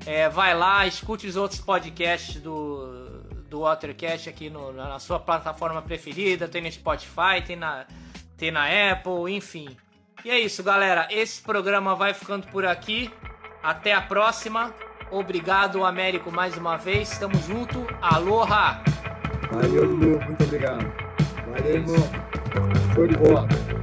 É, 0.05 0.29
vai 0.29 0.57
lá, 0.57 0.87
escute 0.87 1.27
os 1.27 1.35
outros 1.35 1.59
podcasts 1.59 2.39
do, 2.39 3.19
do 3.49 3.59
Watercast 3.59 4.29
aqui 4.29 4.49
no, 4.49 4.71
na 4.71 4.97
sua 4.97 5.19
plataforma 5.19 5.81
preferida. 5.81 6.47
Tem 6.47 6.61
no 6.61 6.71
Spotify, 6.71 7.43
tem 7.45 7.57
na 7.57 7.85
tem 8.37 8.51
na 8.51 8.67
Apple, 8.91 9.35
enfim. 9.35 9.75
E 10.23 10.29
é 10.29 10.39
isso, 10.39 10.63
galera. 10.63 11.09
Esse 11.11 11.41
programa 11.41 11.93
vai 11.93 12.13
ficando 12.13 12.47
por 12.47 12.65
aqui. 12.65 13.11
Até 13.61 13.93
a 13.93 14.01
próxima. 14.01 14.73
Obrigado, 15.11 15.83
Américo, 15.83 16.31
mais 16.31 16.57
uma 16.57 16.77
vez. 16.77 17.17
Tamo 17.17 17.35
junto. 17.47 17.85
Aloha! 18.01 18.81
Valeu, 19.51 19.87
meu. 19.87 20.19
Muito 20.21 20.43
obrigado. 20.43 20.91
Valeu, 21.47 21.75
irmão. 21.75 21.95
Show 22.93 23.07
de. 23.07 23.74